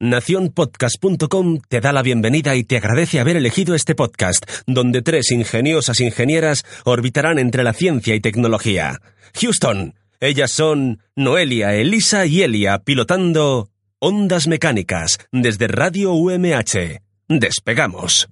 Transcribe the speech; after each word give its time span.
Naciónpodcast.com 0.00 1.60
te 1.68 1.80
da 1.80 1.92
la 1.92 2.02
bienvenida 2.02 2.56
y 2.56 2.64
te 2.64 2.76
agradece 2.76 3.20
haber 3.20 3.36
elegido 3.36 3.74
este 3.74 3.94
podcast, 3.94 4.44
donde 4.66 5.02
tres 5.02 5.30
ingeniosas 5.30 6.00
ingenieras 6.00 6.64
orbitarán 6.84 7.38
entre 7.38 7.62
la 7.62 7.72
ciencia 7.72 8.14
y 8.14 8.20
tecnología. 8.20 9.00
Houston, 9.40 9.94
ellas 10.20 10.50
son 10.50 11.00
Noelia, 11.14 11.74
Elisa 11.74 12.26
y 12.26 12.42
Elia 12.42 12.78
pilotando 12.80 13.70
Ondas 14.00 14.48
Mecánicas 14.48 15.18
desde 15.30 15.68
Radio 15.68 16.12
UMH. 16.12 17.00
Despegamos. 17.28 18.28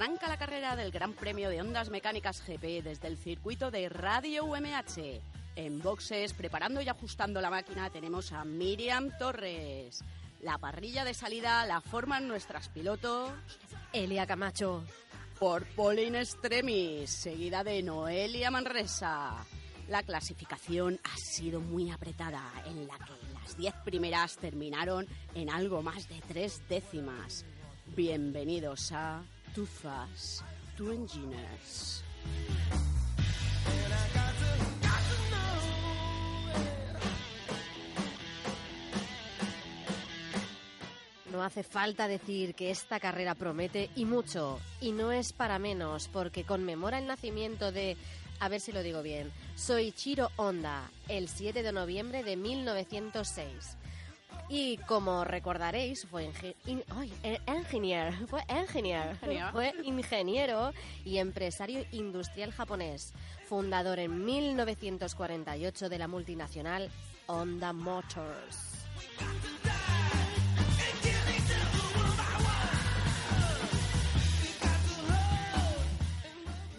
Arranca 0.00 0.28
la 0.28 0.38
carrera 0.38 0.76
del 0.76 0.92
Gran 0.92 1.12
Premio 1.12 1.50
de 1.50 1.60
Ondas 1.60 1.90
Mecánicas 1.90 2.42
GP 2.46 2.82
desde 2.82 3.06
el 3.06 3.18
circuito 3.18 3.70
de 3.70 3.90
Radio 3.90 4.46
UMH. 4.46 5.20
En 5.56 5.82
boxes, 5.82 6.32
preparando 6.32 6.80
y 6.80 6.88
ajustando 6.88 7.38
la 7.42 7.50
máquina, 7.50 7.90
tenemos 7.90 8.32
a 8.32 8.46
Miriam 8.46 9.10
Torres. 9.18 10.02
La 10.40 10.56
parrilla 10.56 11.04
de 11.04 11.12
salida 11.12 11.66
la 11.66 11.82
forman 11.82 12.28
nuestras 12.28 12.70
pilotos 12.70 13.30
Elia 13.92 14.26
Camacho. 14.26 14.86
por 15.38 15.66
Pauline 15.74 16.20
Extremis, 16.20 17.10
seguida 17.10 17.62
de 17.62 17.82
Noelia 17.82 18.50
Manresa. 18.50 19.44
La 19.88 20.02
clasificación 20.02 20.98
ha 21.04 21.16
sido 21.18 21.60
muy 21.60 21.90
apretada, 21.90 22.50
en 22.64 22.88
la 22.88 22.96
que 22.96 23.34
las 23.34 23.54
diez 23.54 23.74
primeras 23.84 24.38
terminaron 24.38 25.06
en 25.34 25.50
algo 25.50 25.82
más 25.82 26.08
de 26.08 26.22
tres 26.26 26.66
décimas. 26.70 27.44
Bienvenidos 27.94 28.92
a 28.92 29.22
Too 29.54 29.66
Fast, 29.66 30.42
Two 30.76 30.92
Engineers. 30.92 32.04
No 41.32 41.42
hace 41.42 41.62
falta 41.64 42.06
decir 42.06 42.54
que 42.54 42.70
esta 42.70 43.00
carrera 43.00 43.34
promete 43.34 43.90
y 43.96 44.04
mucho. 44.04 44.60
Y 44.80 44.92
no 44.92 45.10
es 45.10 45.32
para 45.32 45.58
menos, 45.58 46.08
porque 46.08 46.44
conmemora 46.44 46.98
el 46.98 47.06
nacimiento 47.06 47.72
de, 47.72 47.96
a 48.38 48.48
ver 48.48 48.60
si 48.60 48.70
lo 48.70 48.82
digo 48.82 49.02
bien, 49.02 49.32
Soichiro 49.56 50.30
Honda, 50.36 50.90
el 51.08 51.28
7 51.28 51.62
de 51.62 51.72
noviembre 51.72 52.22
de 52.22 52.36
1906. 52.36 53.76
Y 54.52 54.78
como 54.78 55.24
recordaréis, 55.24 56.06
fue 56.06 56.26
inge- 56.26 56.56
in- 56.66 56.82
ay, 56.96 57.12
engineer, 57.46 58.12
fue 58.28 58.42
engineer, 58.48 59.12
Ingeniero. 59.12 59.52
fue 59.52 59.72
ingeniero 59.84 60.72
y 61.04 61.18
empresario 61.18 61.84
industrial 61.92 62.50
japonés, 62.52 63.12
fundador 63.48 64.00
en 64.00 64.24
1948 64.24 65.88
de 65.88 65.98
la 65.98 66.08
multinacional 66.08 66.90
Honda 67.26 67.72
Motors. 67.72 68.70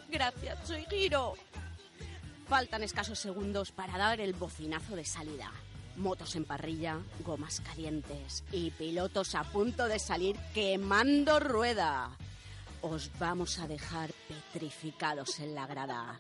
Gracias, 0.09 0.59
soy 0.67 0.85
Giro. 0.89 1.33
Faltan 2.47 2.83
escasos 2.83 3.17
segundos 3.17 3.71
para 3.71 3.97
dar 3.97 4.19
el 4.19 4.33
bocinazo 4.33 4.95
de 4.95 5.05
salida. 5.05 5.49
Motos 5.95 6.35
en 6.35 6.45
parrilla, 6.45 6.99
gomas 7.23 7.61
calientes 7.61 8.43
y 8.51 8.71
pilotos 8.71 9.35
a 9.35 9.43
punto 9.43 9.87
de 9.87 9.99
salir 9.99 10.37
quemando 10.53 11.39
rueda. 11.39 12.17
Os 12.81 13.11
vamos 13.19 13.59
a 13.59 13.67
dejar 13.67 14.11
petrificados 14.27 15.39
en 15.39 15.53
la 15.53 15.67
grada. 15.67 16.19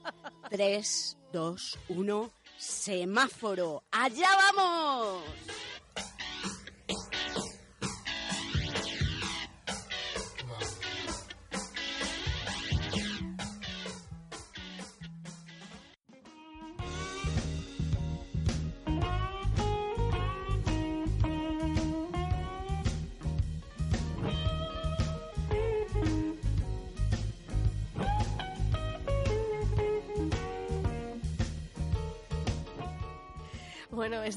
3, 0.49 1.17
2, 1.33 1.79
1, 1.89 2.31
semáforo. 2.57 3.83
¡Allá 3.91 4.29
vamos! 4.53 5.23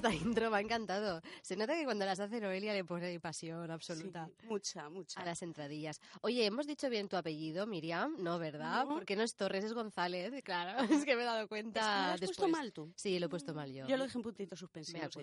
Esta 0.04 0.14
intro 0.14 0.50
me 0.50 0.58
ha 0.58 0.60
encantado. 0.60 1.20
Se 1.42 1.56
nota 1.56 1.74
que 1.74 1.84
cuando 1.84 2.04
las 2.04 2.20
hace 2.20 2.40
Noelia 2.40 2.72
le 2.74 2.84
pone 2.84 3.18
pasión 3.20 3.70
absoluta. 3.70 4.26
Sí, 4.26 4.46
mucha, 4.48 4.88
mucha. 4.90 5.20
A 5.20 5.24
las 5.24 5.42
entradillas. 5.42 6.00
Oye, 6.20 6.44
¿hemos 6.44 6.66
dicho 6.66 6.90
bien 6.90 7.08
tu 7.08 7.16
apellido, 7.16 7.66
Miriam? 7.66 8.14
No, 8.18 8.38
¿verdad? 8.38 8.84
No. 8.84 8.94
Porque 8.94 9.16
no 9.16 9.22
es 9.22 9.34
Torres, 9.34 9.64
es 9.64 9.72
González. 9.72 10.32
Claro, 10.44 10.82
es 10.92 11.04
que 11.04 11.16
me 11.16 11.22
he 11.22 11.24
dado 11.24 11.38
Es 11.38 11.44
que 11.44 11.48
cuenta 11.48 12.08
lo 12.08 12.12
has 12.14 12.20
puesto 12.20 12.48
mal 12.48 12.72
tú. 12.72 12.92
Sí, 12.96 13.18
lo 13.18 13.26
he 13.26 13.28
puesto 13.28 13.54
mal 13.54 13.72
yo. 13.72 13.86
Yo 13.86 13.96
lo 13.96 14.04
dejé 14.04 14.18
en 14.18 14.22
puntitos 14.22 14.58
suspensivos. 14.58 15.16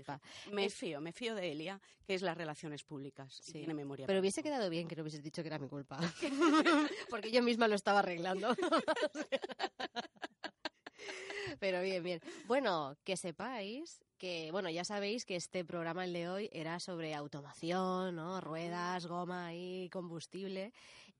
Me 0.51 0.65
Eh, 0.65 0.69
fío, 0.69 0.99
me 0.99 1.11
fío 1.11 1.35
de 1.35 1.51
Elia, 1.51 1.79
que 2.05 2.15
es 2.15 2.21
las 2.23 2.35
relaciones 2.37 2.83
públicas. 2.83 3.39
Sí. 3.41 3.53
tiene 3.53 3.73
memoria. 3.73 4.07
Pero 4.07 4.19
hubiese 4.19 4.41
quedado 4.41 4.69
bien 4.69 4.87
que 4.87 4.95
no 4.95 5.03
hubieses 5.03 5.21
dicho 5.21 5.41
que 5.43 5.47
era 5.47 5.59
mi 5.59 5.67
culpa. 5.67 5.99
Porque 7.09 7.31
yo 7.31 7.43
misma 7.43 7.67
lo 7.67 7.75
estaba 7.75 7.99
arreglando. 7.99 8.55
Pero 11.59 11.81
bien, 11.83 12.01
bien. 12.03 12.21
Bueno, 12.47 12.95
que 13.03 13.15
sepáis 13.17 14.01
que, 14.21 14.51
bueno, 14.51 14.69
ya 14.69 14.85
sabéis 14.85 15.25
que 15.25 15.35
este 15.35 15.65
programa, 15.65 16.05
el 16.05 16.13
de 16.13 16.29
hoy, 16.29 16.47
era 16.53 16.79
sobre 16.79 17.15
automoción, 17.15 18.15
¿no? 18.15 18.39
Ruedas, 18.39 19.07
goma 19.07 19.55
y 19.55 19.89
combustible. 19.89 20.73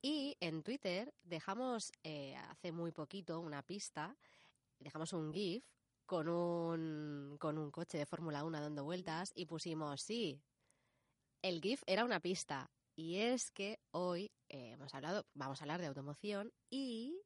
Y 0.03 0.37
en 0.39 0.61
Twitter 0.61 1.11
dejamos 1.23 1.91
eh, 2.03 2.35
hace 2.35 2.71
muy 2.71 2.91
poquito 2.91 3.39
una 3.39 3.63
pista, 3.63 4.15
dejamos 4.77 5.13
un 5.13 5.33
GIF 5.33 5.65
con 6.05 6.29
un, 6.29 7.37
con 7.39 7.57
un 7.57 7.71
coche 7.71 7.97
de 7.97 8.05
Fórmula 8.05 8.43
1 8.43 8.61
dando 8.61 8.83
vueltas 8.83 9.31
y 9.33 9.47
pusimos, 9.47 10.03
sí, 10.03 10.39
el 11.41 11.59
GIF 11.59 11.81
era 11.87 12.05
una 12.05 12.19
pista. 12.19 12.69
Y 12.95 13.15
es 13.15 13.49
que 13.49 13.79
hoy 13.89 14.31
eh, 14.47 14.73
hemos 14.73 14.93
hablado, 14.93 15.25
vamos 15.33 15.59
a 15.59 15.63
hablar 15.63 15.81
de 15.81 15.87
automoción 15.87 16.53
y 16.69 17.19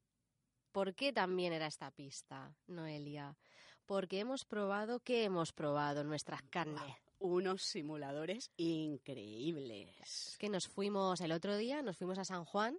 ¿por 0.71 0.95
qué 0.95 1.11
también 1.11 1.51
era 1.51 1.67
esta 1.67 1.91
pista, 1.91 2.55
Noelia? 2.65 3.35
Porque 3.85 4.19
hemos 4.19 4.45
probado, 4.45 4.99
¿qué 4.99 5.23
hemos 5.23 5.53
probado 5.53 6.01
en 6.01 6.07
nuestras 6.07 6.41
carnes? 6.43 6.81
Unos 7.19 7.63
simuladores 7.63 8.51
increíbles. 8.57 9.89
Es 10.01 10.37
que 10.37 10.49
nos 10.49 10.67
fuimos 10.67 11.21
el 11.21 11.31
otro 11.31 11.55
día, 11.55 11.81
nos 11.81 11.97
fuimos 11.97 12.17
a 12.17 12.25
San 12.25 12.45
Juan, 12.45 12.77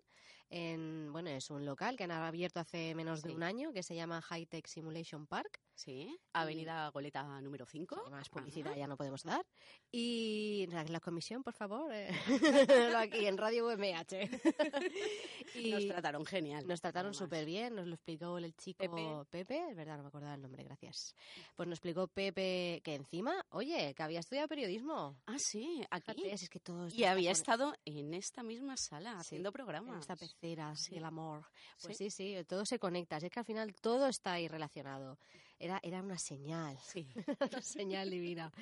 en, 0.51 1.13
bueno, 1.13 1.31
es 1.31 1.51
un 1.51 1.65
local 1.65 1.97
que 1.97 2.05
han 2.05 2.13
abierto 2.13 2.61
hace 2.61 2.95
menos 2.95 3.23
de 3.23 3.35
un 3.35 3.43
año 3.43 3.73
que 3.73 3.83
se 3.83 3.95
llama 3.95 4.23
High 4.23 4.47
Tech 4.47 4.67
Simulation 4.67 5.27
Park. 5.27 5.61
Sí, 5.77 6.19
Avenida 6.33 6.89
Goleta 6.89 7.23
número 7.43 7.67
5. 7.67 8.09
Más 8.11 8.31
publicidad 8.31 8.75
ya 8.75 8.87
no 8.87 8.97
podemos 8.97 9.23
dar. 9.23 9.45
Y 9.93 10.67
la, 10.69 10.83
la 10.85 11.01
comisión, 11.01 11.43
por 11.43 11.53
favor, 11.53 11.93
eh, 11.93 12.09
aquí 12.97 13.27
en 13.27 13.37
Radio 13.37 13.67
UMH. 13.67 14.17
y 15.55 15.71
nos 15.73 15.87
trataron 15.87 16.25
genial. 16.25 16.67
Nos 16.67 16.81
trataron 16.81 17.13
súper 17.13 17.45
bien, 17.45 17.75
nos 17.75 17.87
lo 17.87 17.95
explicó 17.95 18.39
el 18.39 18.55
chico 18.57 19.27
Pepe. 19.31 19.69
es 19.69 19.77
verdad, 19.77 19.99
no 19.99 20.05
me 20.05 20.09
acordaba 20.09 20.35
el 20.35 20.41
nombre, 20.41 20.65
gracias. 20.65 21.15
Pues 21.55 21.69
nos 21.69 21.77
explicó 21.77 22.09
Pepe 22.09 22.81
que 22.83 22.95
encima, 22.95 23.45
oye, 23.51 23.93
que 23.95 24.03
había 24.03 24.21
estudiado 24.21 24.49
periodismo. 24.49 25.19
Ah, 25.27 25.39
sí, 25.39 25.85
aquí. 25.91 26.25
es 26.25 26.49
que 26.49 26.59
todo 26.59 26.89
y 26.89 27.05
había 27.05 27.33
estado 27.33 27.75
en 27.85 28.15
esta 28.15 28.43
misma 28.43 28.79
sala 28.79 29.19
haciendo 29.19 29.53
programas. 29.53 29.93
En 29.93 30.01
esta 30.01 30.17
pecera, 30.17 30.75
sí. 30.75 30.97
el 30.97 31.05
amor. 31.05 31.45
Pues 31.83 31.99
sí, 31.99 32.09
sí, 32.09 32.35
todo 32.49 32.65
se 32.65 32.79
conecta. 32.79 33.19
Es 33.19 33.31
que 33.31 33.41
al 33.41 33.45
final 33.45 33.75
todo 33.75 34.07
está 34.07 34.33
ahí 34.33 34.49
relacionado. 34.49 35.19
Era, 35.59 35.81
era 35.83 36.03
una 36.03 36.19
señal, 36.19 36.79
sí. 36.83 37.07
una 37.53 37.63
señal 37.63 38.11
divina. 38.11 38.53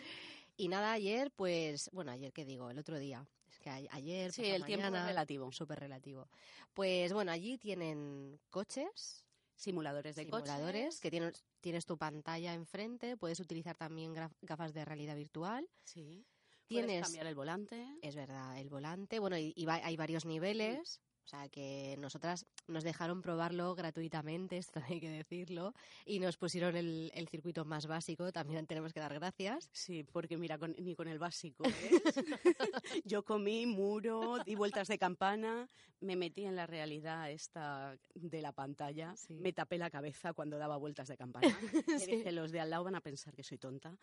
Y 0.56 0.68
nada, 0.68 0.92
ayer, 0.92 1.30
pues, 1.32 1.90
bueno, 1.92 2.12
ayer, 2.12 2.32
¿qué 2.32 2.44
digo? 2.44 2.70
El 2.70 2.78
otro 2.78 2.98
día. 2.98 3.26
Es 3.50 3.58
que 3.58 3.70
ayer, 3.70 4.32
Sí, 4.32 4.46
el 4.46 4.64
tiempo 4.64 4.94
es 4.94 5.06
relativo. 5.06 5.50
Súper 5.52 5.80
relativo. 5.80 6.28
Pues 6.72 7.12
bueno, 7.12 7.32
allí 7.32 7.58
tienen 7.58 8.38
coches. 8.50 9.24
Simuladores 9.56 10.16
de 10.16 10.24
simuladores, 10.24 10.98
que 11.00 11.12
tienes, 11.12 11.44
tienes 11.60 11.86
tu 11.86 11.96
pantalla 11.96 12.54
enfrente, 12.54 13.16
puedes 13.16 13.38
utilizar 13.38 13.76
también 13.76 14.12
gafas 14.42 14.74
de 14.74 14.84
realidad 14.84 15.14
virtual. 15.14 15.68
Sí. 15.84 16.26
Tienes, 16.66 16.86
puedes 16.86 17.02
cambiar 17.04 17.26
el 17.26 17.34
volante. 17.36 17.98
Es 18.02 18.16
verdad, 18.16 18.58
el 18.58 18.68
volante. 18.68 19.20
Bueno, 19.20 19.38
y, 19.38 19.54
hay 19.68 19.96
varios 19.96 20.24
niveles. 20.24 21.00
O 21.24 21.26
sea, 21.26 21.48
que 21.48 21.96
nosotras 21.98 22.46
nos 22.66 22.84
dejaron 22.84 23.22
probarlo 23.22 23.74
gratuitamente, 23.74 24.56
esto 24.58 24.80
hay 24.86 25.00
que 25.00 25.08
decirlo, 25.08 25.74
y 26.04 26.18
nos 26.20 26.36
pusieron 26.36 26.76
el, 26.76 27.10
circuito 27.30 27.64
más 27.64 27.86
básico, 27.86 28.30
también 28.30 28.66
tenemos 28.66 28.92
que 28.92 29.00
dar 29.00 29.14
gracias. 29.14 29.70
Sí, 29.72 30.04
porque 30.04 30.36
mira, 30.36 30.58
ni 30.78 30.94
con 30.94 31.08
el 31.08 31.18
básico. 31.18 31.64
¿eh? 31.64 31.90
Yo 33.04 33.24
comí 33.24 33.66
muro, 33.66 34.38
di 34.44 34.54
vueltas 34.54 34.88
de 34.88 34.98
campana, 34.98 35.68
me 36.00 36.16
metí 36.16 36.44
en 36.44 36.54
la 36.54 36.66
realidad 36.66 37.30
esta 37.30 37.96
de 38.14 38.42
la 38.42 38.52
pantalla, 38.52 39.14
me 39.30 39.52
tapé 39.52 39.78
la 39.78 39.90
cabeza 39.90 40.34
cuando 40.34 40.58
daba 40.58 40.76
vueltas 40.76 41.08
de 41.08 41.16
campana. 41.16 41.48
sí. 41.98 42.16
dije, 42.16 42.32
los 42.32 42.52
de 42.52 42.60
al 42.60 42.70
lado 42.70 42.84
van 42.84 42.94
a 42.94 43.00
pensar 43.00 43.34
que 43.34 43.42
soy 43.42 43.58
tonta. 43.58 43.96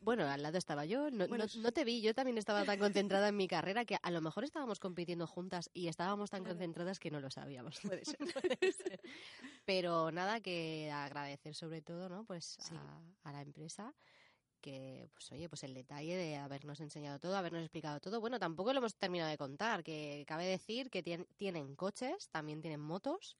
Bueno, 0.00 0.24
al 0.24 0.42
lado 0.42 0.56
estaba 0.56 0.86
yo, 0.86 1.10
no, 1.10 1.26
no 1.26 1.72
te 1.72 1.84
vi, 1.84 2.00
yo 2.00 2.14
también 2.14 2.38
estaba 2.38 2.64
tan 2.64 2.78
concentrada 2.78 3.28
en 3.28 3.36
mi 3.36 3.46
carrera 3.46 3.84
que 3.84 3.98
a 4.02 4.10
lo 4.10 4.22
mejor 4.22 4.44
estábamos 4.44 4.80
compitiendo 4.80 5.26
juntas 5.26 5.70
y 5.74 5.88
estábamos 5.88 6.30
tan 6.30 6.45
concentradas 6.46 6.98
que 6.98 7.10
no 7.10 7.20
lo 7.20 7.30
sabíamos. 7.30 7.80
Puede 7.80 8.04
ser. 8.72 9.00
Pero 9.64 10.10
nada, 10.10 10.40
que 10.40 10.90
agradecer 10.90 11.54
sobre 11.54 11.82
todo, 11.82 12.08
¿no? 12.08 12.24
Pues 12.24 12.58
a, 13.24 13.32
la 13.32 13.42
empresa 13.42 13.94
que, 14.60 15.08
pues 15.12 15.30
oye, 15.32 15.48
pues 15.48 15.62
el 15.64 15.74
detalle 15.74 16.16
de 16.16 16.36
habernos 16.36 16.80
enseñado 16.80 17.18
todo, 17.18 17.36
habernos 17.36 17.62
explicado 17.62 18.00
todo. 18.00 18.20
Bueno, 18.20 18.38
tampoco 18.38 18.72
lo 18.72 18.78
hemos 18.78 18.96
terminado 18.96 19.30
de 19.30 19.38
contar, 19.38 19.84
que 19.84 20.24
cabe 20.26 20.46
decir 20.46 20.90
que 20.90 21.02
tienen 21.36 21.76
coches, 21.76 22.28
también 22.30 22.60
tienen 22.60 22.80
motos. 22.80 23.36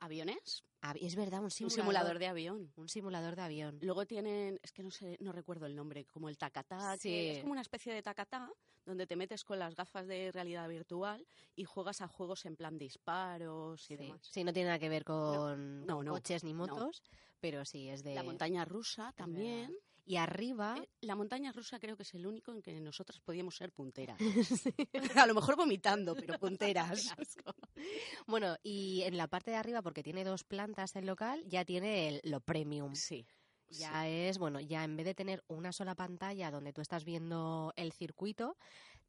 ¿Aviones? 0.00 0.64
Es 1.00 1.14
verdad, 1.14 1.42
un 1.42 1.50
simulador, 1.50 2.18
de 2.18 2.26
avión. 2.26 2.72
Un 2.76 2.88
simulador 2.88 3.36
de 3.36 3.42
avión. 3.42 3.78
Luego 3.82 4.06
tienen, 4.06 4.58
es 4.62 4.72
que 4.72 4.82
no 4.82 4.90
sé, 4.90 5.18
no 5.20 5.30
recuerdo 5.30 5.66
el 5.66 5.76
nombre, 5.76 6.06
como 6.06 6.30
el 6.30 6.38
tacatá, 6.38 6.94
es 6.94 7.38
como 7.40 7.52
una 7.52 7.60
especie 7.60 7.92
de 7.92 8.02
tacatá 8.02 8.50
donde 8.86 9.06
te 9.06 9.14
metes 9.14 9.44
con 9.44 9.58
las 9.58 9.76
gafas 9.76 10.06
de 10.06 10.32
realidad 10.32 10.66
virtual 10.68 11.26
y 11.54 11.64
juegas 11.64 12.00
a 12.00 12.08
juegos 12.08 12.46
en 12.46 12.56
plan 12.56 12.78
disparos 12.78 13.90
y 13.90 13.96
demás. 13.96 14.20
Sí, 14.22 14.42
no 14.42 14.54
tiene 14.54 14.68
nada 14.68 14.78
que 14.78 14.88
ver 14.88 15.04
con, 15.04 15.84
coches 15.86 16.44
ni 16.44 16.54
motos, 16.54 17.02
pero 17.38 17.66
sí 17.66 17.90
es 17.90 18.02
de 18.02 18.14
la 18.14 18.22
montaña 18.22 18.64
rusa 18.64 19.12
también. 19.12 19.76
Y 20.04 20.16
arriba... 20.16 20.76
Eh, 20.78 20.88
la 21.00 21.14
montaña 21.14 21.52
rusa 21.52 21.78
creo 21.78 21.96
que 21.96 22.02
es 22.02 22.14
el 22.14 22.26
único 22.26 22.52
en 22.52 22.62
que 22.62 22.78
nosotros 22.80 23.20
podíamos 23.20 23.56
ser 23.56 23.72
punteras. 23.72 24.18
A 25.16 25.26
lo 25.26 25.34
mejor 25.34 25.56
vomitando, 25.56 26.14
pero 26.14 26.38
punteras. 26.38 27.14
bueno, 28.26 28.56
y 28.62 29.02
en 29.02 29.16
la 29.16 29.28
parte 29.28 29.50
de 29.50 29.56
arriba, 29.56 29.82
porque 29.82 30.02
tiene 30.02 30.24
dos 30.24 30.44
plantas 30.44 30.96
el 30.96 31.06
local, 31.06 31.44
ya 31.46 31.64
tiene 31.64 32.20
lo 32.24 32.40
premium. 32.40 32.94
Sí. 32.94 33.26
Ya 33.68 34.08
es, 34.08 34.38
bueno, 34.38 34.58
ya 34.58 34.82
en 34.82 34.96
vez 34.96 35.06
de 35.06 35.14
tener 35.14 35.44
una 35.46 35.72
sola 35.72 35.94
pantalla 35.94 36.50
donde 36.50 36.72
tú 36.72 36.80
estás 36.80 37.04
viendo 37.04 37.72
el 37.76 37.92
circuito, 37.92 38.56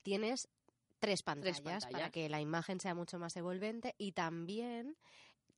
tienes 0.04 0.50
tres 1.00 1.24
pantallas, 1.24 1.88
para 1.88 2.12
que 2.12 2.30
la 2.30 2.42
imagen 2.42 2.80
sea 2.80 2.94
mucho 2.94 3.18
más 3.18 3.36
envolvente 3.36 3.96
y 3.98 4.12
también 4.12 4.96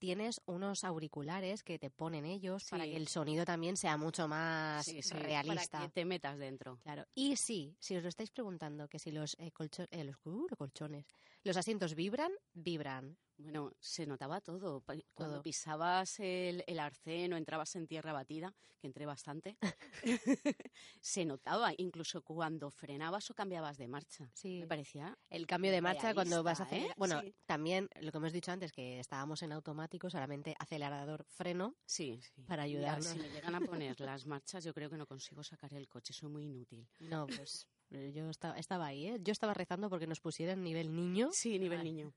tienes 0.03 0.41
unos 0.47 0.83
auriculares 0.83 1.63
que 1.63 1.79
te 1.79 1.89
ponen 1.89 2.25
ellos 2.25 2.65
para 2.69 2.83
que 2.83 2.97
el 2.97 3.07
sonido 3.07 3.45
también 3.45 3.77
sea 3.77 3.95
mucho 3.95 4.27
más 4.27 4.85
realista. 5.11 5.77
Para 5.77 5.85
que 5.85 5.93
te 5.93 6.03
metas 6.03 6.37
dentro. 6.37 6.77
Claro. 6.83 7.05
Y 7.15 7.37
sí, 7.37 7.77
si 7.79 7.95
os 7.95 8.03
lo 8.03 8.09
estáis 8.09 8.29
preguntando, 8.29 8.89
que 8.89 8.99
si 8.99 9.13
los, 9.13 9.35
eh, 9.39 9.49
eh, 9.91 10.03
los, 10.03 10.17
uh, 10.25 10.45
los 10.49 10.57
colchones, 10.57 11.05
los 11.45 11.55
asientos 11.55 11.95
vibran, 11.95 12.33
vibran. 12.53 13.17
Bueno, 13.43 13.73
se 13.79 14.05
notaba 14.05 14.39
todo. 14.39 14.83
Cuando 15.13 15.41
pisabas 15.41 16.19
el, 16.19 16.63
el, 16.65 16.79
arcén 16.79 17.33
o 17.33 17.37
entrabas 17.37 17.75
en 17.75 17.87
tierra 17.87 18.13
batida, 18.13 18.53
que 18.79 18.87
entré 18.87 19.05
bastante, 19.05 19.57
se 21.01 21.25
notaba. 21.25 21.71
Incluso 21.77 22.21
cuando 22.21 22.71
frenabas 22.71 23.29
o 23.29 23.33
cambiabas 23.33 23.77
de 23.77 23.87
marcha. 23.87 24.29
Sí. 24.33 24.59
Me 24.61 24.67
parecía. 24.67 25.17
El 25.29 25.45
cambio 25.45 25.71
de 25.71 25.81
marcha 25.81 26.13
cuando 26.13 26.41
vas 26.41 26.61
a 26.61 26.63
hacer. 26.63 26.83
¿eh? 26.83 26.93
Bueno, 26.97 27.21
también 27.45 27.89
lo 27.99 28.11
que 28.11 28.17
hemos 28.17 28.33
dicho 28.33 28.51
antes, 28.51 28.71
que 28.71 28.99
estábamos 28.99 29.41
en 29.43 29.51
automático, 29.51 30.09
solamente 30.09 30.55
acelerador, 30.57 31.25
freno. 31.25 31.75
Sí, 31.85 32.19
sí. 32.21 32.43
Para 32.43 32.63
ayudarnos. 32.63 33.05
si 33.05 33.19
me 33.19 33.29
llegan 33.29 33.55
a 33.55 33.59
poner 33.81 33.99
las 33.99 34.25
marchas, 34.25 34.63
yo 34.63 34.73
creo 34.73 34.89
que 34.89 34.97
no 34.97 35.05
consigo 35.05 35.43
sacar 35.43 35.73
el 35.73 35.87
coche. 35.89 36.13
Soy 36.13 36.29
muy 36.29 36.43
inútil. 36.43 36.87
No, 36.99 37.27
pues. 37.27 37.67
Yo 37.89 38.29
estaba, 38.29 38.57
estaba 38.57 38.87
ahí, 38.87 39.07
¿eh? 39.07 39.17
Yo 39.21 39.31
estaba 39.31 39.53
rezando 39.53 39.89
porque 39.89 40.07
nos 40.07 40.19
pusieran 40.19 40.63
nivel 40.63 40.95
niño. 40.95 41.29
Sí, 41.31 41.59
nivel 41.59 41.83
niño. 41.83 42.11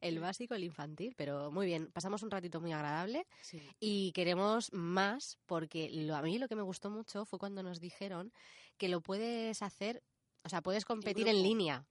El 0.00 0.18
básico, 0.18 0.54
el 0.54 0.64
infantil, 0.64 1.14
pero 1.16 1.50
muy 1.50 1.66
bien, 1.66 1.90
pasamos 1.92 2.22
un 2.22 2.30
ratito 2.30 2.60
muy 2.60 2.72
agradable 2.72 3.26
y 3.80 4.12
queremos 4.12 4.72
más 4.72 5.38
porque 5.46 5.90
lo, 5.90 6.16
a 6.16 6.22
mí 6.22 6.38
lo 6.38 6.48
que 6.48 6.56
me 6.56 6.62
gustó 6.62 6.90
mucho 6.90 7.24
fue 7.24 7.38
cuando 7.38 7.62
nos 7.62 7.80
dijeron 7.80 8.32
que 8.76 8.88
lo 8.88 9.00
puedes 9.00 9.62
hacer, 9.62 10.02
o 10.44 10.48
sea, 10.48 10.62
puedes 10.62 10.84
competir 10.84 11.28
en 11.28 11.42
línea 11.42 11.86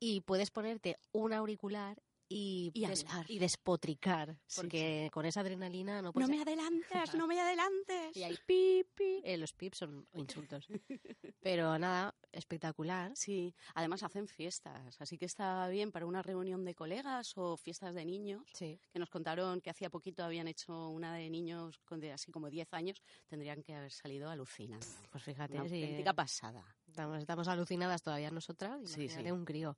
y 0.00 0.20
puedes 0.20 0.50
ponerte 0.50 0.98
un 1.12 1.32
auricular 1.32 2.02
y, 2.28 2.72
y, 2.74 3.38
despotricar, 3.38 4.36
porque 4.54 5.08
con 5.12 5.24
esa 5.24 5.40
adrenalina 5.40 6.02
no 6.02 6.12
puedes... 6.12 6.28
No 6.28 6.34
me 6.34 6.42
adelantes, 6.42 7.14
no 7.14 7.26
me 7.26 7.40
adelantes. 7.40 8.16
Y 8.16 8.22
hay 8.22 8.36
pipi. 8.46 9.22
Eh, 9.24 9.38
los 9.38 9.52
pips 9.52 9.78
son 9.78 10.06
insultos. 10.12 10.66
Pero 11.40 11.78
nada, 11.78 12.14
espectacular. 12.32 13.12
Sí, 13.16 13.54
además 13.74 14.02
hacen 14.02 14.28
fiestas, 14.28 15.00
así 15.00 15.16
que 15.16 15.24
está 15.24 15.68
bien 15.68 15.92
para 15.92 16.06
una 16.06 16.22
reunión 16.22 16.64
de 16.64 16.74
colegas 16.74 17.32
o 17.36 17.56
fiestas 17.56 17.94
de 17.94 18.04
niños, 18.04 18.42
sí. 18.52 18.78
que 18.92 18.98
nos 18.98 19.10
contaron 19.10 19.60
que 19.60 19.70
hacía 19.70 19.90
poquito 19.90 20.24
habían 20.24 20.48
hecho 20.48 20.88
una 20.88 21.14
de 21.14 21.30
niños 21.30 21.78
con 21.84 22.00
de 22.00 22.12
así 22.12 22.30
como 22.30 22.50
10 22.50 22.74
años, 22.74 23.02
tendrían 23.26 23.62
que 23.62 23.74
haber 23.74 23.92
salido 23.92 24.30
alucinando. 24.30 24.86
Pues 25.10 25.24
fíjate, 25.24 25.54
una 25.54 25.62
auténtica 25.62 26.12
pasada. 26.12 26.64
Estamos, 26.86 27.18
estamos, 27.18 27.48
alucinadas 27.48 28.02
todavía 28.02 28.30
nosotras, 28.30 28.80
sí, 28.84 29.08
sí. 29.08 29.30
un 29.30 29.44
crío. 29.44 29.76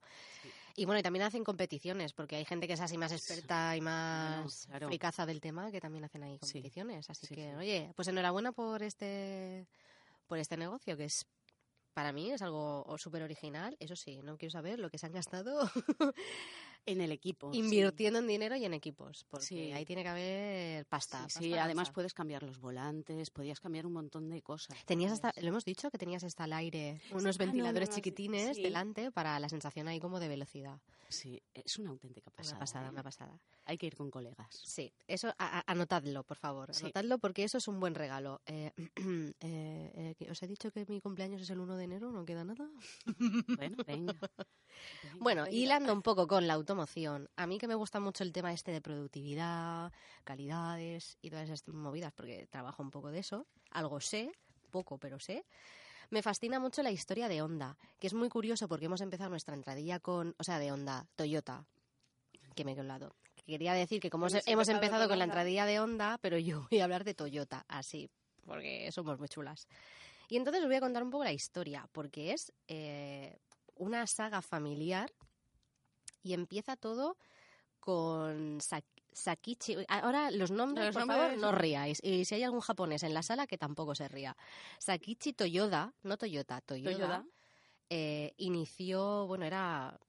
Y 0.75 0.85
bueno, 0.85 0.99
y 0.99 1.03
también 1.03 1.23
hacen 1.23 1.43
competiciones, 1.43 2.13
porque 2.13 2.35
hay 2.35 2.45
gente 2.45 2.67
que 2.67 2.73
es 2.73 2.81
así 2.81 2.97
más 2.97 3.11
experta 3.11 3.75
y 3.75 3.81
más 3.81 4.67
claro. 4.67 5.25
del 5.25 5.41
tema, 5.41 5.71
que 5.71 5.81
también 5.81 6.05
hacen 6.05 6.23
ahí 6.23 6.37
competiciones. 6.39 7.09
Así 7.09 7.27
que, 7.27 7.55
oye, 7.55 7.91
pues 7.95 8.07
enhorabuena 8.07 8.51
por 8.51 8.83
este 8.83 9.67
por 10.27 10.37
este 10.37 10.55
negocio, 10.55 10.95
que 10.95 11.05
es 11.05 11.25
para 11.93 12.13
mí 12.13 12.31
es 12.31 12.41
algo 12.41 12.85
súper 12.97 13.23
original. 13.23 13.75
Eso 13.79 13.95
sí, 13.95 14.21
no 14.23 14.37
quiero 14.37 14.51
saber 14.51 14.79
lo 14.79 14.89
que 14.89 14.97
se 14.97 15.05
han 15.05 15.11
gastado 15.11 15.69
en 16.85 17.01
el 17.01 17.11
equipo. 17.11 17.51
Invirtiendo 17.53 18.19
en 18.19 18.27
dinero 18.27 18.55
y 18.55 18.65
en 18.65 18.73
equipos, 18.73 19.25
porque 19.29 19.73
ahí 19.73 19.85
tiene 19.85 20.03
que 20.03 20.09
haber 20.09 20.85
pasta. 20.85 21.27
Sí, 21.29 21.53
además 21.53 21.91
puedes 21.91 22.13
cambiar 22.13 22.43
los 22.43 22.59
volantes, 22.59 23.29
podías 23.29 23.59
cambiar 23.59 23.85
un 23.85 23.93
montón 23.93 24.29
de 24.29 24.41
cosas. 24.41 24.77
Tenías 24.85 25.11
hasta, 25.11 25.33
lo 25.41 25.47
hemos 25.47 25.65
dicho, 25.65 25.89
que 25.91 25.97
tenías 25.97 26.23
hasta 26.23 26.45
el 26.45 26.53
aire, 26.53 27.01
unos 27.11 27.37
ventiladores 27.37 27.89
chiquitines 27.89 28.57
delante 28.57 29.11
para 29.11 29.39
la 29.39 29.49
sensación 29.49 29.87
ahí 29.87 29.99
como 29.99 30.19
de 30.19 30.27
velocidad. 30.27 30.79
Sí, 31.11 31.41
es 31.53 31.77
una 31.77 31.89
auténtica 31.89 32.31
pasada. 32.31 32.55
Una 32.55 32.59
pasada, 32.59 32.85
¿eh? 32.85 32.89
una 32.89 33.03
pasada. 33.03 33.39
Hay 33.65 33.77
que 33.77 33.85
ir 33.85 33.95
con 33.95 34.09
colegas. 34.09 34.61
Sí, 34.63 34.93
eso, 35.07 35.33
anotadlo, 35.37 36.23
por 36.23 36.37
favor. 36.37 36.71
Anotadlo 36.73 37.19
porque 37.19 37.43
eso 37.43 37.57
es 37.57 37.67
un 37.67 37.81
buen 37.81 37.95
regalo. 37.95 38.41
Eh, 38.45 38.71
eh, 39.41 40.15
¿Os 40.29 40.41
he 40.41 40.47
dicho 40.47 40.71
que 40.71 40.85
mi 40.87 41.01
cumpleaños 41.01 41.41
es 41.41 41.49
el 41.49 41.59
1 41.59 41.75
de 41.75 41.83
enero? 41.83 42.11
¿No 42.11 42.25
queda 42.25 42.45
nada? 42.45 42.69
bueno, 43.57 43.77
venga. 43.85 44.15
bueno, 45.19 45.45
hilando 45.49 45.91
un 45.91 46.01
poco 46.01 46.27
con 46.27 46.47
la 46.47 46.53
automoción, 46.71 47.29
a 47.35 47.47
mí 47.47 47.57
que 47.57 47.67
me 47.67 47.75
gusta 47.75 47.99
mucho 47.99 48.23
el 48.23 48.31
tema 48.31 48.53
este 48.53 48.71
de 48.71 48.81
productividad, 48.81 49.91
calidades 50.23 51.17
y 51.21 51.29
todas 51.29 51.49
esas 51.49 51.67
movidas, 51.67 52.13
porque 52.13 52.47
trabajo 52.49 52.81
un 52.81 52.91
poco 52.91 53.11
de 53.11 53.19
eso, 53.19 53.45
algo 53.71 53.99
sé, 53.99 54.31
poco, 54.69 54.97
pero 54.97 55.19
sé. 55.19 55.45
Me 56.09 56.21
fascina 56.21 56.59
mucho 56.59 56.81
la 56.81 56.91
historia 56.91 57.27
de 57.27 57.41
Honda, 57.41 57.77
que 57.99 58.07
es 58.07 58.13
muy 58.13 58.29
curioso 58.29 58.67
porque 58.67 58.85
hemos 58.85 59.01
empezado 59.01 59.29
nuestra 59.29 59.53
entradilla 59.53 59.99
con, 59.99 60.33
o 60.37 60.43
sea, 60.43 60.59
de 60.59 60.71
Honda, 60.71 61.07
Toyota, 61.15 61.65
que 62.55 62.63
me 62.63 62.71
he 62.71 62.83
lado, 62.83 63.15
quería 63.45 63.73
decir 63.73 63.99
que 63.99 64.09
como 64.09 64.27
Hemos 64.45 64.69
empezado 64.69 65.09
con 65.09 65.19
la 65.19 65.25
entradilla 65.25 65.65
de 65.65 65.79
Honda, 65.79 66.17
pero 66.21 66.37
yo 66.37 66.67
voy 66.71 66.79
a 66.79 66.85
hablar 66.85 67.03
de 67.03 67.13
Toyota, 67.13 67.65
así, 67.67 68.09
porque 68.45 68.89
somos 68.91 69.19
muy 69.19 69.27
chulas. 69.27 69.67
Y 70.29 70.37
entonces 70.37 70.61
os 70.61 70.69
voy 70.69 70.77
a 70.77 70.81
contar 70.81 71.03
un 71.03 71.11
poco 71.11 71.25
la 71.25 71.33
historia, 71.33 71.89
porque 71.91 72.31
es 72.31 72.53
eh, 72.69 73.37
una 73.75 74.07
saga 74.07 74.41
familiar 74.41 75.11
y 76.23 76.33
empieza 76.33 76.75
todo 76.75 77.17
con 77.79 78.59
Sa- 78.61 78.83
Sakichi. 79.11 79.75
Ahora 79.87 80.31
los 80.31 80.51
nombres, 80.51 80.87
Los 80.87 80.95
por 80.95 81.01
nombres- 81.07 81.19
favor, 81.31 81.37
no 81.37 81.51
ríais. 81.51 81.99
Y 82.03 82.25
si 82.25 82.35
hay 82.35 82.43
algún 82.43 82.61
japonés 82.61 83.03
en 83.03 83.13
la 83.13 83.23
sala, 83.23 83.47
que 83.47 83.57
tampoco 83.57 83.95
se 83.95 84.07
ría. 84.07 84.35
Sakichi 84.79 85.33
Toyoda, 85.33 85.93
no 86.03 86.17
Toyota, 86.17 86.61
Toyoda, 86.61 86.93
Toyoda. 86.95 87.25
eh, 87.89 88.33
inició, 88.37 89.27
bueno, 89.27 89.45
era 89.45 89.99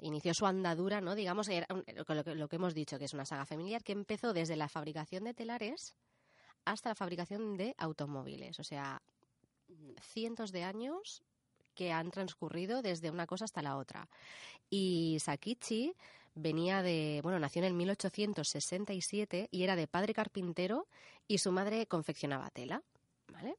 inició 0.00 0.32
su 0.34 0.46
andadura, 0.46 1.00
¿no? 1.00 1.14
Digamos, 1.14 1.48
era 1.48 1.66
un- 1.70 1.84
lo, 1.94 2.04
que- 2.04 2.14
lo 2.14 2.24
que- 2.24 2.34
lo 2.34 2.48
que 2.48 2.56
hemos 2.56 2.74
dicho, 2.74 2.98
que 2.98 3.04
es 3.04 3.12
una 3.12 3.26
saga 3.26 3.44
familiar 3.44 3.84
que 3.84 3.92
empezó 3.92 4.32
desde 4.32 4.56
la 4.56 4.68
fabricación 4.68 5.24
de 5.24 5.34
telares 5.34 5.94
hasta 6.64 6.88
la 6.90 6.94
fabricación 6.94 7.56
de 7.56 7.74
automóviles. 7.76 8.58
O 8.60 8.64
sea, 8.64 9.02
cientos 10.00 10.52
de 10.52 10.62
años 10.64 11.22
que 11.80 11.92
han 11.92 12.10
transcurrido 12.10 12.82
desde 12.82 13.10
una 13.10 13.26
cosa 13.26 13.46
hasta 13.46 13.62
la 13.62 13.78
otra. 13.78 14.06
Y 14.68 15.16
Sakichi 15.18 15.94
venía 16.34 16.82
de, 16.82 17.20
bueno, 17.22 17.38
nació 17.38 17.60
en 17.60 17.68
el 17.68 17.72
1867 17.72 19.48
y 19.50 19.62
era 19.62 19.76
de 19.76 19.86
padre 19.86 20.12
carpintero 20.12 20.86
y 21.26 21.38
su 21.38 21.52
madre 21.52 21.86
confeccionaba 21.86 22.50
tela, 22.50 22.82
¿vale? 23.32 23.56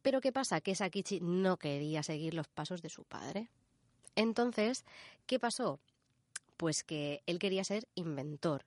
Pero 0.00 0.22
¿qué 0.22 0.32
pasa? 0.32 0.62
Que 0.62 0.74
Sakichi 0.74 1.20
no 1.20 1.58
quería 1.58 2.02
seguir 2.02 2.32
los 2.32 2.48
pasos 2.48 2.80
de 2.80 2.88
su 2.88 3.04
padre. 3.04 3.50
Entonces, 4.16 4.86
¿qué 5.26 5.38
pasó? 5.38 5.78
Pues 6.56 6.82
que 6.82 7.22
él 7.26 7.38
quería 7.38 7.64
ser 7.64 7.86
inventor. 7.96 8.64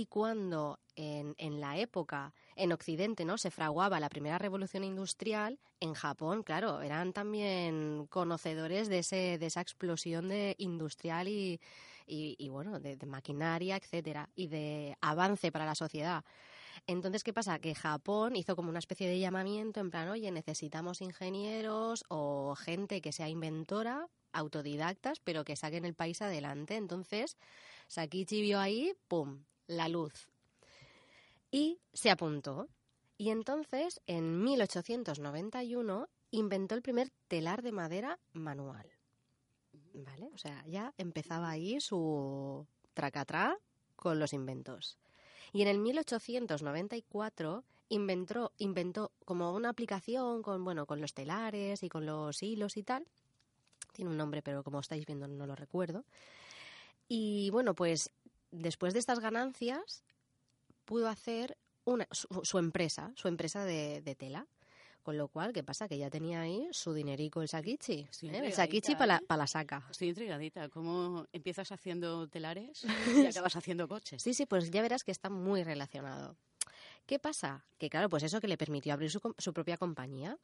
Y 0.00 0.06
cuando 0.06 0.80
en, 0.96 1.60
la 1.60 1.76
época 1.76 2.32
en 2.56 2.72
Occidente 2.72 3.26
no 3.26 3.36
se 3.36 3.50
fraguaba 3.50 4.00
la 4.00 4.08
primera 4.08 4.38
revolución 4.38 4.82
industrial, 4.82 5.60
en 5.78 5.92
Japón, 5.92 6.42
claro, 6.42 6.80
eran 6.80 7.12
también 7.12 8.06
conocedores 8.08 8.88
de, 8.88 9.00
esa 9.00 9.60
explosión 9.60 10.28
de 10.28 10.54
industrial 10.56 11.28
y, 11.28 11.60
bueno, 12.48 12.80
de, 12.80 12.96
de 12.96 13.06
maquinaria, 13.06 13.76
etcétera, 13.76 14.30
y 14.34 14.46
de 14.46 14.96
avance 15.02 15.52
para 15.52 15.66
la 15.66 15.74
sociedad. 15.74 16.24
Entonces, 16.86 17.22
¿qué 17.22 17.34
pasa? 17.34 17.58
Que 17.58 17.74
Japón 17.74 18.36
hizo 18.36 18.56
como 18.56 18.70
una 18.70 18.78
especie 18.78 19.06
de 19.06 19.18
llamamiento 19.18 19.80
en 19.80 19.90
plan, 19.90 20.08
oye, 20.08 20.30
necesitamos 20.30 21.02
ingenieros 21.02 22.06
o 22.08 22.54
gente 22.56 23.02
que 23.02 23.12
sea 23.12 23.28
inventora, 23.28 24.08
autodidactas, 24.32 25.20
pero 25.20 25.44
que 25.44 25.56
saquen 25.56 25.84
el 25.84 25.92
país 25.92 26.22
adelante. 26.22 26.76
Entonces, 26.76 27.36
Sakichi 27.86 28.40
vio 28.40 28.60
ahí, 28.60 28.94
¡pum!, 29.06 29.44
la 29.70 29.88
luz. 29.88 30.28
Y 31.50 31.80
se 31.92 32.10
apuntó. 32.10 32.68
Y 33.16 33.30
entonces, 33.30 34.00
en 34.06 34.42
1891, 34.42 36.08
inventó 36.30 36.74
el 36.74 36.82
primer 36.82 37.10
telar 37.28 37.62
de 37.62 37.72
madera 37.72 38.18
manual. 38.32 38.90
¿Vale? 39.94 40.30
O 40.34 40.38
sea, 40.38 40.64
ya 40.66 40.94
empezaba 40.98 41.50
ahí 41.50 41.80
su 41.80 42.66
tracatrá 42.94 43.58
con 43.96 44.18
los 44.18 44.32
inventos. 44.32 44.98
Y 45.52 45.62
en 45.62 45.68
el 45.68 45.78
1894 45.78 47.64
inventó, 47.90 48.52
inventó 48.58 49.12
como 49.24 49.54
una 49.54 49.68
aplicación 49.68 50.42
con, 50.42 50.64
bueno, 50.64 50.86
con 50.86 51.00
los 51.00 51.12
telares 51.14 51.82
y 51.82 51.88
con 51.88 52.06
los 52.06 52.42
hilos 52.42 52.76
y 52.76 52.82
tal. 52.82 53.06
Tiene 53.92 54.10
un 54.10 54.16
nombre, 54.16 54.42
pero 54.42 54.62
como 54.64 54.80
estáis 54.80 55.06
viendo 55.06 55.28
no 55.28 55.46
lo 55.46 55.54
recuerdo. 55.54 56.04
Y 57.12 57.50
bueno, 57.50 57.74
pues 57.74 58.12
después 58.50 58.92
de 58.92 58.98
estas 58.98 59.20
ganancias 59.20 60.02
pudo 60.84 61.08
hacer 61.08 61.56
una, 61.84 62.06
su, 62.10 62.28
su 62.42 62.58
empresa, 62.58 63.12
su 63.14 63.28
empresa 63.28 63.64
de, 63.64 64.02
de, 64.02 64.14
tela. 64.14 64.46
Con 65.02 65.16
lo 65.16 65.28
cual, 65.28 65.54
¿qué 65.54 65.62
pasa? 65.62 65.88
Que 65.88 65.96
ya 65.96 66.10
tenía 66.10 66.42
ahí 66.42 66.68
su 66.72 66.92
dinerico 66.92 67.40
el 67.40 67.48
Sakichi. 67.48 68.06
Sí, 68.10 68.28
¿eh? 68.28 68.42
El 68.44 68.52
Sakichi 68.52 68.94
para 68.94 69.06
la, 69.06 69.20
pa 69.26 69.38
la, 69.38 69.46
saca. 69.46 69.86
Estoy 69.90 70.08
intrigadita. 70.08 70.68
¿Cómo 70.68 71.26
empiezas 71.32 71.72
haciendo 71.72 72.28
telares 72.28 72.84
y 73.16 73.24
acabas 73.24 73.56
haciendo 73.56 73.88
coches? 73.88 74.22
Sí, 74.22 74.34
sí, 74.34 74.44
pues 74.44 74.70
ya 74.70 74.82
verás 74.82 75.02
que 75.02 75.10
está 75.10 75.30
muy 75.30 75.64
relacionado. 75.64 76.36
¿Qué 77.10 77.18
pasa? 77.18 77.64
Que 77.76 77.90
claro, 77.90 78.08
pues 78.08 78.22
eso 78.22 78.40
que 78.40 78.46
le 78.46 78.56
permitió 78.56 78.92
abrir 78.92 79.10
su, 79.10 79.20
su 79.36 79.52
propia 79.52 79.76
compañía. 79.76 80.38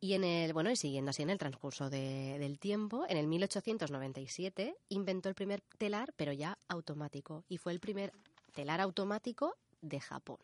Y 0.00 0.14
en 0.14 0.24
el, 0.24 0.54
bueno, 0.54 0.70
y 0.70 0.76
siguiendo 0.76 1.10
así 1.10 1.20
en 1.20 1.28
el 1.28 1.36
transcurso 1.36 1.90
de, 1.90 2.38
del 2.38 2.58
tiempo, 2.58 3.04
en 3.06 3.18
el 3.18 3.26
1897 3.26 4.78
inventó 4.88 5.28
el 5.28 5.34
primer 5.34 5.60
telar, 5.76 6.14
pero 6.16 6.32
ya 6.32 6.56
automático. 6.68 7.44
Y 7.50 7.58
fue 7.58 7.72
el 7.72 7.80
primer 7.80 8.14
telar 8.54 8.80
automático 8.80 9.58
de 9.82 10.00
Japón. 10.00 10.38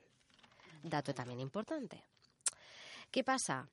Dato 0.83 1.14
también 1.14 1.41
importante. 1.41 2.05
¿Qué 3.11 3.25
pasa? 3.25 3.67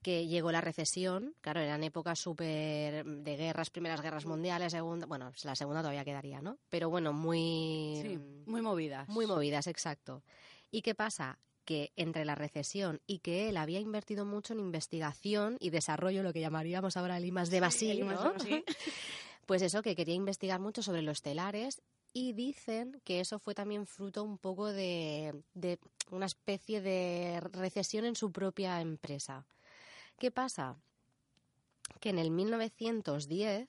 Que 0.00 0.26
llegó 0.26 0.50
la 0.50 0.62
recesión, 0.62 1.34
claro, 1.42 1.60
eran 1.60 1.84
épocas 1.84 2.20
súper 2.20 3.04
de 3.04 3.36
guerras, 3.36 3.68
primeras 3.68 4.00
guerras 4.00 4.24
mundiales, 4.24 4.72
segunda, 4.72 5.04
bueno, 5.04 5.30
la 5.42 5.54
segunda 5.54 5.82
todavía 5.82 6.06
quedaría, 6.06 6.40
¿no? 6.40 6.56
Pero 6.70 6.88
bueno, 6.88 7.12
muy... 7.12 7.98
Sí, 8.00 8.18
muy 8.46 8.62
movidas. 8.62 9.10
Muy 9.10 9.26
movidas, 9.26 9.66
exacto. 9.66 10.22
¿Y 10.70 10.82
qué 10.82 10.94
pasa? 10.94 11.38
Que 11.64 11.92
entre 11.96 12.24
la 12.24 12.34
recesión 12.34 13.00
y 13.06 13.20
que 13.20 13.48
él 13.48 13.56
había 13.56 13.80
invertido 13.80 14.24
mucho 14.24 14.52
en 14.52 14.60
investigación 14.60 15.56
y 15.60 15.70
desarrollo, 15.70 16.22
lo 16.22 16.32
que 16.32 16.40
llamaríamos 16.40 16.96
ahora 16.96 17.16
el 17.16 17.24
I 17.24 17.32
más 17.32 17.50
de 17.50 17.60
Basí, 17.60 18.00
¿no? 18.00 18.34
Pues 19.46 19.60
eso, 19.60 19.82
que 19.82 19.94
quería 19.94 20.14
investigar 20.14 20.58
mucho 20.58 20.82
sobre 20.82 21.02
los 21.02 21.20
telares 21.20 21.82
y 22.14 22.32
dicen 22.32 23.02
que 23.04 23.20
eso 23.20 23.38
fue 23.38 23.54
también 23.54 23.86
fruto 23.86 24.22
un 24.22 24.38
poco 24.38 24.72
de, 24.72 25.42
de, 25.52 25.78
una 26.10 26.26
especie 26.26 26.80
de 26.80 27.40
recesión 27.52 28.06
en 28.06 28.16
su 28.16 28.32
propia 28.32 28.80
empresa. 28.80 29.44
¿Qué 30.18 30.30
pasa? 30.30 30.76
Que 32.00 32.10
en 32.10 32.18
el 32.18 32.30
1910 32.30 33.68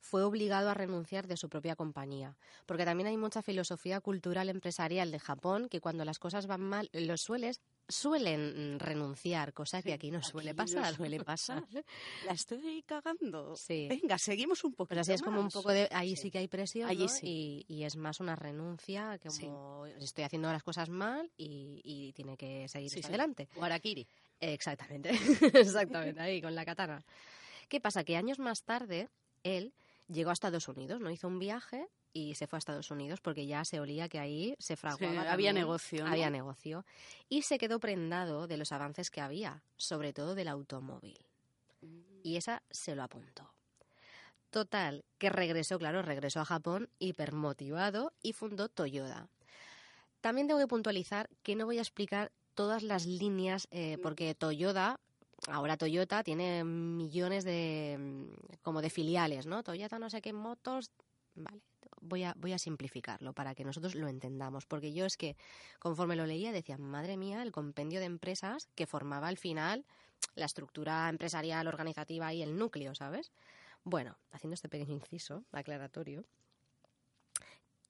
fue 0.00 0.24
obligado 0.24 0.70
a 0.70 0.74
renunciar 0.74 1.26
de 1.26 1.36
su 1.36 1.48
propia 1.48 1.76
compañía, 1.76 2.36
porque 2.66 2.84
también 2.84 3.06
hay 3.06 3.16
mucha 3.16 3.42
filosofía 3.42 4.00
cultural 4.00 4.48
empresarial 4.48 5.10
de 5.10 5.18
Japón 5.18 5.68
que 5.68 5.80
cuando 5.80 6.04
las 6.04 6.18
cosas 6.18 6.46
van 6.46 6.62
mal, 6.62 6.88
los 6.92 7.20
sueles 7.20 7.60
suelen 7.88 8.78
renunciar, 8.78 9.52
cosa 9.52 9.82
que 9.82 9.92
aquí 9.92 10.10
no 10.10 10.22
suele 10.22 10.54
pasar. 10.54 10.94
Suele 10.94 11.20
pasar. 11.24 11.64
La 12.26 12.32
estoy 12.32 12.82
cagando. 12.82 13.56
Sí. 13.56 13.88
Venga, 13.88 14.18
seguimos 14.18 14.64
un 14.64 14.72
poco. 14.72 14.88
Pues 14.88 15.00
así 15.00 15.12
es 15.12 15.22
como 15.22 15.40
un 15.40 15.50
poco 15.50 15.70
de. 15.70 15.88
Ahí 15.92 16.16
sí, 16.16 16.22
sí 16.22 16.30
que 16.30 16.38
hay 16.38 16.48
presión. 16.48 16.88
Allí 16.88 17.04
¿no? 17.04 17.08
sí. 17.08 17.66
Y, 17.68 17.74
y, 17.74 17.84
es 17.84 17.96
más 17.96 18.20
una 18.20 18.36
renuncia, 18.36 19.18
como 19.18 19.86
sí. 19.86 19.92
estoy 20.00 20.24
haciendo 20.24 20.50
las 20.50 20.62
cosas 20.62 20.88
mal 20.88 21.30
y, 21.36 21.80
y 21.84 22.12
tiene 22.12 22.36
que 22.36 22.68
seguir 22.68 23.04
adelante. 23.04 23.48
O 23.56 23.64
Arakiri. 23.64 24.06
Exactamente. 24.40 25.10
Exactamente, 25.54 26.20
ahí 26.20 26.40
con 26.40 26.54
la 26.54 26.64
katana. 26.64 27.04
¿Qué 27.68 27.80
pasa? 27.80 28.04
Que 28.04 28.16
años 28.16 28.38
más 28.38 28.62
tarde, 28.64 29.08
él 29.42 29.74
llegó 30.10 30.30
a 30.30 30.32
Estados 30.32 30.68
Unidos, 30.68 31.00
¿no? 31.00 31.10
Hizo 31.10 31.28
un 31.28 31.38
viaje 31.38 31.88
y 32.12 32.34
se 32.34 32.46
fue 32.46 32.56
a 32.56 32.60
Estados 32.60 32.90
Unidos 32.90 33.20
porque 33.20 33.46
ya 33.46 33.64
se 33.64 33.80
olía 33.80 34.08
que 34.08 34.18
ahí 34.18 34.56
se 34.58 34.76
fraguaba. 34.76 35.22
Sí, 35.22 35.28
había 35.28 35.52
negocio. 35.52 36.04
¿no? 36.04 36.10
Había 36.10 36.30
negocio. 36.30 36.84
Y 37.28 37.42
se 37.42 37.58
quedó 37.58 37.78
prendado 37.80 38.46
de 38.46 38.56
los 38.56 38.72
avances 38.72 39.10
que 39.10 39.20
había, 39.20 39.62
sobre 39.76 40.12
todo 40.12 40.34
del 40.34 40.48
automóvil. 40.48 41.18
Mm. 41.82 42.20
Y 42.22 42.36
esa 42.36 42.62
se 42.70 42.94
lo 42.94 43.02
apuntó. 43.02 43.52
Total, 44.50 45.04
que 45.18 45.30
regresó, 45.30 45.78
claro, 45.78 46.02
regresó 46.02 46.40
a 46.40 46.44
Japón 46.44 46.90
hipermotivado 46.98 48.12
y 48.20 48.32
fundó 48.32 48.68
Toyota. 48.68 49.28
También 50.20 50.48
tengo 50.48 50.58
que 50.58 50.66
puntualizar 50.66 51.30
que 51.42 51.54
no 51.54 51.66
voy 51.66 51.78
a 51.78 51.82
explicar 51.82 52.32
todas 52.54 52.82
las 52.82 53.06
líneas, 53.06 53.68
eh, 53.70 53.96
porque 54.02 54.34
Toyota 54.34 54.98
ahora 55.48 55.76
Toyota 55.76 56.22
tiene 56.22 56.64
millones 56.64 57.44
de 57.44 58.28
como 58.62 58.82
de 58.82 58.90
filiales, 58.90 59.46
¿no? 59.46 59.62
Toyota 59.62 59.98
no 59.98 60.10
sé 60.10 60.20
qué 60.20 60.32
motos, 60.32 60.90
vale. 61.34 61.62
Voy 62.02 62.24
a, 62.24 62.34
voy 62.38 62.54
a 62.54 62.58
simplificarlo 62.58 63.34
para 63.34 63.54
que 63.54 63.64
nosotros 63.64 63.94
lo 63.94 64.08
entendamos, 64.08 64.64
porque 64.64 64.94
yo 64.94 65.04
es 65.04 65.18
que 65.18 65.36
conforme 65.78 66.16
lo 66.16 66.24
leía 66.24 66.50
decía, 66.50 66.78
madre 66.78 67.18
mía, 67.18 67.42
el 67.42 67.52
compendio 67.52 68.00
de 68.00 68.06
empresas 68.06 68.68
que 68.74 68.86
formaba 68.86 69.28
al 69.28 69.36
final 69.36 69.84
la 70.34 70.46
estructura 70.46 71.08
empresarial, 71.10 71.66
organizativa 71.66 72.32
y 72.32 72.42
el 72.42 72.56
núcleo, 72.56 72.94
¿sabes? 72.94 73.32
Bueno, 73.84 74.16
haciendo 74.30 74.54
este 74.54 74.70
pequeño 74.70 74.94
inciso 74.94 75.44
aclaratorio, 75.52 76.24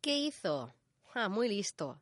¿qué 0.00 0.18
hizo? 0.18 0.74
Ah, 1.14 1.28
muy 1.28 1.48
listo 1.48 2.00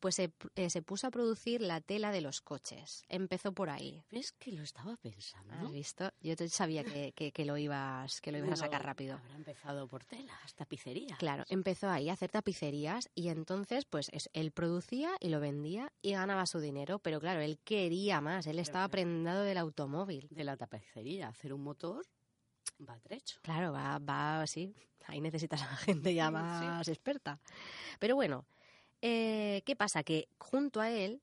pues 0.00 0.16
se, 0.16 0.32
eh, 0.56 0.70
se, 0.70 0.82
puso 0.82 1.06
a 1.06 1.10
producir 1.10 1.60
la 1.60 1.80
tela 1.80 2.10
de 2.10 2.20
los 2.20 2.40
coches. 2.40 3.04
Empezó 3.08 3.52
por 3.52 3.70
ahí. 3.70 4.04
¿Ves 4.10 4.32
que 4.32 4.52
lo 4.52 4.62
estaba 4.62 4.96
pensando? 4.96 5.54
¿Has 5.54 5.72
visto? 5.72 6.10
Yo 6.20 6.34
sabía 6.48 6.84
que, 6.84 7.12
que, 7.12 7.32
que, 7.32 7.44
lo 7.44 7.56
ibas, 7.56 8.20
que 8.20 8.32
lo 8.32 8.38
ibas 8.38 8.52
a 8.52 8.56
sacar 8.56 8.84
rápido. 8.84 9.16
Habrá 9.16 9.34
empezado 9.36 9.88
por 9.88 10.04
telas, 10.04 10.54
tapicerías. 10.54 11.18
Claro, 11.18 11.44
empezó 11.48 11.88
ahí 11.88 12.08
a 12.08 12.12
hacer 12.14 12.30
tapicerías 12.30 13.08
y 13.14 13.28
entonces 13.28 13.84
pues 13.84 14.08
es, 14.12 14.30
él 14.32 14.52
producía 14.52 15.12
y 15.20 15.28
lo 15.28 15.40
vendía 15.40 15.92
y 16.02 16.12
ganaba 16.12 16.46
su 16.46 16.60
dinero. 16.60 16.98
Pero 16.98 17.20
claro, 17.20 17.40
él 17.40 17.58
quería 17.64 18.20
más, 18.20 18.46
él 18.46 18.58
estaba 18.58 18.88
prendado 18.88 19.42
del 19.42 19.58
automóvil. 19.58 20.28
De 20.30 20.44
la 20.44 20.56
tapicería, 20.56 21.28
hacer 21.28 21.52
un 21.52 21.62
motor 21.62 22.04
va 22.86 22.98
trecho. 23.00 23.38
Claro, 23.42 23.72
va, 23.72 23.98
va, 23.98 24.46
sí. 24.46 24.74
Ahí 25.06 25.20
necesitas 25.20 25.62
a 25.62 25.76
gente 25.76 26.14
ya 26.14 26.30
más 26.30 26.86
sí. 26.86 26.92
experta. 26.92 27.40
Pero 27.98 28.14
bueno, 28.16 28.46
Eh, 29.06 29.60
¿Qué 29.66 29.76
pasa? 29.76 30.02
Que 30.02 30.28
junto 30.38 30.80
a 30.80 30.90
él 30.90 31.20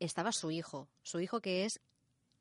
estaba 0.00 0.32
su 0.32 0.50
hijo, 0.50 0.88
su 1.04 1.20
hijo 1.20 1.40
que 1.40 1.64
es 1.64 1.78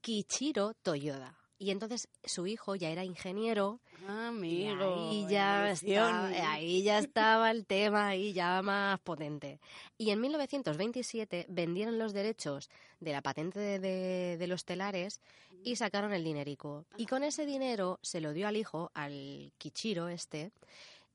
Kichiro 0.01 0.73
Toyoda. 0.81 1.37
Y 1.59 1.69
entonces 1.69 2.07
su 2.23 2.47
hijo 2.47 2.73
ya 2.75 2.89
era 2.89 3.03
ingeniero. 3.05 3.79
Amigo. 4.07 5.11
Y 5.13 5.25
ahí 5.25 5.27
ya, 5.29 5.69
estaba, 5.71 6.27
ahí 6.51 6.81
ya 6.81 6.97
estaba 6.97 7.51
el 7.51 7.67
tema, 7.67 8.07
ahí 8.07 8.33
ya 8.33 8.63
más 8.63 8.99
potente. 9.01 9.59
Y 9.99 10.09
en 10.09 10.19
1927 10.21 11.45
vendieron 11.49 11.99
los 11.99 12.13
derechos 12.13 12.71
de 12.99 13.11
la 13.11 13.21
patente 13.21 13.59
de, 13.59 13.77
de- 13.79 14.37
de 14.37 14.47
los 14.47 14.65
telares 14.65 15.21
y 15.63 15.75
sacaron 15.75 16.13
el 16.13 16.23
dinerico. 16.23 16.85
Y 16.97 17.05
con 17.05 17.23
ese 17.23 17.45
dinero 17.45 17.99
se 18.01 18.21
lo 18.21 18.33
dio 18.33 18.47
al 18.47 18.57
hijo, 18.57 18.89
al 18.95 19.53
Kichiro 19.59 20.07
este, 20.07 20.51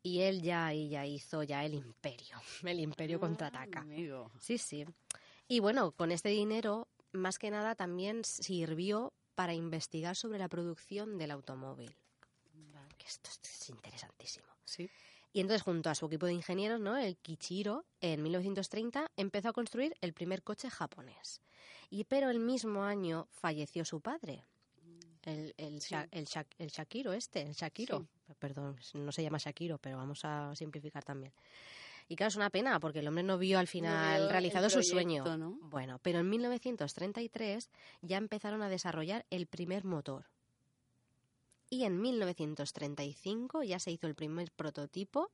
y 0.07 0.21
él 0.21 0.41
ya 0.41 0.67
ahí 0.67 0.89
ya 0.89 1.05
hizo 1.05 1.43
ya 1.43 1.65
el 1.65 1.75
imperio. 1.75 2.41
El 2.63 2.79
imperio 2.79 3.19
contraataca. 3.19 3.81
Amigo. 3.81 4.31
Sí, 4.39 4.57
sí. 4.57 4.87
Y 5.49 5.59
bueno, 5.59 5.91
con 5.91 6.13
este 6.13 6.29
dinero, 6.29 6.87
más 7.11 7.41
que 7.41 7.51
nada, 7.51 7.75
también 7.75 8.23
sirvió 8.23 9.13
para 9.35 9.53
investigar 9.53 10.15
sobre 10.15 10.39
la 10.39 10.49
producción 10.49 11.19
del 11.19 11.33
automóvil. 11.33 11.93
Que 12.97 13.07
esto 13.09 13.31
es 13.43 13.69
interesantísimo. 13.69 14.47
Sí. 14.65 14.89
Y 15.33 15.41
entonces, 15.41 15.63
junto 15.63 15.91
a 15.91 15.97
su 15.97 16.07
equipo 16.07 16.27
de 16.27 16.35
ingenieros, 16.35 16.81
¿no? 16.81 16.97
el 16.97 17.17
Kichiro, 17.17 17.85
en 18.01 18.23
1930 18.23 19.11
empezó 19.17 19.49
a 19.49 19.53
construir 19.53 19.97
el 20.01 20.13
primer 20.13 20.45
coche 20.45 20.71
japonés. 20.71 21.41
Y 21.91 22.05
pero 22.05 22.31
el 22.31 22.39
mismo 22.39 22.85
año 22.85 23.27
falleció 23.33 23.85
su 23.85 24.01
padre, 24.01 24.45
el, 25.25 25.53
el, 25.57 25.81
Sí. 25.81 25.97
El, 26.13 26.29
el 26.59 26.69
Shakiro 26.69 27.13
este, 27.13 27.43
el 27.43 27.55
Shakiro. 27.55 28.07
Perdón, 28.38 28.76
no 28.95 29.12
se 29.12 29.23
llama 29.23 29.38
Shakiro, 29.38 29.78
pero 29.78 29.97
vamos 29.97 30.25
a 30.25 30.54
simplificar 30.54 31.04
también. 31.04 31.33
Y 32.09 32.14
claro, 32.16 32.28
es 32.28 32.37
una 32.37 32.50
pena 32.50 32.78
porque 32.78 33.00
el 33.00 33.09
hombre 33.09 33.23
no 33.25 33.37
vio 33.38 33.59
al 33.59 33.66
final 33.66 34.21
vio 34.23 34.30
realizado 34.30 34.71
su 34.71 34.83
sueño. 34.83 35.25
¿no? 35.37 35.59
Bueno, 35.62 35.99
pero 36.02 36.21
en 36.21 36.30
1933 36.30 37.68
ya 38.02 38.16
empezaron 38.16 38.62
a 38.62 38.68
desarrollar 38.68 39.25
el 39.30 39.47
primer 39.47 39.85
motor. 39.85 40.26
Y 41.68 41.83
en 41.85 42.00
1935 42.00 43.62
ya 43.64 43.78
se 43.80 43.90
hizo 43.90 44.06
el 44.06 44.14
primer 44.14 44.52
prototipo 44.52 45.30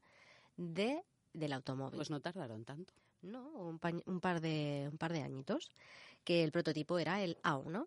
de, 0.57 1.03
del 1.35 1.53
automóvil. 1.53 1.97
Pues 1.97 2.11
no 2.11 2.21
tardaron 2.21 2.65
tanto. 2.65 2.95
No, 3.21 3.49
un, 3.51 3.79
pa- 3.79 3.93
un 4.07 4.21
par 4.21 4.41
de, 4.41 4.89
un 4.91 4.99
par 4.99 5.13
de 5.13 5.23
añitos, 5.23 5.71
que 6.25 6.43
el 6.43 6.53
prototipo 6.53 6.99
era 6.99 7.23
el 7.23 7.37
A1. 7.43 7.87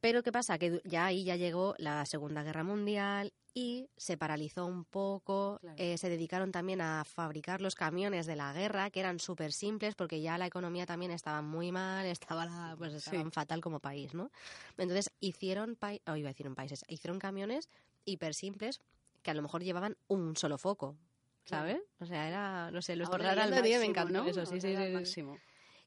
Pero 0.00 0.22
¿qué 0.22 0.32
pasa? 0.32 0.58
Que 0.58 0.80
ya 0.84 1.06
ahí 1.06 1.24
ya 1.24 1.36
llegó 1.36 1.74
la 1.78 2.06
Segunda 2.06 2.42
Guerra 2.42 2.64
Mundial 2.64 3.32
y 3.52 3.88
se 3.96 4.16
paralizó 4.16 4.64
un 4.64 4.84
poco. 4.84 5.58
Claro. 5.60 5.76
eh, 5.78 5.98
se 5.98 6.08
dedicaron 6.08 6.52
también 6.52 6.80
a 6.80 7.04
fabricar 7.04 7.60
los 7.60 7.74
camiones 7.74 8.26
de 8.26 8.36
la 8.36 8.52
guerra, 8.52 8.90
que 8.90 9.00
eran 9.00 9.18
súper 9.18 9.52
simples 9.52 9.94
porque 9.96 10.20
ya 10.22 10.38
la 10.38 10.46
economía 10.46 10.86
también 10.86 11.10
estaba 11.10 11.42
muy 11.42 11.70
mal, 11.72 12.06
estaba 12.06 12.46
la- 12.46 12.74
pues 12.78 12.94
estaban 12.94 13.26
Sí. 13.26 13.30
fatal 13.32 13.60
como 13.60 13.80
país, 13.80 14.14
¿no? 14.14 14.30
Entonces 14.78 15.10
hicieron, 15.20 15.76
pai- 15.76 16.00
oh, 16.06 16.16
iba 16.16 16.28
a 16.28 16.32
decir 16.32 16.48
un 16.48 16.54
países, 16.54 16.84
hicieron 16.88 17.18
camiones 17.18 17.68
hiper 18.06 18.34
simples 18.34 18.80
que 19.22 19.30
a 19.30 19.34
lo 19.34 19.42
mejor 19.42 19.62
llevaban 19.62 19.96
un 20.08 20.36
solo 20.36 20.56
foco. 20.56 20.96
Claro. 21.44 21.68
¿Sabes? 21.68 21.82
O 21.98 22.06
sea, 22.06 22.28
era, 22.28 22.70
no 22.70 22.80
sé, 22.80 22.96
lo 22.96 23.06
Ahorrar 23.06 23.38
al 23.38 23.50
máximo, 23.50 23.78
me 23.80 23.86
encantó 23.86 24.22
¿no? 24.22 24.28
eso, 24.28 24.46
sí, 24.46 24.60
sí, 24.60 24.74
sí, 24.76 24.86
sí. 24.86 24.92
máximo. 24.92 25.38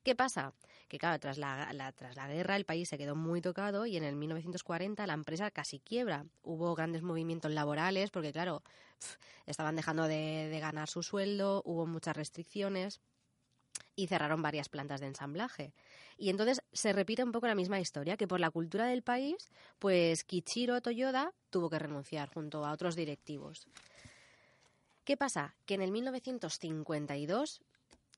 ¿Qué 0.04 0.16
pasa? 0.16 0.54
Que 0.90 1.00
claro, 1.00 1.18
tras 1.20 1.38
la, 1.38 1.94
guerra 2.28 2.56
el 2.56 2.66
país 2.66 2.90
se 2.90 2.98
quedó 2.98 3.16
muy 3.16 3.42
tocado 3.42 3.86
y 3.86 3.96
en 3.98 4.04
el 4.04 4.16
1940 4.16 5.08
la 5.08 5.14
empresa 5.14 5.50
casi 5.50 5.80
quiebra. 5.80 6.26
Hubo 6.44 6.76
grandes 6.76 7.02
movimientos 7.04 7.52
laborales 7.52 8.12
porque 8.12 8.34
claro, 8.34 8.64
estaban 9.46 9.76
dejando 9.76 10.08
de, 10.08 10.50
de 10.50 10.60
ganar 10.60 10.90
su 10.90 11.04
sueldo, 11.04 11.62
hubo 11.66 11.86
muchas 11.86 12.18
restricciones 12.18 13.00
y 13.96 14.08
cerraron 14.08 14.42
varias 14.42 14.70
plantas 14.70 15.00
de 15.00 15.08
ensamblaje. 15.08 15.74
Y 16.18 16.30
entonces 16.30 16.62
se 16.74 16.94
repite 16.94 17.24
un 17.24 17.32
poco 17.32 17.48
la 17.48 17.56
misma 17.56 17.80
historia, 17.80 18.18
que 18.18 18.28
por 18.28 18.40
la 18.40 18.52
cultura 18.52 18.86
del 18.86 19.04
país, 19.04 19.50
pues 19.80 20.24
Kichiro 20.24 20.82
Toyoda 20.82 21.34
tuvo 21.50 21.70
que 21.70 21.80
renunciar 21.80 22.30
junto 22.30 22.66
a 22.66 22.72
otros 22.72 22.96
directivos. 22.96 23.68
¿Qué 25.06 25.18
pasa? 25.18 25.56
Que 25.66 25.76
en 25.76 25.82
el 25.82 25.92
1952 25.92 27.62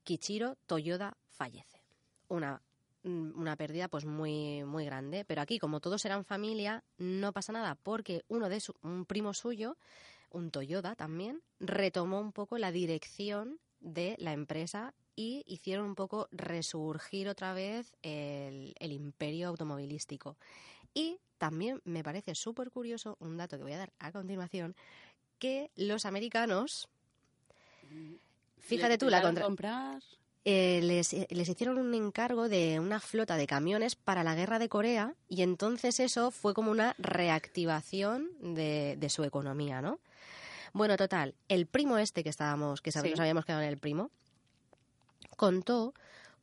Kichiro 0.03 0.55
Toyoda 0.67 1.17
fallece. 1.29 1.74
Una, 2.27 2.61
mm, 3.03 3.39
una 3.39 3.55
pérdida 3.55 3.87
pues 3.87 4.05
muy, 4.05 4.63
muy 4.63 4.85
grande. 4.85 5.25
Pero 5.25 5.41
aquí, 5.41 5.59
como 5.59 5.79
todos 5.79 6.05
eran 6.05 6.25
familia, 6.25 6.83
no 6.97 7.33
pasa 7.33 7.53
nada, 7.53 7.75
porque 7.75 8.23
uno 8.27 8.49
de 8.49 8.59
su, 8.59 8.73
un 8.81 9.05
primo 9.05 9.33
suyo, 9.33 9.77
un 10.31 10.51
Toyoda 10.51 10.95
también, 10.95 11.41
retomó 11.59 12.19
un 12.19 12.31
poco 12.31 12.57
la 12.57 12.71
dirección 12.71 13.59
de 13.79 14.15
la 14.19 14.33
empresa 14.33 14.93
y 15.15 15.43
hicieron 15.47 15.85
un 15.85 15.95
poco 15.95 16.27
resurgir 16.31 17.29
otra 17.29 17.53
vez 17.53 17.95
el, 18.01 18.75
el 18.79 18.91
imperio 18.91 19.47
automovilístico. 19.47 20.37
Y 20.93 21.19
también 21.37 21.81
me 21.83 22.03
parece 22.03 22.35
súper 22.35 22.71
curioso 22.71 23.17
un 23.19 23.37
dato 23.37 23.57
que 23.57 23.63
voy 23.63 23.73
a 23.73 23.77
dar 23.77 23.93
a 23.99 24.11
continuación, 24.11 24.75
que 25.39 25.69
los 25.75 26.05
americanos, 26.05 26.87
fíjate 28.59 28.93
Le 28.93 28.97
tú, 28.97 29.09
la 29.09 29.21
contra 29.21 29.43
comprar 29.43 30.01
eh, 30.45 30.79
les, 30.83 31.11
les 31.29 31.49
hicieron 31.49 31.77
un 31.79 31.93
encargo 31.95 32.47
de 32.49 32.79
una 32.79 32.99
flota 32.99 33.35
de 33.35 33.47
camiones 33.47 33.95
para 33.95 34.23
la 34.23 34.35
guerra 34.35 34.59
de 34.59 34.69
Corea 34.69 35.13
y 35.27 35.41
entonces 35.41 35.99
eso 35.99 36.29
fue 36.31 36.53
como 36.53 36.69
una 36.71 36.95
reactivación 36.99 38.29
de, 38.41 38.95
de 38.99 39.09
su 39.09 39.23
economía, 39.23 39.81
¿no? 39.81 39.99
Bueno, 40.71 40.97
total, 40.97 41.33
el 41.47 41.65
primo 41.67 41.97
este 41.97 42.23
que 42.23 42.29
estábamos, 42.29 42.81
que 42.81 42.91
Sí. 42.91 42.99
nos 43.09 43.19
habíamos 43.19 43.45
quedado 43.45 43.63
en 43.63 43.69
el 43.69 43.77
primo, 43.77 44.11
contó 45.37 45.93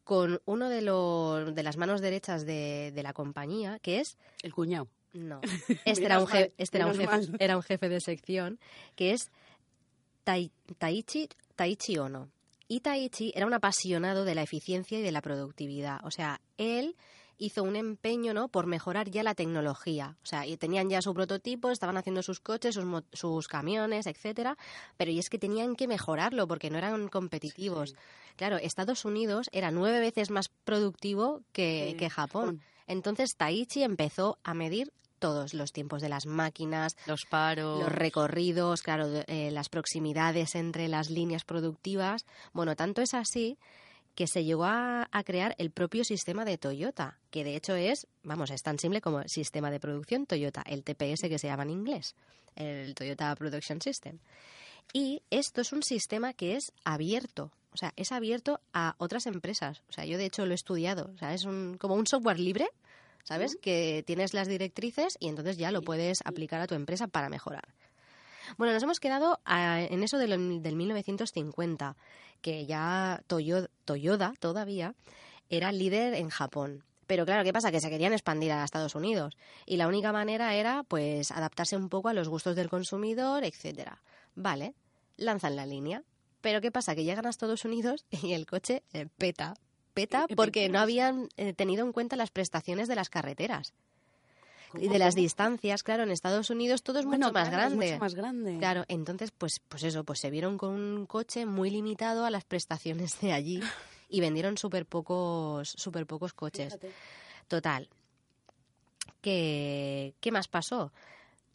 con 0.05 0.41
uno 0.47 0.69
de 0.69 0.83
los 0.83 1.55
de 1.55 1.63
las 1.63 1.77
manos 1.77 2.01
derechas 2.01 2.45
de, 2.45 2.93
de 2.95 3.03
la 3.03 3.13
compañía, 3.13 3.79
que 3.79 4.01
es 4.01 4.17
el 4.43 4.53
cuñado. 4.53 4.89
no, 5.13 5.41
este 5.85 6.05
era 6.05 6.19
un, 6.21 6.29
este 6.59 6.79
era 6.79 6.87
un 6.87 6.95
jefe, 6.95 7.07
mal. 7.07 7.37
era 7.39 7.57
un 7.57 7.63
jefe 7.63 7.89
de 7.89 8.01
sección, 8.01 8.59
que 8.97 9.13
es 9.13 9.31
Tai- 10.25 10.51
Taichi, 10.79 11.29
Taichi 11.55 11.99
Ono. 11.99 12.29
Y 12.69 12.81
Taichi 12.81 13.33
era 13.35 13.47
un 13.47 13.55
apasionado 13.55 14.25
de 14.25 14.35
la 14.35 14.43
eficiencia 14.43 14.99
y 14.99 15.03
de 15.03 15.13
la 15.13 15.21
productividad. 15.21 16.01
O 16.05 16.11
sea, 16.11 16.41
él 16.57 16.97
hizo 17.39 17.63
un 17.63 17.77
empeño 17.77 18.35
¿no? 18.35 18.49
por 18.49 18.67
mejorar 18.67 19.11
ya 19.11 19.23
la 19.23 19.35
tecnología. 19.35 20.17
O 20.23 20.27
sea, 20.27 20.45
tenían 20.59 20.89
ya 20.89 21.03
su 21.03 21.13
prototipo, 21.13 21.71
estaban 21.71 21.97
haciendo 21.97 22.23
sus 22.23 22.41
coches, 22.41 22.75
sus, 22.75 22.85
sus 23.13 23.49
camiones, 23.49 24.07
etcétera, 24.07 24.57
pero 24.97 25.11
y 25.11 25.19
es 25.19 25.29
que 25.29 25.39
tenían 25.39 25.75
que 25.75 25.89
mejorarlo 25.89 26.47
porque 26.47 26.71
no 26.71 26.79
eran 26.79 27.09
competitivos. 27.09 27.91
Sí. 27.91 27.97
Claro, 28.37 28.57
Estados 28.57 29.05
Unidos 29.05 29.49
era 29.53 29.71
nueve 29.71 30.01
veces 30.01 30.31
más 30.31 30.49
productivo 30.65 31.43
que, 31.53 31.89
Sí, 31.91 31.97
que 31.97 32.11
Japón. 32.11 32.43
Japón. 32.43 32.63
Entonces 32.87 33.37
Taichi 33.37 33.83
empezó 33.83 34.39
a 34.45 34.55
medir 34.55 34.93
todos 35.23 35.55
los 35.55 35.73
tiempos 35.73 36.03
de 36.03 36.09
las 36.11 36.27
máquinas, 36.27 36.97
Los 37.07 37.23
paros. 37.31 37.81
los 37.81 37.93
recorridos, 37.93 38.83
claro, 38.83 39.07
eh, 39.27 39.51
las 39.51 39.69
proximidades 39.71 40.55
entre 40.55 40.89
las 40.89 41.09
líneas 41.09 41.45
productivas. 41.45 42.27
Bueno, 42.53 42.77
tanto 42.77 43.01
es 43.01 43.15
así 43.15 43.57
que 44.15 44.27
se 44.27 44.45
llegó 44.45 44.65
a, 44.65 45.09
a 45.11 45.25
crear 45.25 45.55
el 45.57 45.71
propio 45.71 46.05
sistema 46.05 46.45
de 46.45 46.59
Toyota, 46.59 47.19
que 47.31 47.45
de 47.45 47.57
hecho 47.57 47.75
es, 47.77 48.07
vamos, 48.25 48.51
es 48.51 48.63
tan 48.63 48.79
simple 48.79 49.01
como 49.01 49.21
el 49.21 49.29
sistema 49.31 49.71
de 49.71 49.81
producción 49.81 50.27
Toyota, 50.27 50.63
el 50.67 50.83
TPS 50.85 51.23
que 51.29 51.39
se 51.39 51.47
llama 51.47 51.63
en 51.63 51.71
inglés, 51.71 52.15
el 52.57 52.95
Toyota 52.95 53.35
Production 53.37 53.81
System. 53.81 54.19
Y 54.93 55.23
esto 55.31 55.61
es 55.63 55.73
un 55.73 55.83
sistema 55.83 56.35
que 56.35 56.57
es 56.57 56.73
abierto, 56.85 57.53
o 57.73 57.77
sea, 57.79 57.95
es 57.97 58.13
abierto 58.13 58.61
a 58.75 58.97
otras 58.99 59.25
empresas. 59.27 59.81
O 59.89 59.93
sea, 59.93 60.05
yo 60.05 60.19
de 60.19 60.27
hecho 60.27 60.45
lo 60.45 60.53
he 60.53 60.55
estudiado, 60.57 61.11
o 61.15 61.17
sea, 61.19 61.33
es 61.33 61.45
un, 61.45 61.79
como 61.79 61.95
un 61.95 62.07
software 62.07 62.39
libre, 62.39 62.69
¿sabes? 63.25 63.57
Que 63.61 64.03
tienes 64.07 64.35
las 64.35 64.49
directrices 64.49 65.17
y 65.21 65.29
entonces 65.29 65.57
ya 65.57 65.71
lo 65.71 65.83
puedes 65.83 66.19
aplicar 66.25 66.61
a 66.61 66.67
tu 66.67 66.75
empresa 66.75 67.07
para 67.09 67.29
mejorar. 67.29 67.69
Bueno, 68.59 68.73
nos 68.75 68.83
hemos 68.83 69.01
quedado 69.01 69.41
a- 69.45 69.81
en 69.83 70.03
eso 70.03 70.19
de 70.19 70.29
lo- 70.29 70.37
del 70.61 70.77
1950, 70.77 71.97
que 72.41 72.67
ya 72.67 73.23
Toyo- 73.29 73.69
Toyoda 73.85 74.35
todavía 74.41 74.95
era 75.49 75.73
líder 75.73 76.15
en 76.15 76.29
Japón. 76.29 76.85
Pero 77.07 77.25
claro, 77.27 77.45
¿qué 77.45 77.53
pasa? 77.53 77.71
Que 77.71 77.81
se 77.81 77.91
querían 77.91 78.13
expandir 78.13 78.53
a 78.53 78.65
Estados 78.65 78.95
Unidos. 78.95 79.37
Y 79.67 79.77
la 79.77 79.87
única 79.89 80.13
manera 80.13 80.55
era, 80.55 80.83
pues, 80.83 81.31
adaptarse 81.31 81.77
un 81.77 81.89
poco 81.89 82.09
a 82.09 82.15
los 82.15 82.29
gustos 82.29 82.57
del 82.57 82.69
consumidor, 82.71 83.45
etcétera. 83.45 84.03
Vale, 84.35 84.75
lanzan 85.17 85.57
la 85.57 85.67
línea. 85.67 86.03
Pero 86.41 86.61
¿qué 86.61 86.73
pasa? 86.73 86.95
Que 86.95 87.05
llegan 87.05 87.27
a 87.27 87.31
Estados 87.31 87.65
Unidos 87.65 88.05
y 88.23 88.33
el 88.33 88.47
coche 88.47 88.83
eh, 88.93 89.07
peta. 89.19 89.55
Peta 89.95 90.27
¿Qué 90.29 90.37
porque 90.37 90.69
no 90.69 90.79
habían 90.81 91.29
eh, 91.37 91.53
tenido 91.53 91.85
en 91.85 91.93
cuenta 91.93 92.17
las 92.17 92.31
prestaciones 92.31 92.89
de 92.89 92.95
las 92.97 93.09
carreteras. 93.11 93.73
Y 94.75 94.89
de 94.89 94.99
las 94.99 95.15
distancias, 95.15 95.83
claro, 95.83 96.03
en 96.03 96.11
Estados 96.11 96.49
Unidos 96.49 96.83
todo 96.83 96.99
es 96.99 97.05
Bueno, 97.05 97.27
mucho 97.27 97.35
más 97.35 97.49
claro, 97.51 97.65
es 97.65 97.69
grande. 97.73 97.87
mucho 97.91 98.01
más 98.01 98.15
grande. 98.15 98.57
Claro, 98.59 98.85
entonces, 98.89 99.31
pues, 99.31 99.61
pues 99.69 99.83
eso, 99.83 100.03
pues 100.03 100.19
se 100.19 100.31
vieron 100.31 100.57
con 100.57 100.71
un 100.71 101.05
coche 101.05 101.45
muy 101.45 101.69
limitado 101.69 102.25
a 102.25 102.31
las 102.31 102.45
prestaciones 102.45 103.21
de 103.21 103.33
allí 103.35 103.61
y 104.09 104.21
vendieron 104.21 104.57
súper 104.57 104.87
pocos, 104.87 105.69
súper 105.77 106.07
pocos 106.07 106.33
coches. 106.33 106.69
Fíjate. 106.73 106.91
Total. 107.49 107.87
¿Qué, 109.21 110.15
¿Qué 110.21 110.33
más 110.33 110.49
pasó? 110.49 110.93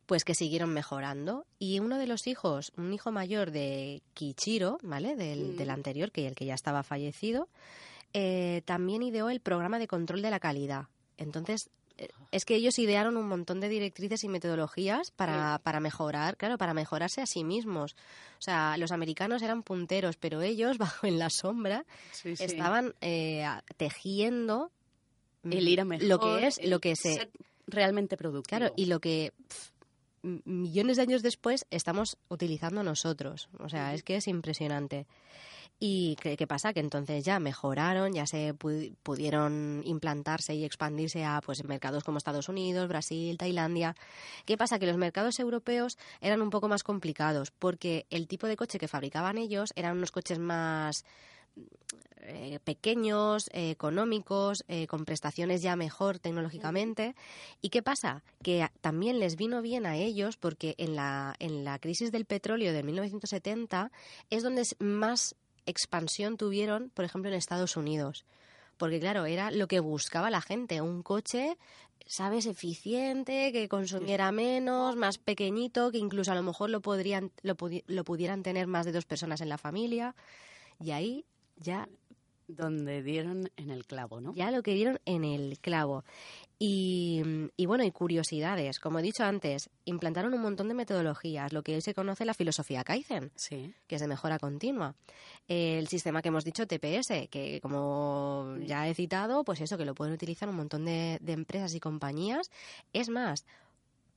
pues 0.05 0.23
que 0.23 0.35
siguieron 0.35 0.69
mejorando. 0.73 1.45
Y 1.59 1.79
uno 1.81 1.97
de 1.97 2.07
los 2.07 2.27
hijos, 2.27 2.71
un 2.77 2.93
hijo 2.93 3.11
mayor 3.11 3.51
de 3.51 4.01
Kichiro, 4.13 4.77
¿vale? 4.81 5.17
Del, 5.17 5.53
Mm. 5.53 5.57
del 5.57 5.69
anterior, 5.69 6.11
que 6.13 6.25
el 6.27 6.33
que 6.33 6.45
ya 6.45 6.53
estaba 6.53 6.81
fallecido, 6.83 7.49
eh, 8.19 8.63
también 8.65 9.03
ideó 9.03 9.29
el 9.29 9.41
programa 9.41 9.77
de 9.77 9.87
control 9.87 10.23
de 10.23 10.31
la 10.31 10.39
calidad. 10.39 10.87
Entonces, 11.17 11.69
eh, 11.99 12.07
es 12.31 12.45
que 12.45 12.55
ellos 12.55 12.79
idearon 12.79 13.15
un 13.15 13.27
montón 13.27 13.59
de 13.59 13.69
directrices 13.69 14.23
y 14.23 14.27
metodologías 14.27 15.11
para, 15.11 15.59
para 15.59 15.79
mejorar, 15.79 16.35
claro, 16.35 16.57
para 16.57 16.73
mejorarse 16.73 17.21
a 17.21 17.27
sí 17.27 17.43
mismos. 17.43 17.95
O 18.39 18.41
sea, 18.41 18.75
los 18.77 18.91
americanos 18.91 19.43
eran 19.43 19.61
punteros, 19.61 20.17
pero 20.17 20.41
ellos, 20.41 20.79
bajo 20.79 21.05
en 21.05 21.19
la 21.19 21.29
sombra, 21.29 21.85
Sí, 22.11 22.35
sí. 22.35 22.43
estaban 22.43 22.95
eh, 23.01 23.45
tejiendo 23.77 24.71
el 25.43 25.67
ir 25.67 25.81
a 25.81 25.85
mejor, 25.85 26.07
lo 26.07 26.19
que 26.19 26.47
es, 26.47 26.59
lo 26.65 26.79
que 26.79 26.95
se 26.95 27.29
realmente 27.67 28.17
productivo. 28.17 28.57
Claro, 28.57 28.73
y 28.75 28.85
lo 28.85 28.99
que 28.99 29.31
millones 30.23 30.97
de 30.97 31.03
años 31.03 31.21
después 31.21 31.67
estamos 31.69 32.17
utilizando 32.29 32.81
nosotros. 32.81 33.47
O 33.59 33.69
sea, 33.69 33.93
es 33.93 34.01
que 34.01 34.15
es 34.15 34.27
impresionante. 34.27 35.05
¿Y 35.79 36.15
qué, 36.15 36.47
pasa? 36.47 36.73
Que 36.73 36.79
entonces 36.79 37.23
ya 37.23 37.39
mejoraron, 37.39 38.11
ya 38.13 38.25
se 38.25 38.55
pu- 38.55 38.95
pudieron 39.03 39.83
implantarse 39.85 40.55
y 40.55 40.65
expandirse 40.65 41.23
a 41.23 41.39
pues 41.45 41.63
mercados 41.65 42.03
como 42.03 42.17
Estados 42.17 42.49
Unidos, 42.49 42.87
Brasil, 42.87 43.37
Tailandia. 43.37 43.95
¿Qué 44.45 44.57
pasa? 44.57 44.79
Que 44.79 44.87
los 44.87 44.97
mercados 44.97 45.39
europeos 45.39 45.99
eran 46.19 46.41
un 46.41 46.49
poco 46.49 46.67
más 46.67 46.81
complicados 46.83 47.51
porque 47.51 48.07
el 48.09 48.27
tipo 48.27 48.47
de 48.47 48.57
coche 48.57 48.79
que 48.79 48.87
fabricaban 48.87 49.37
ellos 49.37 49.71
eran 49.75 49.97
unos 49.97 50.11
coches 50.11 50.39
más 50.39 51.05
eh, 52.21 52.59
pequeños, 52.63 53.47
eh, 53.53 53.69
económicos, 53.69 54.63
eh, 54.67 54.87
con 54.87 55.05
prestaciones 55.05 55.61
ya 55.61 55.75
mejor 55.75 56.17
tecnológicamente. 56.17 57.15
¿Y 57.61 57.69
qué 57.69 57.83
pasa? 57.83 58.23
Que 58.41 58.67
también 58.81 59.19
les 59.19 59.35
vino 59.35 59.61
bien 59.61 59.85
a 59.85 59.95
ellos 59.95 60.37
porque 60.37 60.73
en 60.79 60.95
la, 60.95 61.35
en 61.37 61.63
la 61.63 61.77
crisis 61.79 62.11
del 62.11 62.25
petróleo 62.25 62.73
de 62.73 62.81
1970 62.83 63.91
es 64.31 64.41
donde 64.43 64.61
s- 64.61 64.75
más 64.79 65.35
expansión 65.67 66.37
tuvieron, 66.37 66.89
por 66.95 67.05
ejemplo, 67.05 67.29
en 67.29 67.35
Estados 67.37 67.77
Unidos. 67.77 68.25
Porque 68.77 68.99
claro, 68.99 69.25
era 69.25 69.51
lo 69.51 69.67
que 69.67 69.79
buscaba 69.79 70.29
la 70.31 70.41
gente, 70.41 70.81
un 70.81 71.03
coche, 71.03 71.57
sabes, 72.05 72.45
eficiente, 72.45 73.51
que 73.51 73.67
consumiera 73.67 74.31
menos, 74.31 74.95
más 74.95 75.17
pequeñito, 75.17 75.91
que 75.91 75.97
incluso 75.97 76.31
a 76.31 76.35
lo 76.35 76.43
mejor 76.43 76.69
lo 76.69 76.79
podrían 76.81 77.31
lo, 77.41 77.55
pudi- 77.55 77.83
lo 77.87 78.03
pudieran 78.03 78.43
tener 78.43 78.67
más 78.67 78.85
de 78.85 78.91
dos 78.91 79.05
personas 79.05 79.41
en 79.41 79.49
la 79.49 79.57
familia. 79.57 80.15
Y 80.79 80.91
ahí 80.91 81.25
ya 81.57 81.87
Donde 82.47 83.03
dieron 83.03 83.49
en 83.57 83.71
el 83.71 83.85
clavo, 83.85 84.21
¿no? 84.21 84.33
ya 84.33 84.51
lo 84.51 84.63
que 84.63 84.73
dieron 84.73 84.99
en 85.05 85.25
el 85.25 85.59
clavo. 85.59 86.05
Y, 86.59 87.21
y 87.57 87.65
bueno, 87.65 87.83
y 87.83 87.91
curiosidades. 87.91 88.79
Como 88.79 88.99
he 88.99 89.01
dicho 89.01 89.23
antes, 89.23 89.69
implantaron 89.85 90.33
un 90.33 90.41
montón 90.41 90.67
de 90.69 90.73
metodologías, 90.73 91.51
lo 91.53 91.61
que 91.61 91.75
hoy 91.75 91.81
se 91.81 91.93
conoce 91.93 92.25
la 92.25 92.33
filosofía 92.33 92.83
Kaizen, 92.83 93.31
Sí. 93.35 93.73
que 93.85 93.95
es 93.95 94.01
de 94.01 94.07
mejora 94.07 94.39
continua. 94.39 94.95
El 95.47 95.87
sistema 95.87 96.21
que 96.21 96.29
hemos 96.29 96.45
dicho, 96.45 96.65
TPS, 96.65 97.27
que 97.29 97.59
como 97.61 98.55
ya 98.65 98.87
he 98.87 98.95
citado, 98.95 99.43
pues 99.43 99.61
eso, 99.61 99.77
que 99.77 99.85
lo 99.85 99.93
pueden 99.93 100.13
utilizar 100.15 100.47
un 100.49 100.55
montón 100.55 100.85
de, 100.85 101.19
de 101.21 101.33
empresas 101.33 101.75
y 101.75 101.79
compañías. 101.79 102.49
Es 102.93 103.09
más, 103.09 103.45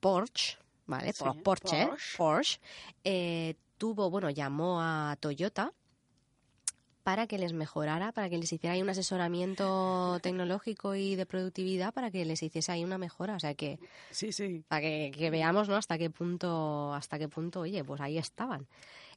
Porsche, 0.00 0.56
¿vale? 0.86 1.12
Sí, 1.12 1.24
Porsche, 1.42 1.42
Porsche. 1.88 2.16
Porsche, 2.16 2.60
eh, 3.04 3.54
tuvo, 3.76 4.08
bueno, 4.08 4.30
llamó 4.30 4.80
a 4.80 5.16
Toyota 5.20 5.72
para 7.10 7.26
que 7.26 7.38
les 7.38 7.52
mejorara, 7.52 8.12
para 8.12 8.30
que 8.30 8.38
les 8.38 8.52
hiciera 8.52 8.74
ahí 8.74 8.82
un 8.82 8.88
asesoramiento 8.88 10.20
tecnológico 10.22 10.94
y 10.94 11.16
de 11.16 11.26
productividad 11.26 11.92
para 11.92 12.12
que 12.12 12.24
les 12.24 12.40
hiciese 12.40 12.70
ahí 12.70 12.84
una 12.84 12.98
mejora. 12.98 13.34
O 13.34 13.40
sea 13.40 13.54
que 13.54 13.80
Sí, 14.12 14.30
sí. 14.30 14.62
para 14.68 14.82
que, 14.82 15.10
que 15.12 15.28
veamos 15.28 15.68
¿no? 15.68 15.74
hasta 15.74 15.98
qué 15.98 16.08
punto, 16.08 16.94
hasta 16.94 17.18
qué 17.18 17.26
punto, 17.28 17.62
oye, 17.62 17.82
pues 17.82 18.00
ahí 18.00 18.16
estaban. 18.16 18.68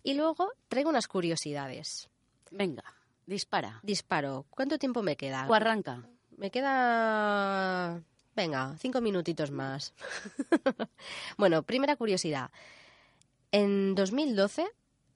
Y 0.02 0.16
luego 0.16 0.50
traigo 0.70 0.90
unas 0.90 1.08
curiosidades. 1.08 2.10
Venga, 2.50 2.84
dispara. 3.28 3.80
Disparo. 3.84 4.48
¿Cuánto 4.50 4.80
tiempo 4.80 5.04
me 5.04 5.16
queda? 5.16 5.46
O 5.48 5.54
arranca. 5.54 6.02
Me 6.36 6.50
queda. 6.50 8.02
Venga, 8.36 8.76
cinco 8.80 9.02
minutitos 9.02 9.52
más. 9.52 9.94
bueno, 11.38 11.62
primera 11.62 11.96
curiosidad. 11.96 12.50
En 13.52 13.94
2012, 13.94 14.66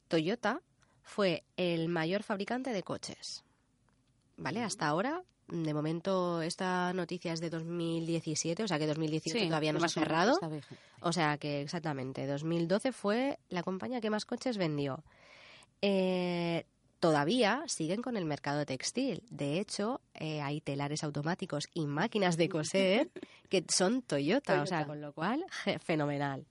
Toyota 0.09 0.61
fue 1.07 1.43
el 1.55 1.87
mayor 1.87 2.21
fabricante 2.21 2.71
de 2.71 2.83
coches. 2.83 3.43
¿Vale? 4.35 4.61
Hasta 4.61 4.87
ahora, 4.87 5.23
de 5.47 5.73
momento, 5.73 6.41
esta 6.41 6.93
noticia 6.93 7.33
es 7.33 7.39
de 7.39 7.49
2017, 7.49 8.63
o 8.63 8.67
sea 8.67 8.77
que 8.77 8.85
2018 8.85 9.47
todavía 9.47 9.73
no 9.73 9.79
se 9.79 9.85
ha 9.85 9.89
cerrado. 9.89 10.39
O 11.01 11.13
sea 11.13 11.37
que 11.37 11.61
exactamente, 11.61 12.27
2012 12.27 12.91
fue 12.91 13.39
la 13.49 13.63
compañía 13.63 14.01
que 14.01 14.09
más 14.09 14.25
coches 14.25 14.57
vendió. 14.57 15.03
Eh, 15.81 16.65
todavía 16.99 17.63
siguen 17.67 18.01
con 18.01 18.17
el 18.17 18.25
mercado 18.25 18.65
textil. 18.65 19.23
De 19.29 19.59
hecho, 19.59 20.01
eh, 20.13 20.41
hay 20.41 20.61
telares 20.61 21.03
automáticos 21.03 21.69
y 21.73 21.87
máquinas 21.87 22.35
de 22.37 22.49
coser 22.49 23.09
que 23.49 23.63
son 23.69 24.01
Toyota, 24.01 24.61
o 24.61 24.65
sea, 24.65 24.79
Toyota. 24.79 24.87
con 24.87 25.01
lo 25.01 25.13
cual, 25.13 25.45
fenomenal. 25.83 26.45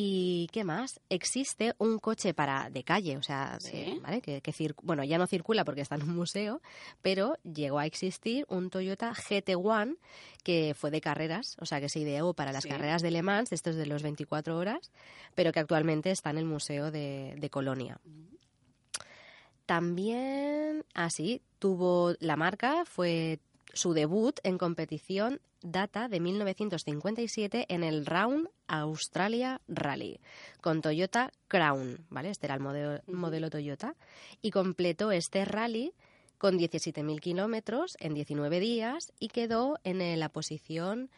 ¿Y 0.00 0.46
qué 0.52 0.62
más? 0.62 1.00
Existe 1.08 1.74
un 1.78 1.98
coche 1.98 2.32
para 2.32 2.70
de 2.70 2.84
calle, 2.84 3.16
o 3.16 3.22
sea, 3.24 3.58
Sí. 3.58 3.98
¿vale? 4.00 4.20
que, 4.20 4.40
bueno, 4.84 5.02
ya 5.02 5.18
no 5.18 5.26
circula 5.26 5.64
porque 5.64 5.80
está 5.80 5.96
en 5.96 6.04
un 6.04 6.14
museo, 6.14 6.62
pero 7.02 7.36
llegó 7.42 7.80
a 7.80 7.86
existir 7.86 8.46
un 8.48 8.70
Toyota 8.70 9.12
GT1 9.12 9.96
que 10.44 10.74
fue 10.78 10.92
de 10.92 11.00
carreras, 11.00 11.56
o 11.58 11.66
sea, 11.66 11.80
que 11.80 11.88
se 11.88 11.98
ideó 11.98 12.32
para 12.32 12.52
las 12.52 12.62
Sí. 12.62 12.68
carreras 12.68 13.02
de 13.02 13.10
Le 13.10 13.22
Mans, 13.22 13.50
estos 13.50 13.74
de 13.74 13.86
los 13.86 14.04
24 14.04 14.56
horas, 14.56 14.92
pero 15.34 15.50
que 15.50 15.58
actualmente 15.58 16.12
está 16.12 16.30
en 16.30 16.38
el 16.38 16.44
Museo 16.44 16.92
de, 16.92 17.34
de 17.36 17.50
Colonia. 17.50 17.98
También, 19.66 20.84
así, 20.94 21.42
tuvo 21.58 22.14
la 22.20 22.36
marca, 22.36 22.84
fue 22.84 23.40
su 23.74 23.94
debut 23.94 24.38
en 24.44 24.58
competición 24.58 25.40
data 25.62 26.08
de 26.08 26.20
1957 26.20 27.66
en 27.68 27.84
el 27.84 28.06
Round 28.06 28.48
Australia 28.66 29.60
Rally 29.68 30.20
con 30.60 30.82
Toyota 30.82 31.32
Crown, 31.48 32.06
¿vale? 32.10 32.30
Este 32.30 32.46
era 32.46 32.54
el 32.54 32.60
modelo, 32.60 33.50
Toyota 33.50 33.94
y 34.42 34.50
completó 34.50 35.10
este 35.12 35.44
rally 35.44 35.92
con 36.38 36.58
17.000 36.58 37.20
kilómetros 37.20 37.96
en 37.98 38.14
19 38.14 38.60
días 38.60 39.12
y 39.18 39.28
quedó 39.28 39.78
en 39.82 40.00
eh, 40.00 40.16
la 40.16 40.28
posición 40.28 41.10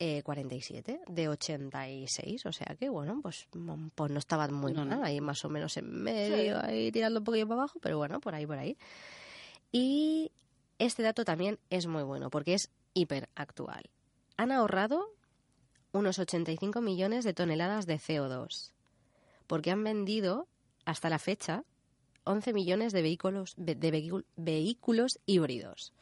eh, 0.00 0.22
47 0.24 1.00
de 1.06 1.28
86, 1.28 2.46
o 2.46 2.52
sea 2.52 2.74
que 2.76 2.88
bueno, 2.88 3.20
pues, 3.22 3.46
mm, 3.52 3.88
pues 3.94 4.10
no 4.10 4.18
estaba 4.18 4.48
muy 4.48 4.72
No, 4.72 4.84
mal, 4.84 4.98
no. 4.98 5.04
ahí 5.06 5.20
más 5.20 5.44
o 5.44 5.48
menos 5.48 5.76
en 5.76 6.02
medio, 6.02 6.60
ahí 6.60 6.90
tirando 6.90 7.20
un 7.20 7.24
poquillo 7.24 7.46
para 7.46 7.60
abajo, 7.60 7.78
pero 7.80 7.98
bueno, 7.98 8.20
por 8.20 8.34
ahí, 8.34 8.44
por 8.44 8.58
ahí. 8.58 8.76
Y 9.70 10.32
este 10.80 11.04
dato 11.04 11.24
también 11.24 11.60
es 11.70 11.86
muy 11.86 12.02
bueno 12.02 12.28
porque 12.30 12.54
es 12.54 12.70
hiper 12.94 13.28
actual. 13.34 13.82
Han 14.36 14.52
ahorrado 14.52 15.06
unos 15.92 16.18
85 16.18 16.80
millones 16.80 17.24
de 17.24 17.34
toneladas 17.34 17.86
de 17.86 17.96
CO2 17.98 18.72
porque 19.46 19.70
han 19.70 19.84
vendido 19.84 20.48
hasta 20.84 21.08
la 21.10 21.18
fecha 21.18 21.64
11 22.24 22.52
millones 22.54 22.92
de 22.92 23.02
vehículos 23.02 23.54
de 23.56 24.24
vehículos 24.36 25.18
híbridos. 25.26 25.92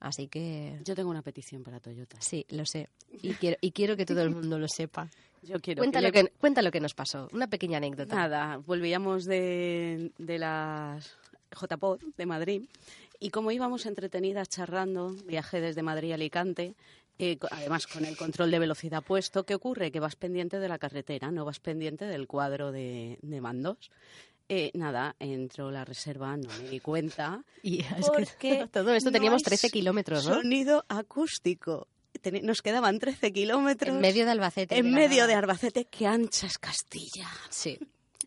Así 0.00 0.28
que 0.28 0.80
Yo 0.84 0.94
tengo 0.94 1.10
una 1.10 1.22
petición 1.22 1.62
para 1.64 1.80
Toyota. 1.80 2.16
sí, 2.20 2.46
lo 2.50 2.64
sé 2.64 2.88
y 3.22 3.34
quiero 3.34 3.56
y 3.60 3.72
quiero 3.72 3.96
que 3.96 4.06
todo 4.06 4.22
el 4.22 4.30
mundo 4.30 4.58
lo 4.58 4.66
sepa. 4.68 5.08
Yo 5.42 5.60
quiero 5.60 5.80
Cuenta 5.80 6.00
lo 6.00 6.08
le- 6.08 6.12
que 6.12 6.28
cuenta 6.38 6.62
lo 6.62 6.70
que 6.72 6.80
nos 6.80 6.94
pasó, 6.94 7.28
una 7.32 7.46
pequeña 7.48 7.76
anécdota. 7.78 8.14
Nada, 8.14 8.56
volvíamos 8.58 9.24
de, 9.24 10.10
de 10.18 10.38
las 10.38 11.16
JPod 11.52 12.00
de 12.16 12.26
Madrid 12.26 12.62
y 13.20 13.30
como 13.30 13.50
íbamos 13.50 13.86
entretenidas 13.86 14.48
charlando, 14.48 15.10
viajé 15.24 15.60
desde 15.60 15.82
Madrid 15.82 16.12
a 16.12 16.14
Alicante, 16.14 16.74
eh, 17.18 17.36
además 17.50 17.86
con 17.86 18.04
el 18.04 18.16
control 18.16 18.50
de 18.50 18.58
velocidad 18.60 19.02
puesto, 19.02 19.44
¿qué 19.44 19.54
ocurre? 19.54 19.90
Que 19.90 20.00
vas 20.00 20.14
pendiente 20.16 20.58
de 20.58 20.68
la 20.68 20.78
carretera, 20.78 21.30
no 21.30 21.44
vas 21.44 21.58
pendiente 21.58 22.04
del 22.04 22.26
cuadro 22.28 22.70
de, 22.70 23.18
de 23.22 23.40
mandos. 23.40 23.90
Eh, 24.48 24.70
nada, 24.74 25.14
entró 25.18 25.70
la 25.70 25.84
reserva, 25.84 26.36
no 26.36 26.48
me 26.62 26.70
di 26.70 26.80
cuenta. 26.80 27.44
Y 27.62 27.80
es 27.80 28.32
que 28.38 28.66
todo 28.72 28.94
esto 28.94 29.10
teníamos 29.10 29.42
hay 29.42 29.50
13 29.50 29.70
kilómetros, 29.70 30.26
¿no? 30.26 30.34
Sonido 30.36 30.84
acústico. 30.88 31.88
Nos 32.42 32.62
quedaban 32.62 32.98
13 32.98 33.32
kilómetros 33.32 33.94
En 33.94 34.00
medio 34.00 34.24
de 34.24 34.30
Albacete. 34.30 34.78
en 34.78 34.90
medio 34.92 35.26
de 35.26 35.34
Arbacete. 35.34 35.84
¡Qué 35.84 36.06
anchas 36.06 36.58
Castilla! 36.58 37.28
Sí. 37.50 37.78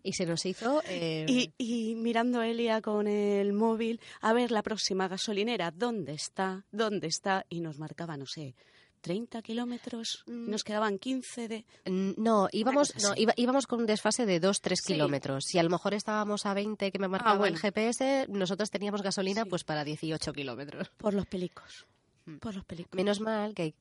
Y 0.03 0.13
se 0.13 0.25
nos 0.25 0.45
hizo 0.45 0.81
eh, 0.85 1.25
Y, 1.27 1.51
y 1.57 1.95
mirando 1.95 2.41
Elia 2.41 2.81
con 2.81 3.07
el 3.07 3.53
móvil, 3.53 3.99
a 4.21 4.33
ver 4.33 4.51
la 4.51 4.63
próxima 4.63 5.07
gasolinera, 5.07 5.71
¿dónde 5.71 6.13
está? 6.13 6.65
¿Dónde 6.71 7.07
está? 7.07 7.45
Y 7.49 7.59
nos 7.61 7.77
marcaba, 7.79 8.17
no 8.17 8.25
sé, 8.25 8.55
30 9.01 9.41
kilómetros, 9.41 10.23
Mm. 10.27 10.49
nos 10.49 10.63
quedaban 10.63 10.99
15 10.99 11.47
de... 11.47 11.65
No, 11.85 12.47
íbamos, 12.51 12.93
no, 13.01 13.13
iba- 13.15 13.33
íbamos 13.35 13.65
con 13.65 13.79
un 13.79 13.85
desfase 13.87 14.25
de 14.27 14.39
2-3 14.39 14.79
Sí. 14.83 14.93
kilómetros. 14.93 15.45
Si 15.47 15.57
a 15.57 15.63
lo 15.63 15.69
mejor 15.69 15.93
estábamos 15.95 16.45
a 16.45 16.53
20 16.53 16.91
que 16.91 16.99
me 16.99 17.07
marcaba 17.07 17.37
bueno. 17.39 17.55
el 17.55 17.59
GPS, 17.61 18.27
nosotros 18.29 18.69
teníamos 18.69 19.01
gasolina 19.01 19.43
Sí. 19.43 19.49
pues 19.49 19.63
para 19.63 19.83
18 19.83 20.33
kilómetros. 20.33 20.89
Por 20.97 21.13
los 21.15 21.25
pelicos. 21.25 21.87
Mm. 22.25 22.37
Por 22.37 22.53
los 22.55 22.63
pelicos. 22.65 22.93
Menos 22.93 23.19
mal 23.21 23.55
que 23.55 23.73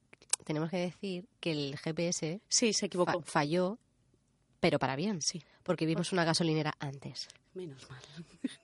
tenemos 0.44 0.70
que 0.70 0.78
decir 0.78 1.26
que 1.38 1.50
el 1.52 1.76
GPS 1.78 2.40
Sí, 2.48 2.72
se 2.72 2.80
fa- 2.80 2.86
equivocó. 2.86 3.20
falló, 3.22 3.78
pero 4.60 4.78
para 4.78 4.94
bien, 4.96 5.20
Sí, 5.22 5.42
porque 5.62 5.86
vimos 5.86 6.12
una 6.12 6.24
gasolinera 6.24 6.72
antes. 6.78 7.28
menos 7.54 7.88
mal. 7.90 8.00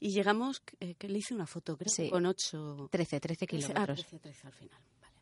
y 0.00 0.10
llegamos, 0.10 0.62
eh, 0.80 0.94
que 0.96 1.08
le 1.08 1.18
hice 1.18 1.34
una 1.34 1.46
foto, 1.46 1.76
creo, 1.76 1.92
Sí. 1.92 2.08
con 2.10 2.26
8 2.26 2.88
13, 2.90 3.20
13 3.20 3.46
kilómetros. 3.46 4.00
Ah, 4.00 4.08
13, 4.08 4.18
13 4.18 4.46
al 4.46 4.52
final. 4.52 4.78
Vale. 5.00 5.12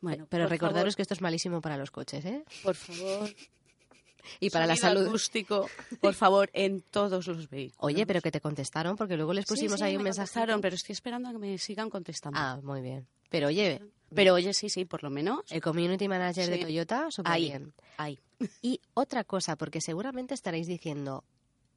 Bueno, 0.00 0.26
pero 0.30 0.46
recordaros 0.46 0.94
favor, 0.94 0.96
que 0.96 1.02
esto 1.02 1.14
es 1.14 1.20
malísimo 1.20 1.60
para 1.60 1.76
los 1.76 1.90
coches, 1.90 2.24
¿eh? 2.24 2.44
por 2.62 2.74
favor, 2.76 3.28
Y 4.40 4.50
para 4.50 4.66
la 4.66 4.76
salud. 4.76 5.06
acústico, 5.08 5.68
por 6.00 6.12
favor, 6.14 6.50
en 6.52 6.82
todos 6.82 7.26
los 7.26 7.48
vehículos. 7.48 7.78
Oye, 7.80 8.04
pero 8.06 8.20
que 8.20 8.30
te 8.30 8.40
contestaron 8.40 8.94
porque 8.96 9.16
luego 9.16 9.32
les 9.32 9.44
Sí, 9.46 9.54
pusimos 9.54 9.78
sí, 9.80 9.84
ahí 9.86 9.96
un 9.96 10.02
me 10.02 10.10
mensaje. 10.10 10.44
pero 10.60 10.74
estoy 10.76 10.92
esperando 10.92 11.28
a 11.30 11.32
que 11.32 11.38
me 11.38 11.56
sigan 11.58 11.88
contestando. 11.88 12.38
Ah, 12.38 12.60
muy 12.62 12.82
bien. 12.82 13.06
Pero 13.30 13.48
oye, 13.48 13.80
Pero 14.14 14.34
oye, 14.34 14.52
sí, 14.54 14.68
sí, 14.68 14.84
por 14.84 15.02
lo 15.02 15.10
menos. 15.10 15.40
el 15.50 15.60
community 15.62 16.08
manager 16.08 16.48
de 16.48 16.56
Sí. 16.56 16.62
Toyota, 16.62 17.10
súper 17.10 17.36
bien. 17.38 17.72
Ahí. 17.96 18.18
Y 18.62 18.80
otra 18.94 19.24
cosa, 19.24 19.56
porque 19.56 19.80
seguramente 19.80 20.34
estaréis 20.34 20.66
diciendo, 20.66 21.24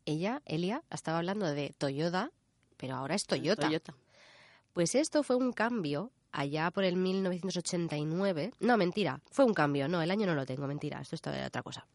ella, 0.05 0.41
Elia, 0.45 0.83
estaba 0.89 1.19
hablando 1.19 1.45
de 1.47 1.73
Toyota, 1.77 2.31
pero 2.77 2.95
ahora 2.95 3.15
es 3.15 3.25
Toyota. 3.25 3.67
Toyota. 3.67 3.95
Pues 4.73 4.95
esto 4.95 5.23
fue 5.23 5.35
un 5.35 5.53
cambio 5.53 6.11
allá 6.31 6.71
por 6.71 6.83
el 6.83 6.95
1989. 6.95 8.53
No, 8.59 8.77
mentira, 8.77 9.21
fue 9.31 9.45
un 9.45 9.53
cambio. 9.53 9.87
No, 9.87 10.01
el 10.01 10.11
año 10.11 10.25
no 10.25 10.35
lo 10.35 10.45
tengo, 10.45 10.67
mentira, 10.67 11.01
esto 11.01 11.15
está 11.15 11.31
de 11.31 11.45
otra 11.45 11.63
cosa. 11.63 11.85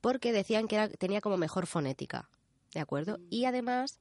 Porque 0.00 0.32
decían 0.32 0.68
que 0.68 0.76
era, 0.76 0.88
tenía 0.88 1.20
como 1.20 1.36
mejor 1.36 1.66
fonética, 1.66 2.28
¿de 2.72 2.80
acuerdo? 2.80 3.18
Mm. 3.18 3.26
Y 3.30 3.44
además, 3.44 4.00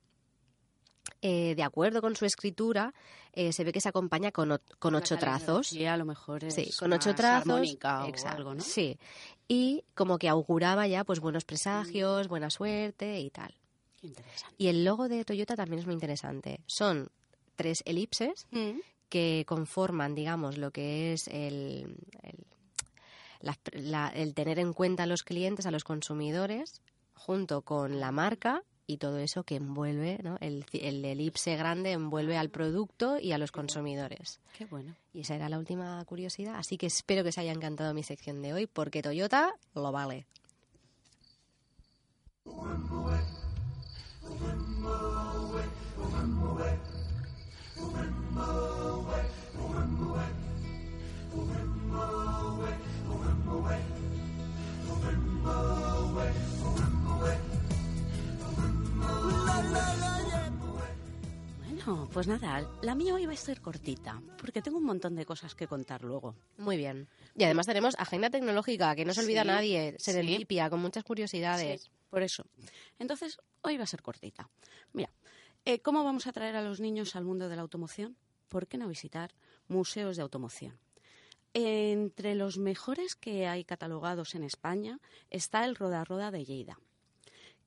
eh, 1.21 1.53
de 1.55 1.63
acuerdo 1.63 2.01
con 2.01 2.15
su 2.15 2.25
escritura, 2.25 2.93
eh, 3.33 3.53
se 3.53 3.63
ve 3.63 3.71
que 3.71 3.81
se 3.81 3.89
acompaña 3.89 4.31
con, 4.31 4.59
con 4.79 4.95
ocho 4.95 5.17
trazos. 5.17 5.67
Sí, 5.67 5.85
a 5.85 5.95
lo 5.97 6.05
mejor 6.05 6.43
es 6.43 6.55
Sí, 6.55 6.69
con 6.77 6.91
ocho 6.93 7.13
trazos. 7.15 7.77
o 7.83 8.27
algo, 8.27 8.53
¿no? 8.55 8.61
Sí. 8.63 8.97
Y 9.47 9.83
como 9.93 10.17
que 10.17 10.29
auguraba 10.29 10.87
ya 10.87 11.03
pues 11.03 11.19
buenos 11.19 11.45
presagios, 11.45 12.27
buena 12.27 12.49
suerte 12.49 13.19
y 13.19 13.29
tal. 13.29 13.53
Qué 13.99 14.07
interesante. 14.07 14.55
Y 14.57 14.67
el 14.67 14.83
logo 14.83 15.07
de 15.09 15.23
Toyota 15.25 15.55
también 15.55 15.79
es 15.79 15.85
muy 15.85 15.93
interesante. 15.93 16.59
Son 16.65 17.09
tres 17.55 17.83
elipses 17.85 18.47
que 19.09 19.43
conforman, 19.47 20.15
digamos, 20.15 20.57
lo 20.57 20.71
que 20.71 21.13
es 21.13 21.27
el, 21.27 21.97
el, 22.23 22.45
la- 23.41 23.57
la- 23.73 24.09
el 24.09 24.33
tener 24.33 24.57
en 24.57 24.73
cuenta 24.73 25.03
a 25.03 25.05
los 25.05 25.23
clientes, 25.23 25.65
a 25.65 25.71
los 25.71 25.83
consumidores, 25.83 26.81
junto 27.13 27.61
con 27.61 27.99
la 27.99 28.11
marca 28.11 28.63
y 28.91 28.97
todo 28.97 29.17
eso 29.17 29.43
que 29.43 29.55
envuelve, 29.55 30.19
¿no? 30.23 30.37
El, 30.41 30.65
el 30.73 31.03
elipse 31.05 31.55
grande 31.55 31.91
envuelve 31.91 32.37
al 32.37 32.49
producto 32.49 33.17
y 33.19 33.31
a 33.31 33.37
los 33.37 33.51
consumidores. 33.51 34.39
Qué 34.57 34.65
bueno. 34.65 34.95
Y 35.13 35.21
esa 35.21 35.35
era 35.35 35.49
la 35.49 35.57
última 35.57 36.03
curiosidad, 36.05 36.55
así 36.55 36.77
que 36.77 36.87
espero 36.87 37.23
que 37.23 37.29
os 37.29 37.37
haya 37.37 37.51
encantado 37.51 37.93
mi 37.93 38.03
sección 38.03 38.41
de 38.41 38.53
hoy, 38.53 38.67
porque 38.67 39.01
Toyota 39.01 39.53
lo 39.73 39.91
vale. 39.91 40.25
Bueno, 61.85 62.09
pues 62.13 62.27
nada, 62.27 62.69
la 62.81 62.95
mía 62.95 63.13
hoy 63.13 63.25
va 63.25 63.33
a 63.33 63.37
ser 63.37 63.61
cortita, 63.61 64.21
porque 64.37 64.61
tengo 64.61 64.77
un 64.77 64.83
montón 64.85 65.15
de 65.15 65.25
cosas 65.25 65.55
que 65.55 65.67
contar 65.67 66.03
luego. 66.03 66.35
Muy 66.57 66.77
bien. 66.77 67.07
Y 67.35 67.43
además 67.43 67.65
tenemos 67.65 67.95
agenda 67.97 68.29
tecnológica, 68.29 68.95
que 68.95 69.05
no 69.05 69.13
se 69.13 69.21
olvida 69.21 69.41
Sí, 69.41 69.47
nadie, 69.47 69.91
sí. 69.97 70.11
serendipia, 70.11 70.69
con 70.69 70.79
muchas 70.81 71.03
curiosidades. 71.03 71.83
Sí, 71.83 71.89
por 72.09 72.21
eso. 72.23 72.45
Entonces, 72.99 73.39
hoy 73.61 73.77
va 73.77 73.83
a 73.83 73.87
ser 73.87 74.01
cortita. 74.01 74.49
Mira, 74.93 75.11
eh, 75.65 75.79
¿cómo 75.79 76.03
vamos 76.03 76.27
a 76.27 76.33
traer 76.33 76.55
a 76.55 76.61
los 76.61 76.79
niños 76.79 77.15
al 77.15 77.23
mundo 77.23 77.49
de 77.49 77.55
la 77.55 77.61
automoción? 77.61 78.15
¿Por 78.49 78.67
qué 78.67 78.77
no 78.77 78.87
visitar 78.87 79.31
museos 79.67 80.17
de 80.17 80.23
automoción? 80.23 80.77
Entre 81.53 82.35
los 82.35 82.57
mejores 82.57 83.15
que 83.15 83.47
hay 83.47 83.63
catalogados 83.65 84.35
en 84.35 84.43
España 84.43 84.99
está 85.29 85.65
el 85.65 85.75
Roda 85.75 86.03
Roda 86.05 86.31
de 86.31 86.45
Lleida, 86.45 86.79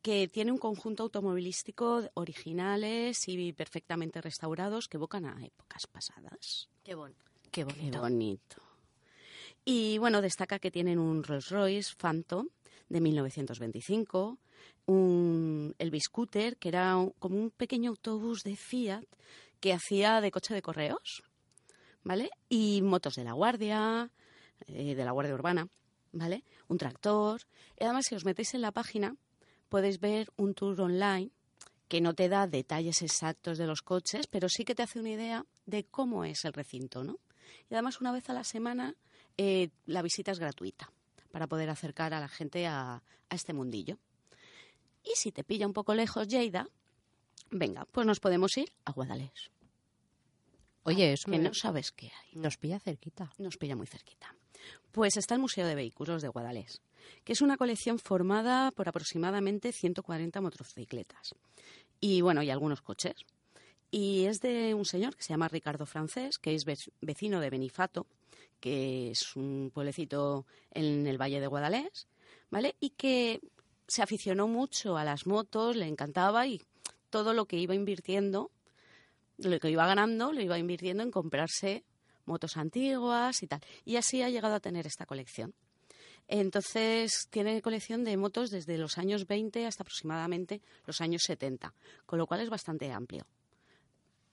que 0.04 0.28
tiene 0.28 0.52
un 0.52 0.58
conjunto 0.58 1.04
automovilístico 1.04 2.02
originales 2.12 3.26
y 3.26 3.54
perfectamente 3.54 4.20
restaurados 4.20 4.86
que 4.86 4.98
evocan 4.98 5.24
a 5.24 5.42
épocas 5.42 5.86
pasadas. 5.86 6.68
Qué, 6.84 6.94
bon 6.94 7.14
qué 7.50 7.64
Qué 7.64 7.64
bonito. 7.64 8.00
bonito. 8.00 8.56
Y 9.64 9.96
bueno, 9.96 10.20
destaca 10.20 10.58
que 10.58 10.70
tienen 10.70 10.98
un 10.98 11.24
Rolls 11.24 11.48
Royce 11.48 11.94
Phantom 11.96 12.48
de 12.90 13.00
1925, 13.00 14.38
un 14.84 15.74
el 15.78 15.98
Scooter, 16.02 16.58
que 16.58 16.68
era 16.68 16.98
un- 16.98 17.12
como 17.18 17.38
un 17.38 17.50
pequeño 17.50 17.88
autobús 17.88 18.42
de 18.42 18.56
Fiat 18.56 19.04
que 19.60 19.72
hacía 19.72 20.20
de 20.20 20.30
coche 20.30 20.52
de 20.52 20.60
correos, 20.60 21.22
¿vale? 22.02 22.28
Y 22.50 22.82
motos 22.82 23.14
de 23.14 23.24
la 23.24 23.32
Guardia, 23.32 24.10
eh, 24.66 24.94
de 24.94 25.04
la 25.04 25.12
Guardia 25.12 25.32
Urbana, 25.34 25.66
¿vale? 26.12 26.44
Un 26.68 26.76
tractor. 26.76 27.40
Y 27.80 27.84
además, 27.84 28.04
si 28.06 28.14
os 28.16 28.26
metéis 28.26 28.52
en 28.52 28.60
la 28.60 28.70
página, 28.72 29.16
podéis 29.74 29.98
ver 29.98 30.30
un 30.36 30.54
tour 30.54 30.80
online 30.80 31.32
que 31.88 32.00
no 32.00 32.14
te 32.14 32.28
da 32.28 32.46
detalles 32.46 33.02
exactos 33.02 33.58
de 33.58 33.66
los 33.66 33.82
coches, 33.82 34.28
pero 34.28 34.48
sí 34.48 34.64
que 34.64 34.76
te 34.76 34.84
hace 34.84 35.00
una 35.00 35.10
idea 35.10 35.46
de 35.66 35.82
cómo 35.82 36.24
es 36.24 36.44
el 36.44 36.52
recinto, 36.52 37.02
¿no? 37.02 37.18
Y 37.68 37.74
además, 37.74 38.00
una 38.00 38.12
vez 38.12 38.30
a 38.30 38.34
la 38.34 38.44
semana, 38.44 38.94
eh, 39.36 39.70
la 39.86 40.02
visita 40.02 40.30
es 40.30 40.38
gratuita 40.38 40.92
para 41.32 41.48
poder 41.48 41.70
acercar 41.70 42.14
a 42.14 42.20
la 42.20 42.28
gente 42.28 42.68
a, 42.68 43.02
a 43.28 43.34
este 43.34 43.52
mundillo. 43.52 43.98
Y 45.02 45.16
si 45.16 45.32
te 45.32 45.42
pilla 45.42 45.66
un 45.66 45.72
poco 45.72 45.92
lejos, 45.92 46.28
Lleida, 46.28 46.68
venga, 47.50 47.84
pues 47.86 48.06
nos 48.06 48.20
podemos 48.20 48.56
ir 48.56 48.72
a 48.84 48.92
Guadalés, 48.92 49.50
Oye, 50.84 51.14
es 51.14 51.24
que 51.24 51.38
no 51.38 51.52
sabes 51.52 51.90
qué 51.90 52.12
hay. 52.12 52.38
nos 52.40 52.58
pilla 52.58 52.78
cerquita. 52.78 53.32
Nos 53.38 53.56
pilla 53.56 53.74
muy 53.74 53.88
cerquita. 53.88 54.36
Pues 54.92 55.16
está 55.16 55.34
el 55.34 55.40
Museo 55.40 55.66
de 55.66 55.74
Vehículos 55.74 56.22
de 56.22 56.28
Guadalés, 56.28 56.80
que 57.24 57.32
es 57.32 57.40
una 57.40 57.56
colección 57.56 57.98
formada 57.98 58.70
por 58.70 58.88
aproximadamente 58.88 59.72
140 59.72 60.40
motocicletas. 60.40 61.34
Y 62.00 62.20
bueno, 62.20 62.42
y 62.42 62.50
algunos 62.50 62.82
coches. 62.82 63.14
Y 63.90 64.24
es 64.24 64.40
de 64.40 64.74
un 64.74 64.84
señor 64.84 65.16
que 65.16 65.22
se 65.22 65.30
llama 65.32 65.48
Ricardo 65.48 65.86
Francés, 65.86 66.38
que 66.38 66.54
es 66.54 66.64
ve- 66.64 66.76
vecino 67.00 67.40
de 67.40 67.50
Benifato, 67.50 68.06
que 68.60 69.10
es 69.10 69.36
un 69.36 69.70
pueblecito 69.72 70.46
en 70.72 71.06
el 71.06 71.20
Valle 71.20 71.40
de 71.40 71.46
Guadalés, 71.46 72.08
¿vale? 72.50 72.74
Y 72.80 72.90
que 72.90 73.40
se 73.86 74.02
aficionó 74.02 74.48
mucho 74.48 74.96
a 74.96 75.04
las 75.04 75.26
motos, 75.26 75.76
le 75.76 75.86
encantaba 75.86 76.46
y 76.46 76.60
todo 77.10 77.34
lo 77.34 77.44
que 77.46 77.58
iba 77.58 77.74
invirtiendo, 77.74 78.50
lo 79.38 79.60
que 79.60 79.70
iba 79.70 79.86
ganando, 79.86 80.32
lo 80.32 80.40
iba 80.40 80.58
invirtiendo 80.58 81.02
en 81.02 81.10
comprarse 81.10 81.84
motos 82.24 82.56
antiguas 82.56 83.42
y 83.42 83.46
tal. 83.46 83.60
Y 83.84 83.96
así 83.96 84.22
ha 84.22 84.30
llegado 84.30 84.54
a 84.54 84.60
tener 84.60 84.86
esta 84.86 85.06
colección. 85.06 85.54
Entonces, 86.28 87.28
tiene 87.30 87.60
colección 87.62 88.02
de 88.04 88.16
motos 88.16 88.50
desde 88.50 88.78
los 88.78 88.96
años 88.98 89.26
20 89.26 89.66
hasta 89.66 89.82
aproximadamente 89.82 90.62
los 90.86 91.00
años 91.00 91.22
70, 91.26 91.74
con 92.06 92.18
lo 92.18 92.26
cual 92.26 92.40
es 92.40 92.50
bastante 92.50 92.90
amplio. 92.90 93.26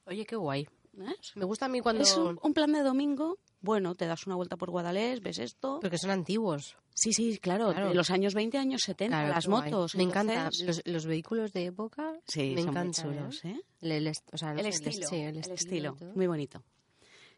Oye, 0.05 0.25
qué 0.25 0.35
guay. 0.35 0.67
¿Ves? 0.93 1.31
Me 1.35 1.45
gusta 1.45 1.65
a 1.67 1.69
mí 1.69 1.79
cuando... 1.79 2.03
Es 2.03 2.17
un, 2.17 2.37
un 2.41 2.53
plan 2.53 2.71
de 2.73 2.81
domingo, 2.81 3.39
bueno, 3.61 3.95
te 3.95 4.07
das 4.07 4.25
una 4.27 4.35
vuelta 4.35 4.57
por 4.57 4.69
Guadalés, 4.71 5.21
ves 5.21 5.39
esto. 5.39 5.79
Porque 5.79 5.97
son 5.97 6.09
antiguos. 6.11 6.75
Sí, 6.93 7.13
sí, 7.13 7.37
claro, 7.37 7.71
Claro. 7.71 7.89
de 7.89 7.95
los 7.95 8.09
años 8.09 8.33
20, 8.33 8.57
años 8.57 8.81
70, 8.85 9.15
Claro, 9.17 9.33
las 9.33 9.47
motos. 9.47 9.95
Me 9.95 10.03
encanta. 10.03 10.33
entonces- 10.33 10.65
Los, 10.67 10.81
los 10.85 11.05
vehículos 11.05 11.53
de 11.53 11.67
época 11.67 12.13
Sí, 12.27 12.51
me 12.55 12.61
encantan. 12.61 13.29
¿eh? 13.43 13.61
El, 13.81 13.91
el 13.93 14.07
est- 14.07 14.27
o 14.33 14.37
sea, 14.37 14.53
no 14.53 14.59
el, 14.59 14.73
sé, 14.73 14.89
estilo, 14.89 15.07
el 15.11 15.37
el 15.37 15.51
estilo. 15.51 15.97
muy 16.15 16.27
bonito. 16.27 16.61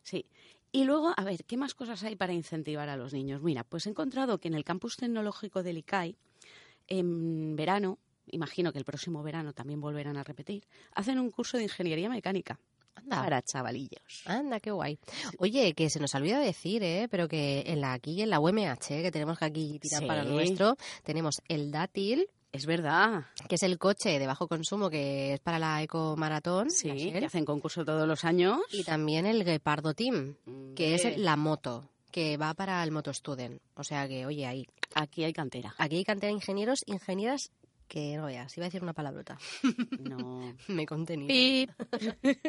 Sí. 0.02 0.26
Y 0.76 0.86
luego, 0.86 1.14
a 1.16 1.24
ver, 1.24 1.46
¿qué 1.46 1.56
más 1.56 1.76
cosas 1.76 2.04
hay 2.04 2.16
para 2.16 2.34
incentivar 2.34 2.90
a 2.90 2.98
los 2.98 3.14
niños? 3.14 3.44
Mira, 3.44 3.64
pues 3.64 3.86
he 3.86 3.92
encontrado 3.92 4.40
que 4.40 4.48
en 4.48 4.56
el 4.56 4.64
campus 4.66 4.98
tecnológico 4.98 5.62
del 5.64 5.78
ICAI, 5.78 6.18
en 6.88 7.56
verano, 7.56 8.00
imagino 8.32 8.74
que 8.74 8.80
el 8.80 8.84
próximo 8.86 9.22
verano 9.22 9.54
también 9.54 9.80
volverán 9.80 10.18
a 10.18 10.24
repetir, 10.24 10.66
hacen 10.94 11.20
un 11.20 11.30
curso 11.30 11.58
de 11.58 11.64
ingeniería 11.64 12.10
mecánica 12.10 12.60
Anda. 12.96 13.22
para 13.22 13.42
chavalillos. 13.44 14.24
Anda, 14.26 14.60
qué 14.60 14.72
guay. 14.72 14.98
Oye, 15.38 15.74
que 15.74 15.90
se 15.92 16.00
nos 16.00 16.14
olvida 16.16 16.40
decir, 16.40 16.82
¿eh? 16.84 17.08
Pero 17.10 17.28
que 17.28 17.64
en 17.68 17.80
la 17.80 17.94
aquí, 17.94 18.22
en 18.24 18.32
la 18.32 18.40
UMH, 18.40 18.88
que 19.04 19.12
tenemos 19.12 19.38
que 19.38 19.46
aquí 19.46 19.80
tirar 19.80 20.02
Sí. 20.02 20.08
para 20.08 20.24
nuestro, 20.24 20.76
tenemos 21.04 21.36
el 21.48 21.72
dátil, 21.72 22.28
Es 22.54 22.68
verdad, 22.68 23.26
que 23.50 23.56
es 23.56 23.64
el 23.64 23.80
coche 23.80 24.20
de 24.20 24.28
bajo 24.28 24.48
consumo 24.48 24.92
que 24.92 25.34
es 25.34 25.40
para 25.40 25.58
la 25.58 25.82
ecomaratón. 25.82 26.70
sí, 26.70 26.88
la 26.88 26.96
Shell, 26.96 27.20
que 27.20 27.26
hacen 27.26 27.46
concurso 27.46 27.84
todos 27.84 28.08
los 28.08 28.24
años. 28.26 28.60
Y 28.72 28.84
también 28.84 29.26
el 29.26 29.44
Guepardo 29.44 29.96
Team, 29.96 30.36
que 30.76 30.94
es 30.94 31.18
la 31.18 31.36
moto, 31.36 31.90
que 32.12 32.38
va 32.38 32.54
para 32.54 32.84
el 32.84 32.92
Moto 32.92 33.12
Student. 33.12 33.60
O 33.74 33.84
sea 33.84 34.08
que, 34.08 34.28
oye, 34.28 34.46
ahí. 34.46 34.68
Aquí 34.94 35.24
hay 35.24 35.34
cantera. 35.34 35.74
Aquí 35.80 35.96
hay 35.96 36.04
cantidad 36.04 36.28
de 36.30 36.36
ingenieros, 36.36 36.84
ingenieras, 36.86 37.52
que 37.88 38.16
no 38.18 38.28
veas, 38.28 38.56
iba 38.56 38.66
a 38.66 38.70
decir 38.70 38.84
una 38.84 38.94
palabrota. 38.94 39.40
No. 40.00 40.56
Me 40.68 40.84
he 40.84 40.86
contenido. 40.86 41.28
Pip. 41.30 41.72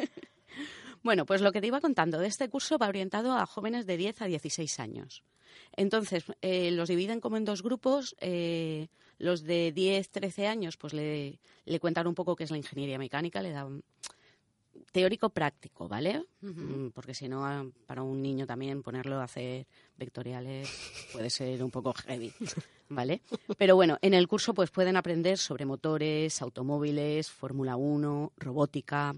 Bueno, 1.03 1.25
pues 1.27 1.41
lo 1.41 1.51
que 1.51 1.61
te 1.61 1.67
iba 1.67 1.81
contando, 1.81 2.17
de 2.17 2.27
este 2.27 2.49
curso 2.49 2.79
va 2.79 2.87
orientado 2.87 3.33
a 3.37 3.45
jóvenes 3.45 3.85
de 3.85 3.95
10 3.95 4.23
a 4.23 4.25
16 4.25 4.79
años. 4.79 5.23
Entonces, 5.75 6.23
eh, 6.41 6.71
los 6.71 6.89
dividen 6.89 7.21
como 7.21 7.37
en 7.37 7.45
dos 7.45 7.61
grupos. 7.61 8.15
eh, 8.19 8.87
los 9.17 9.43
de 9.43 9.71
10, 9.71 10.09
13 10.09 10.47
años, 10.47 10.77
pues 10.77 10.93
le, 10.93 11.39
le 11.65 11.79
cuentan 11.79 12.07
un 12.07 12.15
poco 12.15 12.35
qué 12.35 12.43
es 12.43 12.51
la 12.51 12.57
ingeniería 12.57 12.97
mecánica, 12.97 13.41
le 13.41 13.51
dan 13.51 13.83
teórico 14.91 15.29
práctico, 15.29 15.87
¿vale? 15.87 16.23
Mm, 16.41 16.89
Porque 16.89 17.13
si 17.13 17.27
no, 17.27 17.45
ah, 17.45 17.65
para 17.85 18.03
un 18.03 18.21
niño 18.21 18.45
también 18.45 18.81
ponerlo 18.83 19.19
a 19.19 19.25
hacer 19.25 19.67
vectoriales 19.97 20.69
puede 21.11 21.29
ser 21.29 21.63
un 21.63 21.71
poco 21.71 21.93
heavy, 21.93 22.31
¿vale? 22.89 23.21
Pero 23.57 23.75
bueno, 23.75 23.97
en 24.01 24.13
el 24.13 24.27
curso 24.27 24.53
pues 24.53 24.71
pueden 24.71 24.95
aprender 24.95 25.37
sobre 25.37 25.65
motores, 25.65 26.41
automóviles, 26.41 27.29
Fórmula 27.29 27.75
1, 27.75 28.33
robótica. 28.37 29.15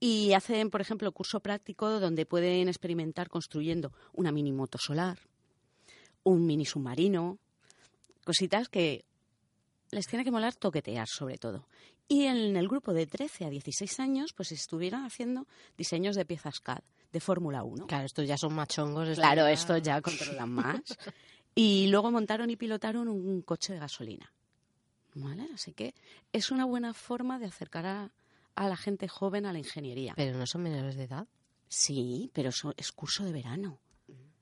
Y 0.00 0.32
hacen, 0.32 0.70
por 0.70 0.80
ejemplo, 0.80 1.10
curso 1.10 1.40
práctico 1.40 1.98
donde 1.98 2.24
pueden 2.24 2.68
experimentar 2.68 3.28
construyendo 3.28 3.92
una 4.12 4.30
mini 4.30 4.52
moto 4.52 4.78
solar, 4.78 5.18
un 6.22 6.46
mini 6.46 6.64
submarino, 6.64 7.38
cositas 8.24 8.68
que 8.68 9.04
les 9.90 10.06
tiene 10.06 10.24
que 10.24 10.30
molar 10.30 10.54
toquetear 10.54 11.06
sobre 11.08 11.38
todo. 11.38 11.66
Y 12.08 12.24
en 12.24 12.56
el 12.56 12.68
grupo 12.68 12.92
de 12.94 13.06
13 13.06 13.44
a 13.44 13.50
16 13.50 14.00
años, 14.00 14.32
pues 14.34 14.52
estuvieron 14.52 15.04
haciendo 15.04 15.46
diseños 15.76 16.16
de 16.16 16.24
piezas 16.24 16.60
CAD 16.60 16.80
de 17.12 17.20
Fórmula 17.20 17.62
1. 17.64 17.86
Claro, 17.86 18.06
estos 18.06 18.26
ya 18.26 18.36
son 18.38 18.54
machongos. 18.54 19.16
Claro, 19.16 19.42
ya- 19.42 19.52
esto 19.52 19.76
ya 19.78 20.00
controlan 20.00 20.50
más. 20.50 20.80
Y 21.54 21.88
luego 21.88 22.12
montaron 22.12 22.50
y 22.50 22.56
pilotaron 22.56 23.08
un 23.08 23.42
coche 23.42 23.72
de 23.72 23.80
gasolina. 23.80 24.32
¿Vale? 25.14 25.48
Así 25.52 25.72
que 25.72 25.92
es 26.32 26.52
una 26.52 26.64
buena 26.64 26.94
forma 26.94 27.40
de 27.40 27.46
acercar 27.46 27.84
a, 27.84 28.12
a 28.54 28.68
la 28.68 28.76
gente 28.76 29.08
joven 29.08 29.44
a 29.44 29.52
la 29.52 29.58
ingeniería. 29.58 30.12
Pero 30.16 30.38
no 30.38 30.46
son 30.46 30.62
menores 30.62 30.94
de 30.96 31.04
edad. 31.04 31.26
Sí, 31.66 32.30
pero 32.32 32.50
es 32.76 32.92
curso 32.92 33.24
de 33.24 33.32
verano. 33.32 33.80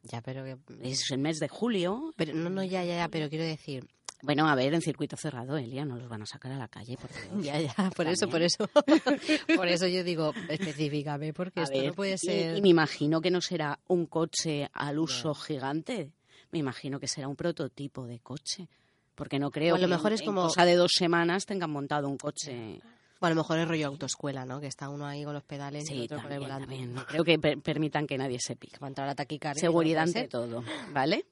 Ya, 0.02 0.20
pero 0.20 0.44
que... 0.44 0.58
Es 0.82 1.10
el 1.10 1.18
mes 1.18 1.38
de 1.40 1.48
julio. 1.48 2.12
Pero 2.16 2.34
no, 2.34 2.50
no, 2.50 2.62
ya, 2.62 2.84
ya, 2.84 2.96
ya, 2.96 3.08
pero 3.08 3.30
quiero 3.30 3.44
decir... 3.46 3.88
Bueno, 4.26 4.48
a 4.48 4.54
ver, 4.54 4.74
en 4.74 4.82
circuito 4.82 5.16
cerrado, 5.16 5.56
Elia, 5.56 5.84
no 5.84 5.96
los 5.96 6.08
van 6.08 6.20
a 6.22 6.26
sacar 6.26 6.50
a 6.52 6.58
la 6.58 6.68
calle, 6.68 6.96
por 6.98 7.08
Dios. 7.40 7.44
Ya, 7.46 7.60
ya, 7.60 7.90
por 7.96 8.06
eso, 8.08 8.28
por 8.28 8.42
eso. 8.42 8.68
por 9.56 9.68
eso 9.68 9.86
yo 9.86 10.02
digo, 10.04 10.32
específicame, 10.48 11.32
porque 11.32 11.60
A 11.60 11.62
esto 11.62 11.78
ver, 11.78 11.86
no 11.88 11.94
puede 11.94 12.14
y- 12.14 12.18
ser... 12.18 12.58
Y, 12.58 12.60
me 12.62 12.68
imagino 12.68 13.20
que 13.20 13.30
no 13.30 13.40
será 13.40 13.78
un 13.88 14.06
coche 14.06 14.68
al 14.72 14.98
uso 14.98 15.32
gigante. 15.34 16.10
Me 16.50 16.58
imagino 16.58 16.98
que 17.00 17.08
será 17.08 17.28
un 17.28 17.36
prototipo 17.36 18.06
de 18.06 18.18
coche. 18.20 18.68
Porque 19.14 19.38
no 19.38 19.50
creo 19.50 19.74
O 19.74 19.76
a 19.76 19.80
lo 19.80 19.86
que 19.86 19.90
mejor 19.94 20.10
en- 20.10 20.14
es 20.16 20.20
en 20.20 20.26
como- 20.26 20.42
cosa 20.42 20.64
de 20.64 20.74
dos 20.74 20.92
semanas 20.94 21.46
tengan 21.46 21.70
montado 21.70 22.08
un 22.08 22.18
coche. 22.18 22.80
O 23.20 23.24
a 23.26 23.30
lo 23.30 23.36
mejor 23.36 23.58
es 23.58 23.66
rollo 23.66 23.86
autoescuela, 23.86 24.44
¿no? 24.44 24.60
Que 24.60 24.66
está 24.66 24.90
uno 24.90 25.06
ahí 25.06 25.24
con 25.24 25.32
los 25.32 25.42
pedales 25.44 25.88
y 25.88 25.92
el 25.94 25.98
Sí, 26.00 26.04
otro 26.04 26.16
con 26.18 26.26
el 26.26 26.30
también, 26.32 26.40
volante. 26.42 26.66
también. 26.66 26.94
No 26.94 27.06
creo 27.06 27.24
que 27.24 27.38
per- 27.38 27.60
permitan 27.62 28.06
que 28.06 28.18
nadie 28.18 28.38
se 28.40 28.56
pique. 28.56 28.76
Va 28.78 28.88
a 28.88 28.90
entrar 28.90 29.06
la 29.06 29.14
taquicardia. 29.14 29.60
Seguridad 29.60 30.02
no 30.04 30.08
ante 30.08 30.28
todo, 30.28 30.62
¿vale? 30.92 31.24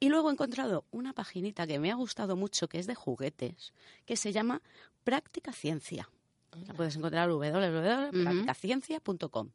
Y 0.00 0.08
luego 0.08 0.28
he 0.28 0.32
encontrado 0.32 0.84
una 0.90 1.12
paginita 1.12 1.66
que 1.66 1.78
me 1.78 1.90
ha 1.90 1.94
gustado 1.94 2.36
mucho, 2.36 2.68
que 2.68 2.78
es 2.78 2.86
de 2.86 2.94
juguetes, 2.94 3.72
que 4.04 4.16
se 4.16 4.32
llama 4.32 4.62
Práctica 5.04 5.52
Ciencia. 5.52 6.08
La 6.66 6.74
puedes 6.74 6.96
encontrar 6.96 7.30
en 7.30 7.36
www.practicaciencia.com. 7.36 9.50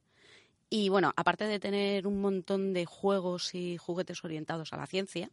Y 0.70 0.90
bueno, 0.90 1.14
aparte 1.16 1.46
de 1.46 1.60
tener 1.60 2.08
un 2.08 2.20
montón 2.20 2.74
de 2.74 2.86
juegos 2.86 3.56
y 3.56 3.78
juguetes 3.78 4.24
orientados 4.24 4.74
a 4.74 4.78
la 4.78 4.88
ciencia, 4.88 5.32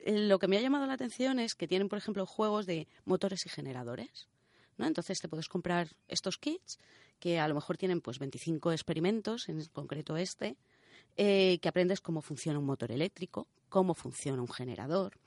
eh, 0.00 0.18
lo 0.18 0.38
que 0.38 0.48
me 0.48 0.58
ha 0.58 0.60
llamado 0.60 0.86
la 0.86 0.94
atención 0.94 1.38
es 1.38 1.54
que 1.54 1.68
tienen, 1.68 1.88
por 1.88 1.98
ejemplo, 1.98 2.26
juegos 2.26 2.66
de 2.66 2.88
motores 3.04 3.46
y 3.46 3.48
generadores. 3.48 4.28
¿no? 4.76 4.86
Entonces 4.86 5.20
te 5.20 5.28
puedes 5.28 5.48
comprar 5.48 5.88
estos 6.08 6.38
kits 6.38 6.78
que 7.18 7.40
a 7.40 7.48
lo 7.48 7.54
mejor 7.54 7.76
tienen 7.76 8.00
pues 8.00 8.18
25 8.18 8.72
experimentos, 8.72 9.48
en 9.48 9.64
concreto 9.66 10.16
este, 10.16 10.56
eh, 11.16 11.58
que 11.60 11.68
aprendes 11.68 12.00
cómo 12.00 12.22
funciona 12.22 12.58
un 12.58 12.64
motor 12.64 12.92
eléctrico, 12.92 13.48
cómo 13.68 13.94
funciona 13.94 14.40
un 14.42 14.48
generador. 14.48 15.18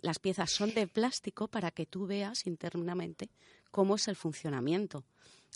Las 0.00 0.18
piezas 0.18 0.50
son 0.50 0.74
de 0.74 0.86
plástico 0.88 1.48
para 1.48 1.70
que 1.70 1.86
tú 1.86 2.06
veas 2.06 2.46
internamente 2.46 3.30
cómo 3.70 3.94
es 3.96 4.08
el 4.08 4.16
funcionamiento. 4.16 5.04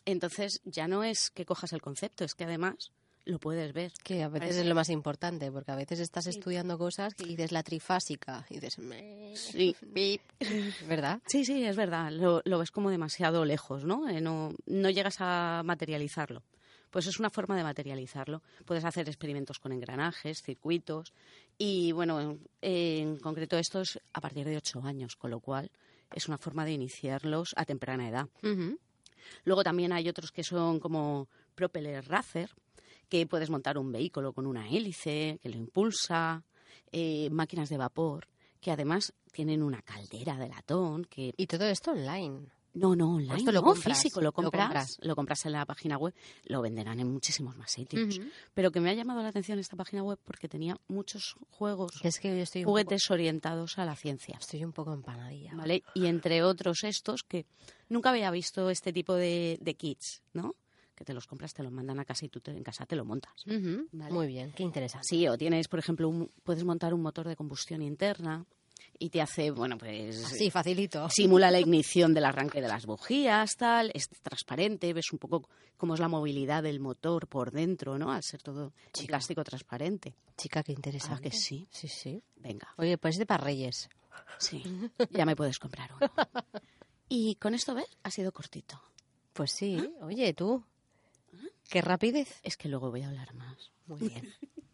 Entonces 0.05 0.61
ya 0.64 0.87
no 0.87 1.03
es 1.03 1.31
que 1.31 1.44
cojas 1.44 1.72
el 1.72 1.83
concepto, 1.83 2.25
es 2.25 2.35
que 2.35 2.44
además 2.44 2.92
lo 3.25 3.40
puedes 3.40 3.72
ver. 3.72 3.92
Que 4.05 4.22
a 4.22 4.29
veces 4.29 4.40
Parece- 4.51 4.61
es 4.61 4.66
lo 4.66 4.75
más 4.77 4.88
importante, 4.88 5.51
porque 5.51 5.72
a 5.72 5.75
veces 5.77 5.99
estás 5.99 6.25
Sí. 6.25 6.31
estudiando 6.31 6.79
cosas 6.79 7.12
y 7.18 7.25
dices 7.25 7.51
la 7.51 7.64
trifásica 7.64 8.46
y 8.49 8.61
dices... 8.61 8.79
Sí. 9.35 9.75
¿Verdad? 10.87 11.20
Sí, 11.27 11.44
sí, 11.44 11.64
es 11.64 11.75
verdad. 11.77 12.12
Lo, 12.12 12.40
lo 12.44 12.59
ves 12.61 12.70
como 12.70 12.90
demasiado 12.90 13.44
lejos, 13.44 13.85
¿no? 13.85 14.09
Eh, 14.09 14.20
no, 14.20 14.55
no 14.66 14.90
llegas 14.90 15.16
a 15.18 15.62
materializarlo. 15.64 16.44
Pues 16.90 17.07
es 17.09 17.18
una 17.18 17.31
forma 17.31 17.57
de 17.57 17.64
materializarlo. 17.64 18.42
Puedes 18.64 18.85
hacer 18.85 19.09
experimentos 19.09 19.59
con 19.59 19.72
engranajes, 19.72 20.40
circuitos 20.42 21.12
y, 21.59 21.92
bueno, 21.92 22.38
en, 22.61 23.16
concreto 23.19 23.57
esto 23.57 23.81
es 23.81 23.99
a 24.12 24.21
partir 24.21 24.47
de 24.47 24.57
ocho 24.57 24.83
años, 24.83 25.16
con 25.16 25.31
lo 25.31 25.40
cual 25.40 25.71
es 26.12 26.29
una 26.29 26.38
forma 26.38 26.64
de 26.64 26.73
iniciarlos 26.73 27.55
a 27.57 27.64
temprana 27.64 28.09
edad. 28.09 28.29
Luego 29.45 29.64
también 29.64 29.92
hay 29.92 30.09
otros 30.09 30.31
que 30.31 30.45
son 30.45 30.79
como 30.79 31.29
propeller 31.55 32.07
racer, 32.09 32.51
que 33.09 33.27
puedes 33.27 33.51
montar 33.51 33.79
un 33.79 33.92
vehículo 33.92 34.33
con 34.33 34.47
una 34.47 34.69
hélice 34.69 35.38
que 35.42 35.49
lo 35.49 35.57
impulsa, 35.57 36.45
eh, 36.92 37.29
máquinas 37.31 37.69
de 37.69 37.77
vapor, 37.77 38.29
que 38.61 38.71
además 38.71 39.12
tienen 39.33 39.62
una 39.62 39.83
caldera 39.83 40.37
de 40.37 40.49
latón, 40.49 41.05
que 41.05 41.35
Y 41.37 41.47
todo 41.47 41.64
esto 41.64 41.92
online. 41.92 42.49
No, 42.77 42.95
no, 42.95 43.15
online, 43.17 43.35
Esto 43.37 43.53
lo 43.53 43.61
no, 43.61 43.67
compras, 43.67 43.99
físico, 44.03 44.21
lo 44.21 44.27
lo 44.27 44.33
compras, 44.33 44.99
lo 45.03 45.17
compras 45.17 45.45
en 45.47 45.53
la 45.53 45.65
página 45.67 45.97
web, 45.99 46.15
lo 46.45 46.62
venderán 46.62 47.01
en 47.01 47.11
muchísimos 47.12 47.57
más 47.57 47.71
sitios. 47.73 48.21
Pero 48.55 48.71
que 48.71 48.81
me 48.81 48.91
ha 48.91 48.95
llamado 48.95 49.23
la 49.23 49.29
atención 49.29 49.59
esta 49.59 49.77
página 49.77 50.03
web 50.03 50.19
porque 50.25 50.49
tenía 50.49 50.79
muchos 50.89 51.37
juegos, 51.51 51.93
Que 52.01 52.09
es 52.09 52.21
que 52.21 52.37
yo 52.37 52.43
estoy 52.43 52.61
un, 52.61 52.65
poco, 52.67 52.73
juguetes 52.73 53.11
orientados 53.11 53.79
a 53.79 53.85
la 53.85 53.97
ciencia. 53.97 54.37
estoy 54.39 54.65
un 54.65 54.73
poco 54.73 54.93
empanadilla. 54.93 55.53
¿vale? 55.55 55.83
Y 55.95 56.07
entre 56.07 56.43
otros 56.43 56.85
estos 56.85 57.23
que 57.23 57.47
nunca 57.89 58.11
había 58.11 58.31
visto 58.31 58.71
este 58.71 58.93
tipo 58.93 59.15
de, 59.15 59.59
de 59.61 59.75
kits, 59.75 60.23
¿no? 60.33 60.55
Que 60.95 61.05
te 61.05 61.12
los 61.12 61.27
compras, 61.27 61.53
te 61.53 61.62
los 61.62 61.71
mandan 61.73 61.99
a 62.01 62.05
casa 62.07 62.25
y 62.25 62.31
tú 62.31 62.41
te- 62.41 62.53
en 62.53 62.62
casa 62.62 62.87
te 62.87 62.97
lo 62.97 63.05
montas. 63.05 63.33
Vale. 63.45 64.12
Muy 64.15 64.27
bien, 64.27 64.53
qué 64.53 64.62
interesante. 64.62 65.07
Sí, 65.07 65.29
o 65.29 65.37
tienes, 65.37 65.69
por 65.69 65.79
ejemplo, 65.79 66.09
un- 66.09 66.31
puedes 66.43 66.65
montar 66.65 66.95
un 66.95 67.03
motor 67.03 67.29
de 67.29 67.37
combustión 67.37 67.83
interna 67.83 68.47
y 68.98 69.11
te 69.11 69.20
hace, 69.20 69.50
bueno, 69.50 69.76
pues... 69.78 70.24
Así, 70.24 70.50
facilito. 70.50 71.09
Simula 71.11 71.50
la 71.50 71.61
ignición 71.61 72.14
del 72.14 72.24
arranque 72.24 72.61
de 72.61 72.68
las 72.68 72.87
bujías, 72.87 73.56
tal, 73.56 73.90
es 73.94 74.09
transparente, 74.22 74.92
ves 74.92 75.12
un 75.12 75.18
poco 75.18 75.48
cómo 75.76 75.94
es 75.94 76.00
la 76.00 76.09
movilidad 76.09 76.62
del 76.62 76.80
motor 76.80 77.26
por 77.28 77.50
dentro, 77.52 77.98
¿no? 77.98 78.11
Al 78.12 78.22
ser 78.22 78.42
todo 78.42 78.72
Chica. 78.92 79.09
plástico 79.09 79.44
transparente. 79.44 80.14
Chica, 80.37 80.62
qué 80.62 80.72
interesante. 80.72 81.16
Ah, 81.28 81.30
que 81.30 81.37
sí. 81.37 81.66
Sí, 81.70 81.88
sí. 81.88 82.22
Venga, 82.37 82.68
Oye, 82.78 82.98
pues 82.98 83.14
es 83.16 83.18
de 83.20 83.26
para 83.26 83.44
Reyes. 83.44 83.88
sí, 84.38 84.62
ya 85.11 85.24
me 85.26 85.37
puedes 85.37 85.59
comprar 85.59 85.90
uno. 85.94 86.11
Y 87.09 87.37
con 87.37 87.54
esto, 87.54 87.74
¿ves? 87.74 87.87
Ha 88.02 88.11
sido 88.11 88.32
cortito. 88.32 88.80
Pues 89.32 89.52
sí. 89.52 89.76
Oye, 90.00 90.32
tú. 90.35 90.64
Qué 91.68 91.80
rapidez. 91.82 92.40
Es 92.42 92.56
que 92.56 92.68
luego 92.68 92.90
voy 92.90 93.02
a 93.02 93.09
hablar 93.09 93.35
más. 93.35 93.70
Muy 93.87 94.09
bien. 94.09 94.32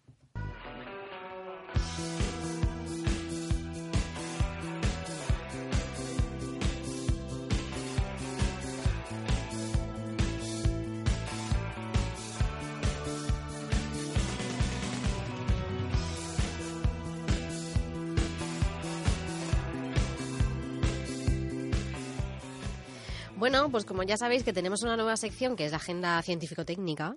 Bueno, 23.43 23.71
pues 23.71 23.85
como 23.85 24.05
ya 24.05 24.17
sabéis 24.17 24.45
que 24.45 24.53
tenemos 24.53 24.85
una 24.85 24.95
nueva 24.95 25.17
sección 25.17 25.57
que 25.57 25.65
es 25.65 25.73
la 25.73 25.79
agenda 25.79 26.23
científico-técnica, 26.23 27.17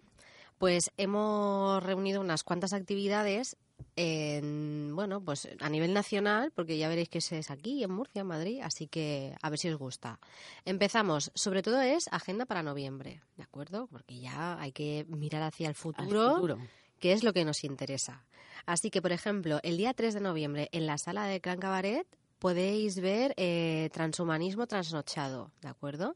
pues 0.58 0.90
hemos 0.98 1.84
reunido 1.84 2.20
unas 2.20 2.44
cuantas 2.44 2.74
actividades 2.74 3.58
en, 3.96 4.96
bueno, 4.96 5.22
pues 5.22 5.48
a 5.60 5.70
nivel 5.70 5.94
nacional, 5.94 6.52
porque 6.56 6.80
ya 6.80 6.90
veréis 6.90 7.10
que 7.10 7.20
ese 7.20 7.38
es 7.38 7.52
aquí, 7.52 7.84
en 7.84 7.92
Murcia, 7.92 8.22
en 8.22 8.28
Madrid, 8.28 8.62
así 8.64 8.88
que 8.88 9.36
a 9.40 9.52
ver 9.52 9.60
si 9.60 9.70
os 9.70 9.78
gusta. 9.78 10.20
Empezamos, 10.66 11.32
sobre 11.36 11.62
todo 11.62 11.80
es 11.80 12.08
agenda 12.12 12.48
para 12.48 12.64
noviembre, 12.64 13.22
¿de 13.38 13.44
acuerdo? 13.44 13.86
Porque 13.86 14.20
ya 14.20 14.60
hay 14.60 14.72
que 14.72 15.06
mirar 15.08 15.44
hacia 15.44 15.70
el 15.70 15.76
futuro. 15.76 16.58
que 17.00 17.14
es 17.14 17.24
lo 17.24 17.34
que 17.34 17.46
nos 17.46 17.64
interesa. 17.64 18.26
Así 18.66 18.90
que, 18.90 19.04
por 19.04 19.12
ejemplo, 19.12 19.60
el 19.62 19.78
día 19.78 19.94
3 19.94 20.16
de 20.16 20.22
noviembre 20.22 20.70
en 20.72 20.88
la 20.88 20.98
sala 20.98 21.28
de 21.28 21.38
Gran 21.38 21.60
Cabaret 21.60 22.08
podéis 22.46 23.00
ver 23.02 23.34
eh, 23.38 23.90
Transhumanismo 23.92 24.68
Trasnochado, 24.68 25.50
¿de 25.64 25.68
acuerdo? 25.68 26.16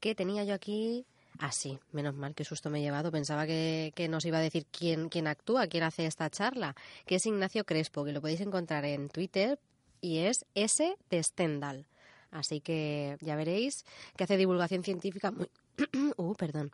Que 0.00 0.14
tenía 0.14 0.42
yo 0.42 0.54
aquí... 0.54 1.04
Ah, 1.40 1.52
sí, 1.52 1.78
menos 1.92 2.14
mal, 2.14 2.34
qué 2.34 2.42
susto 2.42 2.70
me 2.70 2.78
he 2.78 2.82
llevado. 2.82 3.12
Pensaba 3.12 3.46
que, 3.46 3.92
que 3.94 4.08
nos 4.08 4.24
iba 4.24 4.38
a 4.38 4.40
decir 4.40 4.64
quién, 4.70 5.10
quién 5.10 5.26
actúa, 5.26 5.66
quién 5.66 5.84
hace 5.84 6.06
esta 6.06 6.30
charla, 6.30 6.74
que 7.04 7.16
es 7.16 7.26
Ignacio 7.26 7.66
Crespo, 7.66 8.06
que 8.06 8.12
lo 8.12 8.22
podéis 8.22 8.40
encontrar 8.40 8.86
en 8.86 9.10
Twitter 9.10 9.60
y 10.00 10.20
es 10.20 10.46
S 10.54 10.96
de 11.10 11.22
Stendhal. 11.22 11.84
Así 12.30 12.62
que 12.62 13.18
ya 13.20 13.36
veréis 13.36 13.84
que 14.16 14.24
hace 14.24 14.38
divulgación 14.38 14.82
científica 14.82 15.32
muy... 15.32 15.50
uh, 16.16 16.34
perdón 16.34 16.72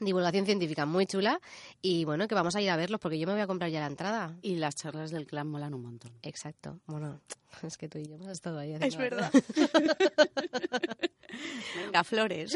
divulgación 0.00 0.46
científica 0.46 0.86
muy 0.86 1.06
chula 1.06 1.40
y 1.82 2.04
bueno, 2.04 2.28
que 2.28 2.34
vamos 2.34 2.56
a 2.56 2.60
ir 2.60 2.70
a 2.70 2.76
verlos 2.76 3.00
porque 3.00 3.18
yo 3.18 3.26
me 3.26 3.32
voy 3.32 3.42
a 3.42 3.46
comprar 3.46 3.70
ya 3.70 3.80
la 3.80 3.86
entrada. 3.86 4.36
Y 4.42 4.56
las 4.56 4.76
charlas 4.76 5.10
del 5.10 5.26
clan 5.26 5.48
molan 5.48 5.74
un 5.74 5.82
montón. 5.82 6.12
Exacto. 6.22 6.80
Bueno, 6.86 7.20
es 7.62 7.76
que 7.76 7.88
tú 7.88 7.98
y 7.98 8.06
yo 8.06 8.14
hemos 8.14 8.28
estado 8.28 8.58
ahí. 8.58 8.76
Es 8.80 8.96
verdad. 8.96 9.30
Venga, 11.76 12.04
flores. 12.04 12.54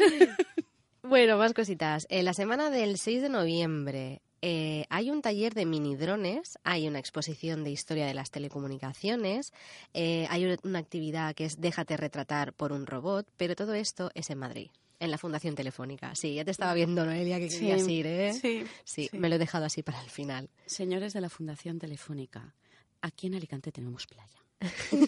Bueno, 1.01 1.37
más 1.37 1.53
cositas. 1.53 2.07
En 2.09 2.25
la 2.25 2.33
semana 2.33 2.69
del 2.69 2.97
6 2.97 3.21
de 3.23 3.29
noviembre 3.29 4.21
eh, 4.41 4.85
hay 4.89 5.09
un 5.09 5.21
taller 5.21 5.53
de 5.53 5.65
mini 5.65 5.95
drones, 5.95 6.59
hay 6.63 6.85
una 6.87 6.99
exposición 6.99 7.63
de 7.63 7.71
historia 7.71 8.05
de 8.05 8.13
las 8.13 8.29
telecomunicaciones, 8.29 9.53
eh, 9.93 10.27
hay 10.29 10.57
una 10.63 10.79
actividad 10.79 11.33
que 11.33 11.45
es 11.45 11.61
Déjate 11.61 11.95
retratar 11.95 12.51
por 12.51 12.73
un 12.73 12.85
robot, 12.85 13.25
pero 13.37 13.55
todo 13.55 13.73
esto 13.73 14.11
es 14.15 14.29
en 14.29 14.39
Madrid. 14.39 14.69
En 15.03 15.11
la 15.11 15.17
Fundación 15.17 15.53
Telefónica. 15.53 16.15
Sí, 16.15 16.33
ya 16.35 16.45
te 16.45 16.51
estaba 16.51 16.73
viendo, 16.73 17.05
Noelia, 17.05 17.37
que 17.37 17.49
querías 17.49 17.85
ir, 17.89 18.07
¿eh? 18.07 18.31
sí, 18.33 18.63
Sí, 18.85 19.09
sí. 19.11 19.17
me 19.17 19.27
lo 19.27 19.35
he 19.35 19.37
dejado 19.37 19.65
así 19.65 19.83
para 19.83 20.01
el 20.01 20.09
final. 20.09 20.49
Señores 20.65 21.11
de 21.11 21.19
la 21.19 21.27
Fundación 21.29 21.77
Telefónica, 21.77 22.55
aquí 23.01 23.27
en 23.27 23.35
Alicante 23.35 23.73
tenemos 23.73 24.07
playa. 24.07 24.39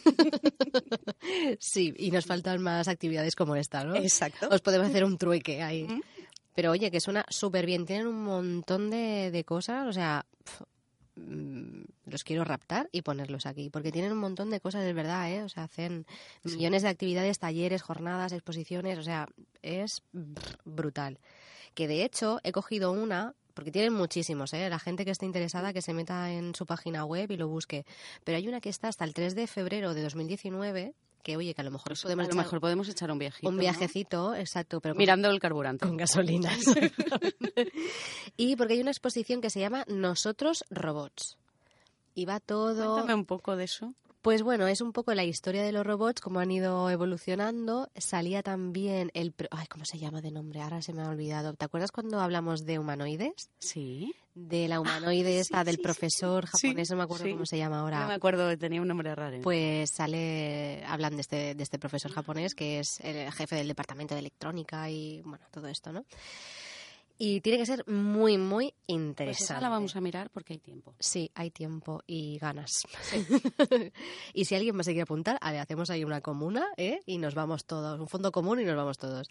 Sí, 1.60 1.94
y 1.98 2.12
nos 2.12 2.26
faltan 2.26 2.62
más 2.62 2.88
actividades 2.88 3.36
como 3.36 3.56
esta, 3.56 3.84
¿no? 3.86 3.96
Exacto. 3.96 4.50
Os 4.52 4.62
podemos 4.62 4.88
hacer 4.88 5.04
un 5.06 5.18
trueque 5.18 5.64
ahí. 5.64 5.86
Mm. 5.86 6.02
Pero 6.54 6.72
oye, 6.72 6.92
que 6.92 7.00
suena 7.00 7.26
súper 7.30 7.66
bien. 7.66 7.86
Tienen 7.86 8.08
un 8.08 8.24
montón 8.24 8.90
de, 8.90 9.32
de 9.32 9.44
cosas, 9.44 9.88
o 9.88 9.94
sea, 9.94 10.26
mm, 11.16 11.84
los 12.06 12.24
quiero 12.24 12.44
raptar 12.44 12.90
y 12.92 13.02
ponerlos 13.02 13.46
aquí, 13.46 13.70
porque 13.70 13.92
tienen 13.92 14.12
un 14.12 14.18
montón 14.20 14.50
de 14.50 14.60
cosas, 14.60 14.84
es 14.86 14.94
verdad, 14.96 15.32
¿eh? 15.32 15.44
O 15.44 15.50
sea, 15.50 15.64
hacen 15.64 16.06
millones 16.44 16.84
de 16.84 16.90
actividades, 16.90 17.40
talleres, 17.40 17.82
jornadas, 17.82 18.32
exposiciones, 18.32 18.98
o 19.00 19.04
sea, 19.04 19.28
es 19.62 20.02
brutal. 20.64 21.20
Que 21.74 21.88
de 21.88 22.04
hecho 22.06 22.40
he 22.44 22.52
cogido 22.52 22.92
una, 22.92 23.34
porque 23.54 23.72
tienen 23.72 23.94
muchísimos, 23.94 24.54
¿eh? 24.54 24.70
La 24.70 24.80
gente 24.80 25.04
que 25.06 25.12
esté 25.12 25.26
interesada 25.26 25.74
que 25.74 25.82
se 25.82 25.94
meta 25.94 26.32
en 26.32 26.56
su 26.56 26.66
página 26.66 27.06
web 27.06 27.32
y 27.32 27.38
lo 27.38 27.48
busque. 27.48 27.86
Pero 28.24 28.38
hay 28.38 28.48
una 28.48 28.62
que 28.62 28.70
está 28.70 28.88
hasta 28.88 29.04
el 29.06 29.14
3 29.14 29.36
de 29.36 29.48
febrero 29.48 29.94
de 29.94 30.02
2019, 30.04 30.94
que 31.24 31.38
oye, 31.38 31.56
que 31.56 31.62
a 31.62 31.64
lo 31.64 31.72
mejor 31.72 31.94
podemos 32.00 32.26
a 32.26 32.28
lo 32.28 32.34
echar 32.34 32.44
mejor 32.46 32.62
podemos 32.62 32.88
echar 32.88 33.12
un 33.12 33.18
viajito. 33.18 33.50
un 33.50 33.56
¿no? 33.56 33.62
viajecito, 33.62 34.36
exacto, 34.36 34.80
pero 34.80 34.94
con- 34.94 35.00
Mirando 35.00 35.30
el 35.32 35.40
carburante. 35.40 35.86
con 35.88 35.98
gasolina. 35.98 36.54
exactamente. 36.56 37.72
y 38.38 38.56
porque 38.56 38.74
hay 38.74 38.82
una 38.82 38.92
exposición 38.92 39.42
que 39.42 39.50
se 39.50 39.60
llama 39.60 39.86
Nosotros 39.88 40.64
Robots. 40.70 41.38
Y 42.16 42.26
va 42.26 42.40
todo... 42.40 42.94
Cuéntame 42.94 43.14
un 43.14 43.26
poco 43.26 43.56
de 43.56 43.66
eso. 43.66 43.94
Pues 44.22 44.42
bueno, 44.42 44.66
es 44.66 44.82
un 44.82 44.92
poco 44.92 45.14
la 45.14 45.24
historia 45.24 45.62
de 45.62 45.72
los 45.72 45.86
robots, 45.86 46.20
cómo 46.20 46.40
han 46.40 46.50
ido 46.50 46.90
evolucionando. 46.90 47.92
Salía 47.96 48.42
también 48.42 49.12
el... 49.14 49.36
Ay, 49.52 49.68
¿cómo 49.68 49.86
se 49.86 50.00
llama 50.00 50.20
de 50.22 50.32
nombre? 50.32 50.62
Ahora 50.62 50.82
se 50.82 50.94
me 50.94 51.04
ha 51.04 51.10
olvidado. 51.10 51.54
¿Te 51.54 51.66
acuerdas 51.66 51.92
cuando 51.92 52.20
hablamos 52.20 52.66
de 52.66 52.80
humanoides? 52.80 53.52
Sí. 53.60 54.16
De 54.34 54.68
la 54.68 54.80
humanoide 54.80 55.40
esta 55.40 55.60
sí, 55.60 55.66
del 55.66 55.76
sí, 55.76 55.82
profesor 55.84 56.48
sí. 56.48 56.70
japonés, 56.70 56.90
no 56.90 56.98
me 56.98 57.04
acuerdo 57.04 57.30
cómo 57.30 57.46
se 57.46 57.58
llama 57.60 57.78
No 57.78 57.86
me 57.86 57.98
ahora. 57.98 58.14
acuerdo, 58.16 58.58
tenía 58.58 58.82
un 58.82 58.88
nombre 58.88 59.14
raro. 59.14 59.42
Pues 59.44 59.92
sale, 59.92 60.84
hablan 60.88 61.16
de 61.16 61.22
este, 61.22 61.54
de 61.54 61.64
este 61.64 61.78
profesor 61.78 62.12
japonés 62.12 62.56
que 62.56 62.80
es 62.80 63.00
el 63.02 63.32
jefe 63.32 63.56
del 63.58 63.68
departamento 63.68 64.16
de 64.16 64.22
electrónica 64.22 64.90
y 64.90 65.22
bueno, 65.22 65.46
todo 65.52 65.68
esto, 65.68 65.94
¿no? 65.94 66.04
Y 67.18 67.40
tiene 67.42 67.58
que 67.58 67.66
ser 67.66 67.88
muy, 67.88 68.38
muy 68.38 68.72
Pues 68.72 68.98
interesante. 68.98 69.44
esa 69.44 69.62
la 69.62 69.70
vamos 69.70 69.96
a 69.96 70.02
mirar 70.02 70.30
porque 70.32 70.54
hay 70.54 70.60
tiempo. 70.60 70.96
Sí, 71.00 71.32
hay 71.34 71.50
tiempo 71.50 72.04
y 72.06 72.38
ganas. 72.40 72.72
y 74.34 74.46
si 74.46 74.56
alguien 74.56 74.76
más 74.76 74.86
se 74.86 74.92
quiere 74.92 75.04
apuntar, 75.04 75.40
le 75.42 75.60
hacemos 75.60 75.90
ahí 75.90 76.04
una 76.04 76.20
comuna 76.22 76.66
¿eh? 76.76 77.00
y 77.06 77.18
nos 77.18 77.34
vamos 77.34 77.66
todos, 77.66 78.00
un 78.00 78.08
fondo 78.08 78.32
común 78.32 78.60
y 78.60 78.66
nos 78.66 78.76
vamos 78.76 78.98
todos. 78.98 79.30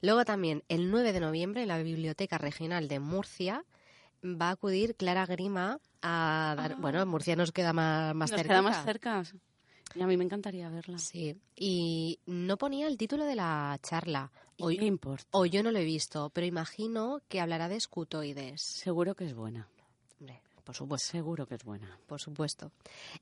Luego 0.00 0.24
también, 0.24 0.62
el 0.68 0.90
9 0.90 1.12
de 1.12 1.20
noviembre, 1.20 1.62
en 1.62 1.68
la 1.68 1.78
Biblioteca 1.78 2.38
Regional 2.38 2.88
de 2.88 3.00
Murcia, 3.00 3.64
va 4.24 4.48
a 4.48 4.52
acudir 4.52 4.96
Clara 4.96 5.26
Grima 5.26 5.78
a 6.00 6.54
dar... 6.56 6.72
Ah. 6.72 6.76
Bueno, 6.78 7.04
Murcia 7.04 7.36
nos 7.36 7.52
queda 7.52 7.72
más, 7.72 8.14
más 8.14 8.32
Nos 8.32 8.42
queda 8.42 8.62
más 8.62 8.84
cerca. 8.84 9.22
Y 9.94 10.02
a 10.02 10.06
mí 10.06 10.16
me 10.16 10.24
encantaría 10.24 10.68
verla. 10.68 10.98
Sí, 10.98 11.40
y 11.54 12.18
no 12.26 12.58
ponía 12.58 12.86
el 12.86 12.98
título 12.98 13.24
de 13.24 13.34
la 13.36 13.78
charla. 13.82 14.30
O, 14.58 14.70
¿Y 14.70 14.78
qué 14.78 14.86
importa? 14.86 15.26
o 15.32 15.46
yo 15.46 15.62
no 15.62 15.70
lo 15.70 15.78
he 15.78 15.84
visto, 15.84 16.30
pero 16.30 16.46
imagino 16.46 17.20
que 17.28 17.40
hablará 17.40 17.68
de 17.68 17.76
escutoides. 17.76 18.60
Seguro 18.60 19.14
que 19.14 19.26
es 19.26 19.34
buena. 19.34 19.68
Hombre, 20.18 20.42
por 20.66 20.74
supuesto. 20.74 21.12
Seguro 21.12 21.46
que 21.46 21.54
es 21.54 21.64
buena. 21.64 21.98
Por 22.06 22.20
supuesto. 22.20 22.72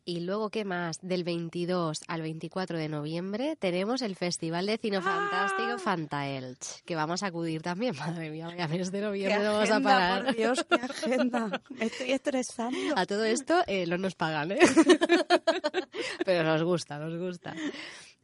Y 0.07 0.21
luego, 0.21 0.49
¿qué 0.49 0.65
más? 0.65 0.99
Del 1.03 1.25
22 1.25 2.01
al 2.09 2.23
24 2.23 2.79
de 2.79 2.89
noviembre 2.89 3.55
tenemos 3.57 4.01
el 4.01 4.17
Festival 4.17 4.65
de 4.65 4.79
Cine 4.79 5.03
Fantástico 5.03 5.75
¡Ah! 5.75 5.79
Fantaelch, 5.79 6.83
que 6.87 6.97
vamos 6.97 7.23
a 7.23 7.27
acudir 7.27 7.61
también. 7.61 7.95
Madre 7.99 8.31
mía, 8.31 8.47
vaya 8.47 8.67
mes 8.67 8.91
de 8.91 9.01
noviembre 9.03 9.45
no 9.45 9.53
vamos 9.53 9.71
a 9.71 9.81
parar. 9.81 10.25
Por 10.25 10.37
Dios, 10.37 10.65
qué 10.69 10.75
agenda. 10.77 11.63
Me 11.69 11.85
estoy 11.85 12.13
estresando. 12.13 12.97
A 12.97 13.05
todo 13.05 13.25
esto 13.25 13.63
eh, 13.67 13.87
no 13.87 13.99
nos 13.99 14.15
pagan, 14.15 14.53
¿eh? 14.53 14.59
Pero 16.25 16.45
nos 16.45 16.63
gusta, 16.63 16.99
nos 16.99 17.15
gusta. 17.19 17.55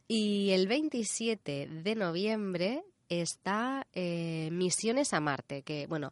Y 0.07 0.49
el 0.49 0.67
27 0.67 1.69
de 1.69 1.95
noviembre 1.95 2.83
está 3.07 3.85
eh, 3.93 4.49
Misiones 4.51 5.13
a 5.13 5.19
Marte, 5.19 5.61
que, 5.61 5.85
bueno, 5.85 6.11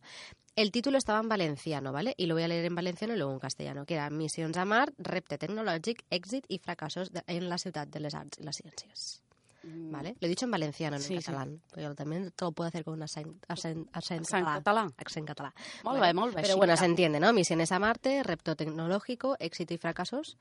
el 0.61 0.71
título 0.71 0.97
estaba 0.97 1.19
en 1.19 1.29
valenciano, 1.29 1.91
¿vale? 1.91 2.13
Y 2.17 2.25
lo 2.25 2.35
voy 2.35 2.43
a 2.43 2.47
leer 2.47 2.65
en 2.65 2.75
valenciano 2.75 3.13
y 3.13 3.17
luego 3.17 3.31
en 3.33 3.39
castellano, 3.39 3.85
que 3.85 3.93
era 3.95 4.09
Missions 4.09 4.57
a 4.57 4.65
Mart, 4.65 4.93
repte 4.97 5.37
tecnològic, 5.37 6.03
èxit 6.11 6.45
i 6.49 6.57
fracassos 6.59 7.11
de- 7.11 7.23
en 7.27 7.47
la 7.49 7.57
ciutat 7.57 7.87
de 7.89 7.99
les 7.99 8.13
arts 8.13 8.37
y 8.39 8.43
las 8.43 8.57
ciencias. 8.57 9.21
¿Vale? 9.63 10.15
Lo 10.21 10.25
he 10.25 10.29
dicho 10.29 10.45
en 10.45 10.51
valenciano, 10.51 10.97
no 10.97 11.03
Sí, 11.03 11.13
en 11.15 11.21
sí. 11.21 11.25
catalán. 11.25 11.61
Pero 11.73 11.93
también 11.93 12.31
te 12.31 12.45
lo 12.45 12.51
puedo 12.53 12.67
hacer 12.69 12.83
con 12.85 12.93
un 12.93 13.03
accent, 13.03 13.27
accent, 13.49 13.87
accent 13.93 14.21
Accent 14.21 14.45
català. 14.45 14.57
català. 14.63 14.93
Accent 14.97 15.27
català. 15.27 15.53
Molt 15.83 15.99
Bueno, 15.99 16.01
bé, 16.01 16.13
molt 16.13 16.33
bé, 16.35 16.41
Pero 16.43 16.53
sí, 16.53 16.57
bueno, 16.59 16.77
se 16.77 16.85
entiende, 16.85 17.19
¿no? 17.19 17.33
Misiones 17.33 17.71
a 17.73 17.79
Marte, 17.79 18.23
repto 18.23 18.55
tecnológico, 18.55 19.35
éxito 19.39 19.73
y 19.73 19.77
fracasos. 19.77 20.37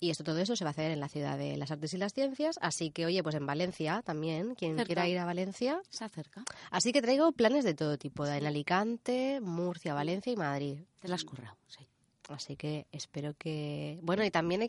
Y 0.00 0.10
esto, 0.10 0.22
todo 0.22 0.38
eso 0.38 0.54
se 0.54 0.64
va 0.64 0.70
a 0.70 0.72
hacer 0.72 0.92
en 0.92 1.00
la 1.00 1.08
ciudad 1.08 1.36
de 1.36 1.56
las 1.56 1.70
artes 1.70 1.92
y 1.94 1.98
las 1.98 2.14
ciencias. 2.14 2.58
Así 2.62 2.90
que, 2.90 3.04
oye, 3.06 3.22
pues 3.22 3.34
en 3.34 3.46
Valencia 3.46 4.02
también, 4.04 4.54
quien 4.54 4.76
Cerca. 4.76 4.86
quiera 4.86 5.08
ir 5.08 5.18
a 5.18 5.24
Valencia. 5.24 5.82
Se 5.88 6.04
acerca. 6.04 6.44
Así 6.70 6.92
que 6.92 7.02
traigo 7.02 7.32
planes 7.32 7.64
de 7.64 7.74
todo 7.74 7.98
tipo, 7.98 8.24
en 8.26 8.46
Alicante, 8.46 9.40
Murcia, 9.40 9.94
Valencia 9.94 10.32
y 10.32 10.36
Madrid. 10.36 10.78
Te 11.00 11.08
la 11.08 11.16
has 11.16 11.24
currado, 11.24 11.56
sí. 11.66 11.86
Así 12.28 12.56
que 12.56 12.86
espero 12.92 13.34
que... 13.36 13.98
Bueno, 14.02 14.24
y 14.24 14.30
también 14.30 14.68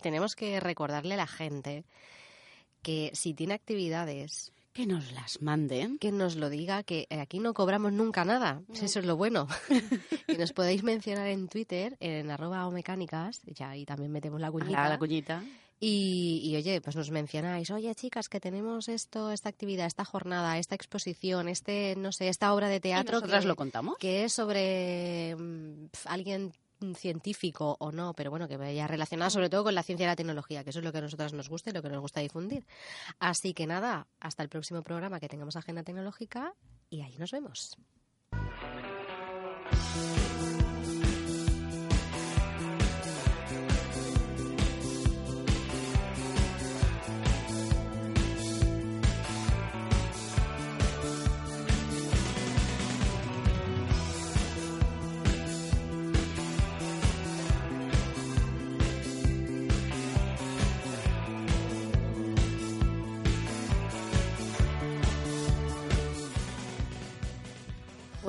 tenemos 0.00 0.34
que 0.34 0.60
recordarle 0.60 1.14
a 1.14 1.18
la 1.18 1.26
gente 1.26 1.84
que 2.82 3.10
si 3.14 3.34
tiene 3.34 3.54
actividades, 3.54 4.52
Que 4.80 4.86
nos 4.86 5.12
las 5.12 5.42
manden. 5.42 5.98
que 5.98 6.10
nos 6.10 6.36
lo 6.36 6.48
diga, 6.48 6.82
que 6.82 7.06
aquí 7.10 7.38
no 7.38 7.52
cobramos 7.52 7.92
nunca 7.92 8.24
nada. 8.24 8.62
Eso 8.72 8.98
es 9.00 9.04
lo 9.04 9.14
bueno. 9.14 9.46
que 10.26 10.38
nos 10.38 10.54
podéis 10.54 10.82
mencionar 10.82 11.26
en 11.26 11.48
Twitter, 11.48 11.98
en 12.00 12.30
arroba 12.30 12.66
o 12.66 12.70
mecánicas, 12.70 13.42
ya 13.44 13.68
ahí 13.68 13.84
también 13.84 14.10
metemos 14.10 14.40
la 14.40 14.50
cuñita. 14.50 14.84
la, 14.84 14.88
la 14.88 14.98
cuñita. 14.98 15.44
Y, 15.80 16.40
y, 16.44 16.56
oye, 16.56 16.80
pues 16.80 16.96
nos 16.96 17.10
mencionáis, 17.10 17.70
oye 17.70 17.94
chicas, 17.94 18.30
que 18.30 18.40
tenemos 18.40 18.88
esto, 18.88 19.30
esta 19.32 19.50
actividad, 19.50 19.86
esta 19.86 20.06
jornada, 20.06 20.56
esta 20.56 20.76
exposición, 20.76 21.48
este, 21.48 21.94
no 21.96 22.10
sé, 22.10 22.28
esta 22.28 22.54
obra 22.54 22.68
de 22.68 22.76
¿Y 22.76 22.80
teatro 22.80 23.16
nosotras 23.16 23.42
que, 23.42 23.48
lo 23.48 23.56
contamos? 23.56 23.98
que 23.98 24.24
es 24.24 24.32
sobre 24.32 25.36
mm, 25.36 25.88
alguien 26.06 26.54
científico 26.94 27.76
o 27.78 27.92
no, 27.92 28.14
pero 28.14 28.30
bueno, 28.30 28.48
que 28.48 28.56
vaya 28.56 28.86
relacionado 28.86 29.30
sobre 29.30 29.48
todo 29.48 29.64
con 29.64 29.74
la 29.74 29.82
ciencia 29.82 30.04
y 30.04 30.06
la 30.06 30.16
tecnología, 30.16 30.64
que 30.64 30.70
eso 30.70 30.80
es 30.80 30.84
lo 30.84 30.92
que 30.92 30.98
a 30.98 31.02
nosotras 31.02 31.32
nos 31.32 31.48
gusta 31.48 31.70
y 31.70 31.72
lo 31.72 31.82
que 31.82 31.88
nos 31.88 32.00
gusta 32.00 32.20
difundir. 32.20 32.66
Así 33.18 33.54
que 33.54 33.66
nada, 33.66 34.06
hasta 34.20 34.42
el 34.42 34.48
próximo 34.48 34.82
programa 34.82 35.20
que 35.20 35.28
tengamos 35.28 35.56
agenda 35.56 35.82
tecnológica 35.82 36.54
y 36.88 37.02
ahí 37.02 37.16
nos 37.18 37.30
vemos. 37.30 37.76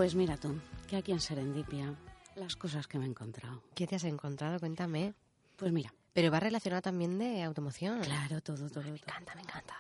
Pues 0.02 0.16
mira 0.16 0.36
tú, 0.36 0.60
que 0.88 0.96
aquí 0.96 1.12
en 1.12 1.20
Serendipia, 1.20 1.94
las 2.34 2.56
cosas 2.56 2.88
que 2.88 2.98
me 2.98 3.06
he 3.06 3.08
encontrado. 3.08 3.62
¿Qué 3.76 3.86
te 3.86 3.96
has 3.98 4.04
encontrado? 4.04 4.60
Cuéntame. 4.60 5.14
Pues 5.58 5.72
mira, 5.72 5.94
Pero 6.12 6.32
va 6.32 6.40
relacionado 6.40 6.82
también 6.82 7.20
de 7.20 7.44
automoción. 7.44 8.02
claro, 8.02 8.42
todo, 8.42 8.68
todo, 8.68 8.82
Me 8.82 8.90
todo. 8.90 8.96
encanta, 8.96 9.36
me 9.36 9.42
encanta. 9.42 9.76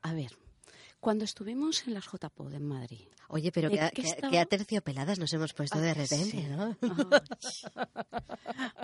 A 0.00 0.14
ver, 0.14 0.30
cuando 1.00 1.26
estuvimos 1.26 1.86
en 1.86 1.92
las 1.92 2.06
JPOD 2.06 2.54
en 2.54 2.66
Madrid. 2.66 3.02
Oye, 3.28 3.52
pero 3.52 3.68
¿De 3.68 3.78
qué, 3.78 3.90
qué- 4.02 4.08
estaba? 4.08 4.40
aterciopeladas 4.40 5.18
nos 5.18 5.30
hemos 5.34 5.52
puesto 5.52 5.78
de 5.78 5.92
repente, 5.92 6.30
sí. 6.30 6.46
¿no? 6.48 6.74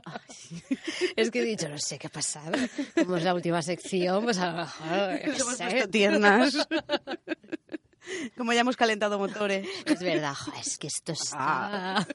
Ay. 0.05 0.63
Es 1.17 1.31
que 1.31 1.41
he 1.41 1.45
dicho, 1.47 1.67
no 1.71 1.79
sé 1.79 1.99
qué 1.99 2.09
ha 2.09 2.11
pasado. 2.11 2.53
Como 2.95 3.17
es 3.17 3.25
la 3.25 3.33
última 3.33 3.63
sección, 3.63 4.23
pues 4.23 4.37
a 4.37 4.53
lo 4.53 4.59
mejor. 4.59 5.89
tiernas. 5.91 6.59
Como 8.37 8.53
ya 8.53 8.61
hemos 8.61 8.77
calentado 8.77 9.19
motores. 9.19 9.69
Es 9.85 10.01
verdad, 10.01 10.35
jo, 10.35 10.53
es 10.61 10.79
que 10.79 10.87
esto 10.87 11.13
está... 11.13 12.07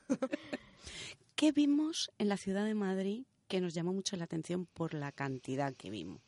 ¿Qué 1.35 1.51
vimos 1.51 2.11
en 2.17 2.29
la 2.29 2.37
ciudad 2.37 2.65
de 2.65 2.75
Madrid 2.75 3.25
que 3.47 3.59
nos 3.59 3.73
llamó 3.73 3.91
mucho 3.93 4.15
la 4.15 4.25
atención 4.25 4.65
por 4.65 4.93
la 4.93 5.11
cantidad 5.11 5.73
que 5.75 5.89
vimos? 5.89 6.21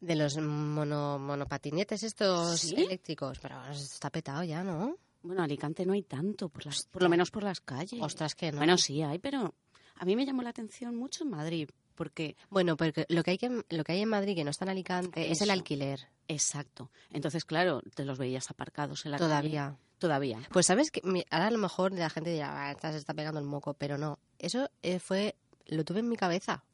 De 0.00 0.14
los 0.14 0.36
mono, 0.38 1.18
monopatinetes 1.18 2.02
estos 2.02 2.60
¿Sí? 2.60 2.74
eléctricos, 2.76 3.38
pero 3.40 3.56
ahora 3.56 3.72
está 3.72 4.10
petado 4.10 4.44
ya, 4.44 4.62
¿no? 4.62 4.96
Bueno, 5.22 5.42
Alicante 5.42 5.84
no 5.84 5.92
hay 5.92 6.02
tanto, 6.02 6.48
por, 6.48 6.64
las, 6.64 6.86
por 6.90 7.02
lo 7.02 7.08
menos 7.08 7.30
por 7.30 7.42
las 7.42 7.60
calles. 7.60 8.00
Ostras, 8.00 8.34
que 8.34 8.52
no. 8.52 8.58
Bueno, 8.58 8.78
sí 8.78 9.02
hay, 9.02 9.18
pero 9.18 9.54
a 9.96 10.04
mí 10.04 10.16
me 10.16 10.24
llamó 10.24 10.42
la 10.42 10.50
atención 10.50 10.96
mucho 10.96 11.24
en 11.24 11.30
Madrid, 11.30 11.68
porque... 12.00 12.34
Bueno, 12.48 12.78
porque 12.78 13.04
lo 13.10 13.22
que 13.22 13.32
hay 13.32 13.36
que 13.36 13.62
lo 13.68 13.84
que 13.84 13.92
hay 13.92 14.00
en 14.00 14.08
Madrid 14.08 14.34
que 14.34 14.42
no 14.42 14.48
está 14.50 14.64
en 14.64 14.70
Alicante 14.70 15.30
es 15.30 15.42
el 15.42 15.50
alquiler 15.50 16.08
Exacto. 16.28 16.90
Entonces, 17.10 17.44
claro, 17.44 17.82
te 17.94 18.06
los 18.06 18.16
veías 18.16 18.50
aparcados 18.50 19.04
en 19.04 19.10
la 19.10 19.18
calle. 19.18 19.28
todavía. 19.28 19.76
Todavía. 19.98 20.38
Pues 20.50 20.64
sabes 20.64 20.90
que 20.90 21.02
ahora 21.30 21.48
a 21.48 21.50
lo 21.50 21.58
mejor 21.58 21.92
la 21.92 22.08
gente 22.08 22.30
dirá, 22.30 22.68
"Ah, 22.68 22.70
esta 22.70 22.90
se 22.90 22.96
está 22.96 23.12
pegando 23.12 23.38
el 23.38 23.44
moco, 23.44 23.74
pero 23.74 23.98
no. 23.98 24.18
Eso 24.38 24.70
eh, 24.82 24.98
fue 24.98 25.36
lo 25.66 25.84
tuve 25.84 26.00
en 26.00 26.08
mi 26.08 26.16
cabeza. 26.16 26.64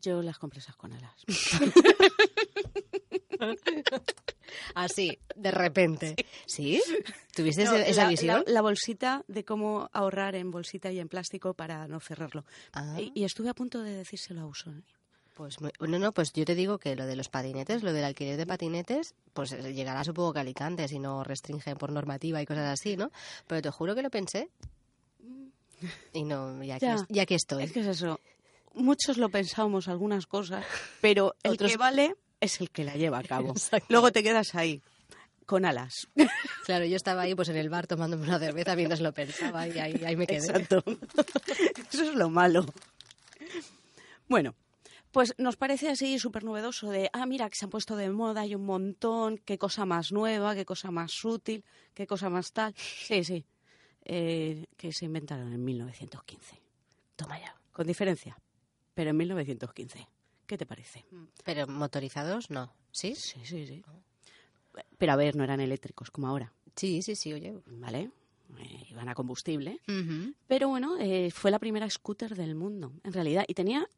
Yo 0.00 0.22
las 0.22 0.38
compré 0.38 0.60
esas 0.60 0.76
con 0.76 0.94
alas. 0.94 1.22
Así, 4.74 5.18
de 5.34 5.50
repente. 5.50 6.16
¿Sí? 6.46 6.82
¿Tuviste 7.34 7.64
No, 7.64 7.74
esa 7.74 8.04
la- 8.04 8.08
visión? 8.08 8.44
La, 8.46 8.52
la 8.54 8.62
bolsita 8.62 9.24
de 9.28 9.44
cómo 9.44 9.88
ahorrar 9.92 10.34
en 10.34 10.50
bolsita 10.50 10.90
y 10.90 10.98
en 11.00 11.08
plástico 11.08 11.54
para 11.54 11.86
no 11.88 12.00
cerrarlo. 12.00 12.44
Ah. 12.72 12.96
Y, 13.00 13.12
y 13.14 13.24
estuve 13.24 13.48
a 13.48 13.54
punto 13.54 13.82
de 13.82 13.92
decírselo 13.92 14.42
a 14.42 14.46
Usón. 14.46 14.84
Pues 15.34 15.60
muy- 15.60 15.70
no, 15.80 15.98
no, 15.98 16.12
pues 16.12 16.32
yo 16.32 16.46
te 16.46 16.54
digo 16.54 16.78
que 16.78 16.96
lo 16.96 17.04
de 17.04 17.14
los 17.14 17.28
patinetes, 17.28 17.82
lo 17.82 17.92
del 17.92 18.04
alquiler 18.04 18.38
de 18.38 18.46
patinetes, 18.46 19.14
pues 19.34 19.52
eh, 19.52 19.74
llegará 19.74 20.02
supongo 20.02 20.32
que 20.32 20.40
Alicante 20.40 20.88
si 20.88 20.98
no 20.98 21.22
restringen 21.24 21.76
por 21.76 21.92
normativa 21.92 22.40
y 22.40 22.46
cosas 22.46 22.80
así, 22.80 22.96
¿no? 22.96 23.10
Pero 23.46 23.60
te 23.60 23.70
juro 23.70 23.94
que 23.94 24.00
lo 24.02 24.08
pensé. 24.10 24.48
Y 26.14 26.24
no, 26.24 26.62
ya, 26.64 26.78
Ya. 26.78 26.96
que, 26.96 27.14
ya 27.14 27.26
que 27.26 27.34
estoy. 27.34 27.64
Es 27.64 27.72
que 27.72 27.80
es 27.80 27.86
eso. 27.86 28.18
Muchos 28.72 29.18
lo 29.18 29.28
pensábamos 29.28 29.88
algunas 29.88 30.26
cosas, 30.26 30.64
pero 31.02 31.34
el 31.42 31.52
Otros- 31.52 31.70
que 31.72 31.76
vale 31.76 32.14
es 32.46 32.60
el 32.60 32.70
que 32.70 32.84
la 32.84 32.94
lleva 32.94 33.18
a 33.18 33.22
cabo. 33.22 33.50
Exacto. 33.50 33.86
Luego 33.90 34.10
te 34.12 34.22
quedas 34.22 34.54
ahí, 34.54 34.82
con 35.44 35.64
alas. 35.64 36.08
Claro, 36.64 36.84
yo 36.84 36.96
estaba 36.96 37.22
ahí 37.22 37.34
pues 37.34 37.48
en 37.48 37.56
el 37.56 37.68
bar 37.68 37.86
tomándome 37.86 38.24
una 38.24 38.40
cerveza 38.40 38.74
mientras 38.74 39.00
lo 39.00 39.12
pensaba 39.12 39.68
y 39.68 39.78
ahí, 39.78 40.02
ahí 40.04 40.16
me 40.16 40.26
quedé. 40.26 40.38
Exacto. 40.38 40.82
Eso 41.92 42.02
es 42.02 42.14
lo 42.14 42.28
malo. 42.28 42.66
Bueno, 44.28 44.56
pues 45.12 45.32
nos 45.38 45.56
parece 45.56 45.88
así 45.88 46.18
súper 46.18 46.44
novedoso 46.44 46.90
de, 46.90 47.08
ah, 47.12 47.24
mira, 47.24 47.48
que 47.48 47.56
se 47.56 47.64
han 47.64 47.70
puesto 47.70 47.96
de 47.96 48.10
moda, 48.10 48.42
hay 48.42 48.54
un 48.54 48.66
montón, 48.66 49.38
qué 49.38 49.56
cosa 49.58 49.86
más 49.86 50.12
nueva, 50.12 50.54
qué 50.54 50.64
cosa 50.64 50.90
más 50.90 51.24
útil, 51.24 51.64
qué 51.94 52.06
cosa 52.06 52.28
más 52.28 52.52
tal. 52.52 52.74
Sí, 52.76 53.24
sí, 53.24 53.44
eh, 54.04 54.66
que 54.76 54.92
se 54.92 55.04
inventaron 55.04 55.52
en 55.52 55.64
1915. 55.64 56.60
Toma 57.14 57.38
ya, 57.38 57.56
con 57.72 57.86
diferencia, 57.86 58.36
pero 58.92 59.10
en 59.10 59.16
1915. 59.16 60.08
¿Qué 60.46 60.56
te 60.58 60.66
parece? 60.66 61.04
Pero 61.44 61.66
motorizados 61.66 62.50
no, 62.50 62.72
¿sí? 62.92 63.14
Sí, 63.14 63.40
sí, 63.44 63.66
sí. 63.66 63.82
Pero 64.98 65.12
a 65.12 65.16
ver, 65.16 65.36
no 65.36 65.44
eran 65.44 65.60
eléctricos 65.60 66.10
como 66.10 66.28
ahora, 66.28 66.52
Sí, 66.76 67.00
sí, 67.02 67.16
sí, 67.16 67.32
oye. 67.32 67.54
¿vale? 67.66 68.10
Eh, 68.58 68.86
iban 68.90 69.08
a 69.08 69.14
combustible. 69.14 69.80
Pero 70.46 70.68
bueno, 70.68 70.96
eh, 71.00 71.30
fue 71.30 71.50
la 71.50 71.58
primera 71.58 71.88
scooter 71.88 72.36
del 72.36 72.54
mundo, 72.54 72.92
en 73.02 73.12
realidad. 73.12 73.44
Y 73.48 73.54
tenía, 73.54 73.88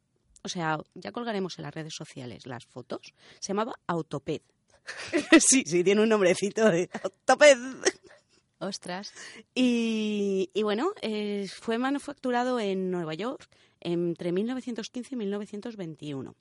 o 0.43 0.49
sea, 0.49 0.79
ya 0.95 1.11
colgaremos 1.11 1.59
en 1.59 1.63
las 1.63 1.73
redes 1.73 1.93
sociales 1.93 2.47
las 2.47 2.65
fotos. 2.65 3.13
Se 3.39 3.49
llamaba 3.49 3.75
Autoped. 3.87 4.41
sí, 5.39 5.63
sí, 5.65 5.83
tiene 5.83 6.01
un 6.01 6.09
nombrecito 6.09 6.69
de 6.69 6.89
Autoped. 7.03 7.57
Ostras. 8.59 9.13
Y, 9.53 10.49
y 10.53 10.63
bueno, 10.63 10.91
eh, 11.01 11.47
fue 11.49 11.77
manufacturado 11.77 12.59
en 12.59 12.91
Nueva 12.91 13.13
York 13.13 13.47
entre 13.81 14.31
1915 14.31 15.15
y 15.15 15.17
1921. 15.17 16.35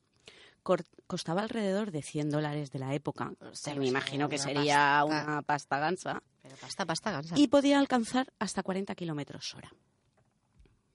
Cor- 0.63 0.85
costaba 1.07 1.43
alrededor 1.43 1.91
de 1.93 2.03
100 2.03 2.31
dólares 2.31 2.71
de 2.71 2.79
la 2.79 2.95
época. 2.95 3.33
O 3.41 3.55
sea, 3.55 3.75
me 3.75 3.87
imagino 3.87 4.29
que 4.29 4.39
sería 4.39 5.03
pasta. 5.03 5.05
una 5.05 5.43
pasta 5.43 5.79
gansa. 5.79 6.23
Pero 6.43 6.57
pasta, 6.57 6.85
pasta, 6.85 7.11
gansa. 7.13 7.35
Y 7.39 7.49
podía 7.49 7.79
alcanzar 7.79 8.33
hasta 8.39 8.63
40 8.63 8.95
kilómetros 8.95 9.55
hora. 9.55 9.73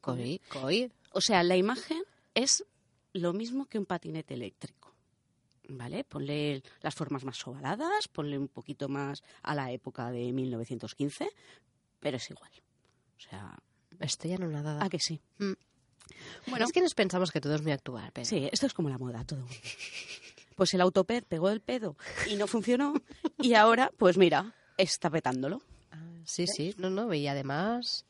Coi, 0.01 0.39
coi. 0.49 0.91
O 1.11 1.21
sea, 1.21 1.43
la 1.43 1.55
imagen 1.55 2.03
es 2.35 2.65
lo 3.13 3.33
mismo 3.33 3.65
que 3.67 3.79
un 3.79 3.85
patinete 3.85 4.33
eléctrico. 4.33 4.93
¿Vale? 5.69 6.03
Ponle 6.03 6.61
las 6.81 6.93
formas 6.93 7.23
más 7.23 7.47
ovaladas, 7.47 8.09
ponle 8.09 8.37
un 8.37 8.49
poquito 8.49 8.89
más 8.89 9.23
a 9.43 9.55
la 9.55 9.71
época 9.71 10.11
de 10.11 10.31
1915, 10.33 11.29
pero 12.01 12.17
es 12.17 12.29
igual. 12.29 12.51
O 13.17 13.21
sea, 13.21 13.57
Estoy 13.99 14.33
anonadada. 14.33 14.83
¿a 14.83 14.89
que 14.89 14.99
sí? 14.99 15.21
Mm. 15.37 15.53
Bueno, 16.47 16.65
es 16.65 16.71
que 16.71 16.81
nos 16.81 16.93
pensamos 16.93 17.31
que 17.31 17.41
todo 17.41 17.55
es 17.55 17.61
muy 17.61 17.71
actual, 17.71 18.11
pero... 18.13 18.25
sí, 18.25 18.47
esto 18.51 18.65
es 18.65 18.73
como 18.73 18.89
la 18.89 18.97
moda, 18.97 19.23
todo. 19.25 19.45
Pues 20.55 20.73
el 20.73 20.81
autoped 20.81 21.23
pegó 21.23 21.49
el 21.49 21.61
pedo 21.61 21.95
y 22.29 22.35
no 22.35 22.47
funcionó, 22.47 22.93
y 23.39 23.53
ahora, 23.55 23.91
pues 23.97 24.17
mira, 24.17 24.53
está 24.77 25.09
petándolo. 25.09 25.61
Ah, 25.91 25.97
sí, 26.25 26.45
sí. 26.47 26.75
No, 26.77 26.89
no, 26.89 27.13
y 27.13 27.27
además... 27.27 28.05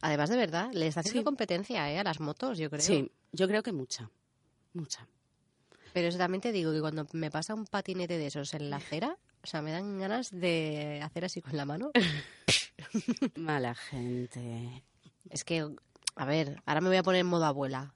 Además, 0.00 0.28
de 0.28 0.36
verdad, 0.36 0.70
le 0.72 0.86
está 0.88 1.00
haciendo 1.00 1.20
Sí. 1.20 1.24
competencia 1.24 1.90
¿eh? 1.90 1.98
a 1.98 2.04
las 2.04 2.20
motos, 2.20 2.58
yo 2.58 2.68
creo. 2.68 2.82
Sí, 2.82 3.10
yo 3.32 3.46
creo 3.48 3.62
que 3.62 3.72
mucha, 3.72 4.10
mucha. 4.74 5.06
Pero 5.94 6.08
eso 6.08 6.18
también 6.18 6.42
te 6.42 6.52
digo 6.52 6.72
que 6.72 6.80
cuando 6.80 7.06
me 7.12 7.30
pasa 7.30 7.54
un 7.54 7.64
patinete 7.66 8.18
de 8.18 8.26
esos 8.26 8.52
en 8.52 8.68
la 8.68 8.76
acera, 8.76 9.16
o 9.42 9.46
sea, 9.46 9.62
me 9.62 9.70
dan 9.70 9.98
ganas 9.98 10.30
de 10.30 11.00
hacer 11.02 11.24
así 11.24 11.40
con 11.40 11.56
la 11.56 11.64
mano. 11.64 11.90
Mala 13.36 13.74
gente. 13.74 14.82
Es 15.30 15.44
que, 15.44 15.66
a 16.16 16.24
ver, 16.24 16.60
ahora 16.66 16.80
me 16.80 16.88
voy 16.88 16.96
a 16.98 17.02
poner 17.02 17.20
en 17.20 17.26
modo 17.26 17.44
abuela, 17.44 17.94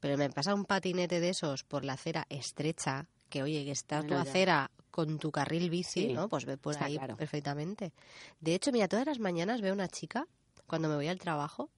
pero 0.00 0.16
me 0.16 0.30
pasa 0.30 0.54
un 0.54 0.64
patinete 0.64 1.20
de 1.20 1.30
esos 1.30 1.64
por 1.64 1.84
la 1.84 1.94
acera 1.94 2.26
estrecha, 2.28 3.08
que 3.28 3.42
oye, 3.42 3.64
que 3.64 3.72
está 3.72 4.00
tu 4.00 4.08
Bueno, 4.08 4.24
ya. 4.24 4.30
acera 4.30 4.70
con 4.90 5.18
tu 5.18 5.30
carril 5.30 5.70
bici, 5.70 6.08
Sí, 6.08 6.12
¿no? 6.12 6.28
Pues 6.28 6.44
ve 6.44 6.56
por 6.56 6.72
está 6.74 6.86
ahí 6.86 6.96
claro. 6.96 7.16
perfectamente. 7.16 7.92
De 8.40 8.54
hecho, 8.54 8.72
mira, 8.72 8.88
todas 8.88 9.06
las 9.06 9.18
mañanas 9.18 9.60
veo 9.60 9.72
una 9.72 9.88
chica, 9.88 10.26
cuando 10.66 10.88
me 10.88 10.94
voy 10.96 11.08
al 11.08 11.18
trabajo, 11.18 11.70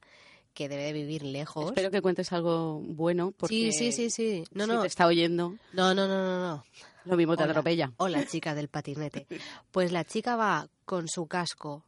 que 0.54 0.68
debe 0.68 0.84
de 0.84 0.92
vivir 0.92 1.22
lejos. 1.22 1.66
Espero 1.66 1.90
que 1.90 2.02
cuentes 2.02 2.32
algo 2.32 2.80
bueno, 2.80 3.32
porque 3.32 3.54
Sí, 3.54 3.72
sí, 3.72 3.92
sí, 3.92 4.10
sí. 4.10 4.44
No, 4.52 4.64
si 4.64 4.70
no, 4.72 4.80
te 4.80 4.86
está 4.88 5.06
oyendo, 5.06 5.54
no, 5.72 5.94
no, 5.94 6.08
no, 6.08 6.16
no, 6.24 6.40
no. 6.56 6.64
lo 7.04 7.16
mismo 7.16 7.36
te 7.36 7.42
Hola. 7.44 7.52
atropella. 7.52 7.92
Hola, 7.98 8.24
chica 8.26 8.54
del 8.54 8.68
patinete. 8.68 9.26
Pues 9.70 9.92
la 9.92 10.04
chica 10.04 10.36
va 10.36 10.68
con 10.84 11.06
su 11.08 11.26
casco, 11.26 11.84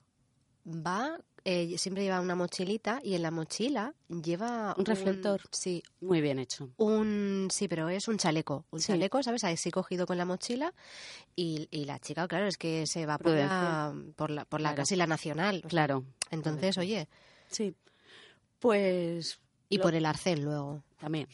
va, 0.67 1.19
eh, 1.45 1.77
siempre 1.79 2.05
lleva 2.05 2.21
una 2.21 2.35
mochilita 2.35 3.01
y 3.03 3.15
en 3.15 3.23
la 3.23 3.31
mochila 3.31 3.95
lleva 4.09 4.75
Un 4.79 4.85
reflector. 4.85 5.41
sí, 5.51 5.83
Muy 6.01 6.21
bien 6.21 6.39
hecho. 6.39 6.71
un 6.77 7.49
sí, 7.51 7.67
pero 7.69 7.89
es 7.89 8.07
un 8.09 8.19
chaleco, 8.19 8.65
un 8.71 8.81
Sí. 8.81 8.89
chaleco, 8.89 9.23
¿sabes? 9.23 9.43
Así 9.45 9.71
cogido 9.71 10.07
con 10.07 10.19
la 10.19 10.25
mochila 10.25 10.73
y, 11.35 11.69
y 11.71 11.85
la 11.85 11.99
chica, 11.99 12.29
claro, 12.29 12.47
es 12.47 12.57
que 12.59 12.87
se 12.87 13.07
va 13.07 13.19
por 13.19 13.33
la, 13.33 13.95
por 14.17 14.31
la, 14.31 14.45
por 14.45 14.61
la 14.61 14.71
Claro. 14.71 14.83
casi 14.83 14.97
la 14.97 15.07
nacional. 15.07 15.63
Claro. 15.69 16.05
Entonces, 16.31 16.79
oye, 16.79 17.09
Sí. 17.51 17.75
Pues 18.61 19.41
y 19.69 19.79
Lo- 19.79 19.83
por 19.83 19.95
el 19.95 20.07
arcén 20.07 20.45
luego. 20.45 20.83
también. 21.01 21.27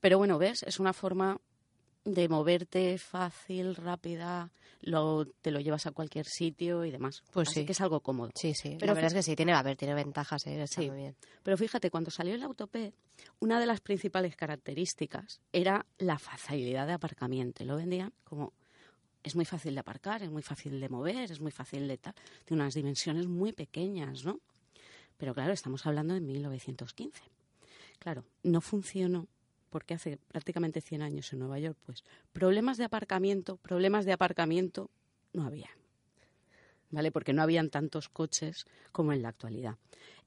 Pero 0.00 0.18
bueno, 0.18 0.38
¿ves? 0.38 0.62
Es 0.64 0.78
una 0.78 0.92
forma 0.92 1.40
de 2.04 2.28
moverte 2.28 2.98
fácil, 2.98 3.74
rápida, 3.76 4.50
lo, 4.84 5.26
te 5.26 5.50
lo 5.50 5.60
llevas 5.60 5.86
a 5.86 5.90
cualquier 5.92 6.26
sitio 6.26 6.84
y 6.84 6.90
demás. 6.90 7.22
Pues 7.32 7.48
Así 7.48 7.60
sí. 7.60 7.66
que 7.66 7.72
es 7.72 7.80
algo 7.80 8.00
cómodo. 8.00 8.30
Sí, 8.34 8.54
sí. 8.54 8.76
Pero 8.78 8.86
la 8.92 8.94
verdad 8.94 9.08
es 9.08 9.14
que 9.14 9.22
sí, 9.22 9.36
tiene, 9.36 9.52
a 9.52 9.62
ver, 9.62 9.76
tiene 9.76 9.94
ventajas, 9.94 10.46
¿eh? 10.46 10.62
Está 10.62 10.80
Sí. 10.82 10.88
muy 10.88 10.98
bien. 10.98 11.16
Pero 11.42 11.56
fíjate, 11.56 11.90
cuando 11.90 12.10
salió 12.10 12.34
el 12.34 12.42
autoped, 12.42 12.92
una 13.40 13.58
de 13.60 13.66
las 13.66 13.80
principales 13.80 14.36
características 14.36 15.40
era 15.52 15.86
la 15.98 16.18
facilidad 16.18 16.86
de 16.86 16.92
aparcamiento. 16.94 17.62
Y 17.62 17.66
Lo 17.66 17.76
vendían 17.76 18.12
como 18.24 18.52
es 19.22 19.34
muy 19.36 19.44
fácil 19.46 19.74
de 19.74 19.80
aparcar, 19.80 20.22
es 20.22 20.30
muy 20.30 20.42
fácil 20.42 20.78
de 20.80 20.88
mover, 20.88 21.30
es 21.30 21.40
muy 21.40 21.50
fácil 21.50 21.88
de 21.88 21.96
tal. 21.98 22.14
Tiene 22.44 22.62
unas 22.62 22.74
dimensiones 22.74 23.26
muy 23.26 23.52
pequeñas, 23.52 24.24
¿no? 24.24 24.38
Pero 25.16 25.32
claro, 25.32 25.52
estamos 25.52 25.86
hablando 25.86 26.12
de 26.14 26.20
1915. 26.20 27.22
Claro, 27.98 28.24
no 28.42 28.60
funcionó 28.60 29.28
porque 29.74 29.94
hace 29.94 30.18
prácticamente 30.18 30.80
100 30.80 31.02
años 31.02 31.32
en 31.32 31.40
Nueva 31.40 31.58
York, 31.58 31.76
pues 31.84 32.04
problemas 32.32 32.78
de 32.78 32.84
aparcamiento, 32.84 33.56
problemas 33.56 34.04
de 34.04 34.12
aparcamiento 34.12 34.88
no 35.32 35.44
había. 35.44 35.68
¿Vale? 36.90 37.10
Porque 37.10 37.32
no 37.32 37.42
habían 37.42 37.70
tantos 37.70 38.08
coches 38.08 38.66
como 38.92 39.12
en 39.12 39.20
la 39.20 39.30
actualidad. 39.30 39.76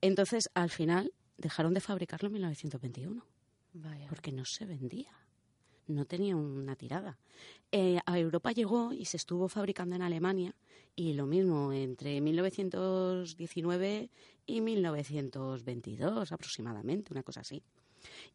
Entonces, 0.02 0.50
al 0.54 0.70
final, 0.70 1.14
dejaron 1.38 1.74
de 1.74 1.80
fabricarlo 1.80 2.28
en 2.28 2.34
1921 2.34 3.26
Vaya. 3.72 4.08
porque 4.10 4.34
no 4.34 4.44
se 4.44 4.66
vendía. 4.66 5.14
No 5.88 6.04
tenía 6.04 6.36
una 6.36 6.76
tirada. 6.76 7.18
Eh, 7.72 8.02
a 8.06 8.20
Europa 8.20 8.52
llegó 8.52 8.92
y 8.92 9.06
se 9.06 9.16
estuvo 9.16 9.48
fabricando 9.48 9.96
en 9.96 10.02
Alemania 10.02 10.56
y 10.94 11.14
lo 11.14 11.26
mismo 11.26 11.72
entre 11.72 12.20
1919 12.20 14.12
y 14.46 14.60
1922 14.60 16.34
aproximadamente, 16.34 17.14
una 17.14 17.24
cosa 17.24 17.40
así. 17.40 17.64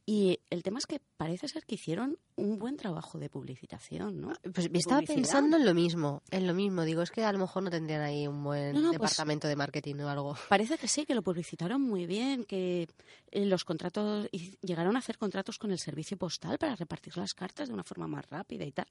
Y 0.04 0.40
el 0.50 0.62
tema 0.64 0.78
es 0.78 0.86
que 0.86 1.00
parece 1.16 1.46
ser 1.46 1.64
que 1.64 1.76
hicieron 1.76 2.18
un 2.34 2.58
buen 2.58 2.76
trabajo 2.76 3.18
de 3.20 3.28
publicitación, 3.30 4.20
¿no? 4.20 4.32
Pues 4.52 4.68
me 4.70 4.78
estaba 4.78 5.00
Publicidad. 5.00 5.14
pensando 5.16 5.56
en 5.58 5.64
lo 5.64 5.74
mismo, 5.74 6.22
en 6.32 6.46
lo 6.48 6.54
mismo. 6.54 6.82
Digo, 6.84 7.02
es 7.02 7.12
que 7.12 7.22
a 7.24 7.32
lo 7.32 7.38
mejor 7.38 7.62
no 7.62 7.70
tendrían 7.70 8.00
ahí 8.02 8.26
un 8.26 8.42
buen 8.42 8.72
No, 8.72 8.80
no, 8.80 8.88
pues- 8.88 9.00
departamento 9.00 9.46
de 9.46 9.54
marketing 9.54 9.94
o 10.00 10.08
algo. 10.08 10.36
Parece 10.48 10.76
que 10.76 10.88
sí, 10.88 11.06
que 11.06 11.14
lo 11.14 11.22
publicitaron 11.22 11.80
muy 11.80 12.06
bien, 12.06 12.44
que 12.44 12.88
eh, 13.30 13.46
los 13.46 13.64
contratos 13.64 14.28
y 14.32 14.56
llegaron 14.60 14.96
a 14.96 14.98
hacer 14.98 15.18
contratos 15.18 15.56
con 15.58 15.70
el 15.70 15.78
servicio 15.78 16.16
postal 16.16 16.58
para 16.58 16.74
repartir 16.74 17.16
las 17.16 17.32
cartas 17.32 17.68
de 17.68 17.74
una 17.74 17.84
forma 17.84 18.08
más 18.08 18.28
rápida 18.28 18.64
y 18.64 18.72
tal. 18.72 18.88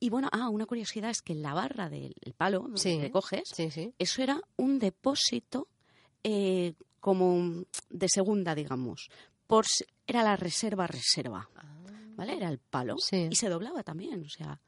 Y 0.00 0.10
bueno, 0.10 0.28
ah, 0.32 0.48
una 0.48 0.66
curiosidad 0.66 1.10
es 1.10 1.22
que 1.22 1.34
la 1.36 1.54
barra 1.54 1.88
del 1.88 2.14
el 2.20 2.32
palo 2.34 2.60
donde 2.60 2.78
Sí. 2.80 2.98
te 3.00 3.12
coges, 3.12 3.42
Sí, 3.54 3.70
sí. 3.70 3.92
eso 3.98 4.22
era 4.22 4.40
un 4.56 4.80
depósito 4.80 5.68
eh, 6.24 6.74
como 6.98 7.64
de 7.90 8.08
segunda, 8.08 8.56
digamos. 8.56 9.08
Por, 9.48 9.66
si- 9.66 9.84
era 10.06 10.22
la 10.22 10.36
reserva 10.36 10.86
reserva, 10.86 11.48
¿vale? 12.16 12.36
Era 12.36 12.48
el 12.48 12.58
palo 12.58 12.96
Sí. 12.98 13.26
y 13.30 13.34
se 13.34 13.48
doblaba 13.48 13.82
también, 13.82 14.22
o 14.24 14.28
sea, 14.28 14.60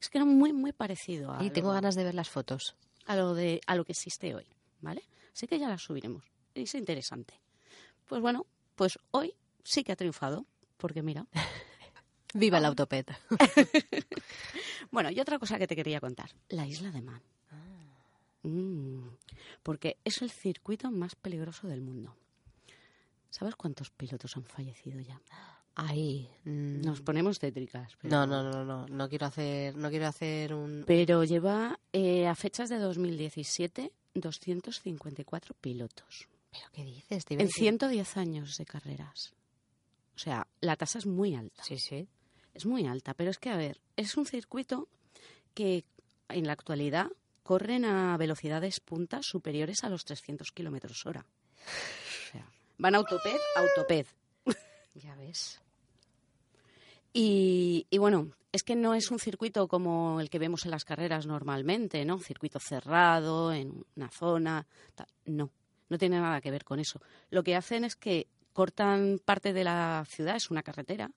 es 0.00 0.08
que 0.08 0.16
era 0.18 0.24
muy 0.24 0.52
muy 0.54 0.72
parecido 0.72 1.32
a 1.32 1.44
Y 1.44 1.50
tengo 1.50 1.68
lo- 1.68 1.74
ganas 1.74 1.94
de 1.94 2.04
ver 2.04 2.14
las 2.14 2.30
fotos. 2.30 2.74
a 3.04 3.16
lo 3.16 3.34
de 3.34 3.60
a 3.66 3.74
lo 3.76 3.84
que 3.84 3.92
existe 3.92 4.34
hoy, 4.34 4.46
¿vale? 4.80 5.02
Así 5.34 5.46
que 5.46 5.58
ya 5.58 5.68
las 5.68 5.82
subiremos. 5.82 6.24
Es 6.54 6.74
interesante. 6.74 7.34
Pues 8.06 8.22
bueno, 8.22 8.46
pues 8.74 8.98
hoy 9.10 9.34
sí 9.64 9.84
que 9.84 9.92
ha 9.92 9.96
triunfado, 9.96 10.46
porque 10.78 11.02
mira. 11.02 11.26
Viva 12.34 12.58
el 12.58 12.64
autopet. 12.64 13.10
Bueno, 14.90 15.10
y 15.10 15.20
otra 15.20 15.38
cosa 15.38 15.58
que 15.58 15.66
te 15.66 15.76
quería 15.76 16.00
contar, 16.00 16.30
la 16.48 16.66
isla 16.66 16.90
de 16.90 17.02
Man. 17.02 17.20
Mm, 18.42 19.08
porque 19.62 19.98
es 20.04 20.22
el 20.22 20.30
circuito 20.30 20.90
más 20.90 21.14
peligroso 21.14 21.66
del 21.68 21.82
mundo. 21.82 22.14
¿Sabes 23.30 23.56
cuántos 23.56 23.90
pilotos 23.90 24.36
han 24.36 24.44
fallecido 24.44 25.00
ya? 25.00 25.20
Ahí. 25.74 26.28
mm, 26.44 26.80
Nos 26.82 27.00
ponemos 27.02 27.38
tétricas. 27.38 27.92
pero- 28.00 28.10
No, 28.10 28.26
no, 28.26 28.42
no, 28.50 28.64
no. 28.64 28.86
No 28.88 29.08
quiero 29.08 29.26
hacer, 29.26 29.76
no 29.76 29.90
quiero 29.90 30.06
hacer 30.08 30.52
un. 30.54 30.82
Pero 30.86 31.22
lleva 31.24 31.78
eh, 31.92 32.26
a 32.26 32.34
fechas 32.34 32.68
de 32.68 32.78
2017 32.78 33.92
254 34.14 35.54
pilotos. 35.60 36.26
¿Pero 36.50 36.64
qué 36.72 36.84
dices? 36.84 37.24
En 37.28 37.38
Debe- 37.38 37.52
110 37.52 38.16
años 38.16 38.56
de 38.56 38.64
carreras. 38.64 39.34
O 40.16 40.18
sea, 40.18 40.46
la 40.60 40.74
tasa 40.76 40.98
es 40.98 41.06
muy 41.06 41.34
alta. 41.36 41.62
Sí, 41.62 41.78
sí. 41.78 42.08
Es 42.54 42.66
muy 42.66 42.86
alta, 42.86 43.14
pero 43.14 43.30
es 43.30 43.38
que, 43.38 43.50
a 43.50 43.56
ver, 43.56 43.80
es 43.96 44.16
un 44.16 44.26
circuito 44.26 44.88
que 45.54 45.84
en 46.28 46.46
la 46.46 46.54
actualidad 46.54 47.08
corren 47.44 47.84
a 47.84 48.16
velocidades 48.16 48.80
puntas 48.80 49.26
superiores 49.26 49.84
a 49.84 49.88
los 49.90 50.04
300 50.04 50.50
kilómetros 50.50 51.06
hora. 51.06 51.24
Van 52.78 52.94
autoped, 52.94 53.36
autoped. 53.56 54.06
Ya 54.94 55.14
ves. 55.16 55.60
Y, 57.12 57.86
y 57.90 57.98
bueno, 57.98 58.32
es 58.52 58.62
que 58.62 58.74
no 58.76 58.94
es 58.94 59.10
un 59.10 59.18
circuito 59.18 59.68
como 59.68 60.20
el 60.20 60.30
que 60.30 60.38
vemos 60.38 60.64
en 60.64 60.70
las 60.72 60.84
carreras 60.84 61.26
normalmente, 61.26 62.04
¿no? 62.04 62.18
Circuito 62.18 62.58
cerrado, 62.58 63.52
en 63.52 63.84
una 63.96 64.10
zona. 64.10 64.66
tal. 64.94 65.06
No, 65.26 65.50
no 65.88 65.98
tiene 65.98 66.20
nada 66.20 66.40
que 66.40 66.50
ver 66.50 66.64
con 66.64 66.80
eso. 66.80 67.00
Lo 67.30 67.42
que 67.42 67.54
hacen 67.56 67.84
es 67.84 67.96
que 67.96 68.26
cortan 68.52 69.20
parte 69.24 69.52
de 69.52 69.64
la 69.64 70.04
ciudad, 70.08 70.36
es 70.36 70.50
una 70.50 70.62
carretera, 70.62 71.10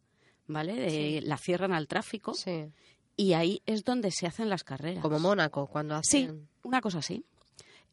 ¿vale? 0.47 0.73
De- 0.75 0.89
Sí. 0.89 1.21
La 1.21 1.37
cierran 1.37 1.73
al 1.73 1.87
tráfico 1.87 2.33
Sí. 2.35 2.71
y 3.17 3.33
ahí 3.33 3.61
es 3.65 3.83
donde 3.83 4.11
se 4.11 4.27
hacen 4.27 4.49
las 4.49 4.63
carreras. 4.63 5.01
Como 5.01 5.19
Mónaco, 5.19 5.67
cuando 5.67 5.99
Sí, 6.03 6.23
hacen. 6.25 6.47
una 6.63 6.81
cosa 6.81 6.99
así. 6.99 7.25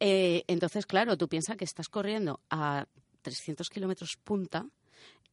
Eh, 0.00 0.44
entonces, 0.46 0.86
claro, 0.86 1.16
tú 1.16 1.28
piensas 1.28 1.56
que 1.56 1.64
estás 1.64 1.88
corriendo 1.88 2.40
a 2.50 2.86
300 3.28 3.68
kilómetros 3.68 4.16
punta 4.22 4.66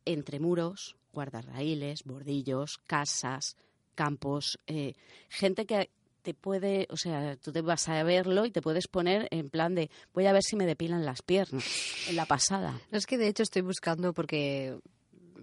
entre 0.06 0.40
muros, 0.40 0.96
guardarraíles, 1.14 2.04
bordillos, 2.04 2.78
casas, 2.86 3.58
campos, 3.96 4.60
eh, 4.68 4.94
gente 5.30 5.66
que 5.66 5.90
te 6.22 6.34
puede, 6.34 6.88
o 6.90 6.98
sea, 6.98 7.36
tú 7.38 7.52
te 7.52 7.62
vas 7.62 7.88
a 7.88 8.02
verlo 8.04 8.46
y 8.46 8.52
te 8.52 8.62
puedes 8.62 8.88
poner 8.88 9.28
en 9.30 9.50
plan 9.50 9.76
de 9.76 9.92
voy 10.14 10.26
a 10.26 10.34
ver 10.34 10.42
si 10.44 10.56
me 10.56 10.66
depilan 10.66 11.06
las 11.06 11.22
piernas 11.22 11.64
en 12.10 12.16
la 12.16 12.26
pasada. 12.26 12.80
No, 12.92 12.98
es 12.98 13.06
que 13.06 13.18
de 13.18 13.28
hecho 13.28 13.44
estoy 13.44 13.62
buscando 13.62 14.14
porque. 14.14 14.78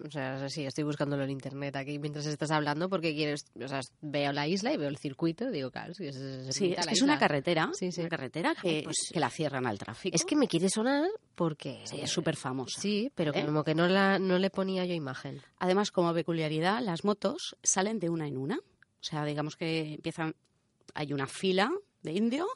O 0.07 0.11
sea, 0.11 0.49
sí, 0.49 0.64
estoy 0.64 0.84
buscándolo 0.84 1.22
en 1.24 1.30
internet 1.30 1.76
aquí 1.76 1.99
mientras 1.99 2.26
estás 2.26 2.51
hablando 2.51 2.88
porque 2.88 3.14
quieres. 3.14 3.45
O 3.62 3.68
sea, 3.68 3.80
veo 4.01 4.32
la 4.32 4.49
isla 4.49 4.72
y 4.72 4.76
veo 4.76 4.88
el 4.88 4.97
circuito. 4.99 5.51
Digo, 5.51 5.70
claro, 5.70 5.93
sí, 5.95 6.07
es, 6.07 6.16
es- 6.16 6.55
Sí, 6.57 6.72
es 6.72 6.78
la 6.78 6.84
que 6.86 6.95
es 6.95 7.03
una 7.03 7.18
carretera, 7.18 7.70
Sí, 7.74 7.93
sí. 7.93 8.01
una 8.01 8.09
carretera 8.09 8.55
que, 8.55 8.82
pues- 8.84 9.11
que 9.12 9.20
la 9.20 9.30
cierran 9.30 9.66
al 9.66 9.78
tráfico. 9.78 10.14
Es 10.16 10.24
que 10.24 10.34
me 10.36 10.49
quiere 10.49 10.68
sonar 10.68 11.09
porque. 11.34 11.82
Sí, 11.84 12.01
es 12.01 12.11
súper 12.11 12.36
famosa. 12.36 12.80
Sí, 12.80 13.12
pero 13.14 13.32
¿eh? 13.34 13.45
como 13.45 13.64
que 13.64 13.74
no, 13.74 13.86
la, 13.88 14.18
no 14.18 14.38
le 14.38 14.51
ponía 14.51 14.84
yo 14.84 14.95
imagen. 14.95 15.40
Además, 15.59 15.90
como 15.90 16.12
peculiaridad, 16.14 16.80
las 16.82 17.05
motos 17.05 17.57
salen 17.62 17.99
de 17.99 18.09
una 18.09 18.26
en 18.26 18.38
una. 18.38 18.57
O 18.57 19.05
sea, 19.05 19.24
digamos 19.24 19.57
que 19.57 19.95
empiezan, 19.95 20.34
hay 20.95 21.12
una 21.12 21.26
fila 21.26 21.70
de 22.03 22.12
indio 22.12 22.47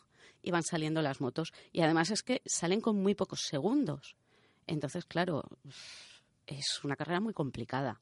y 0.42 0.50
van 0.52 0.62
saliendo 0.62 1.02
las 1.02 1.20
motos. 1.20 1.52
Y 1.72 1.80
además 1.82 2.10
es 2.10 2.22
que 2.22 2.40
salen 2.46 2.80
con 2.80 2.96
muy 3.02 3.14
pocos 3.14 3.42
segundos. 3.42 4.16
Entonces, 4.68 5.04
claro, 5.04 5.44
es 6.46 6.82
una 6.84 6.96
carrera 6.96 7.20
muy 7.20 7.32
complicada. 7.32 8.00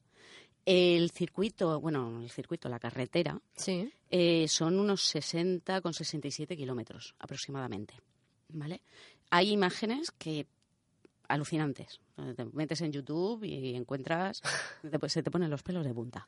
El 0.65 1.11
circuito, 1.11 1.79
bueno, 1.79 2.21
el 2.21 2.31
circuito, 2.31 2.69
la 2.69 2.79
carretera, 2.79 3.39
Sí. 3.55 3.91
eh, 4.09 4.47
son 4.47 4.79
unos 4.79 5.01
60 5.03 5.81
con 5.81 5.93
67 5.93 6.57
kilómetros 6.57 7.13
aproximadamente. 7.19 7.93
¿Vale? 8.49 8.81
Hay 9.29 9.51
imágenes 9.51 10.11
que 10.11 10.47
alucinantes. 11.27 11.99
Te 12.35 12.45
metes 12.45 12.81
en 12.81 12.91
YouTube 12.91 13.43
y 13.43 13.75
encuentras, 13.75 14.41
después 14.83 15.11
se 15.11 15.23
te 15.23 15.31
ponen 15.31 15.49
los 15.49 15.63
pelos 15.63 15.83
de 15.85 15.93
punta. 15.93 16.25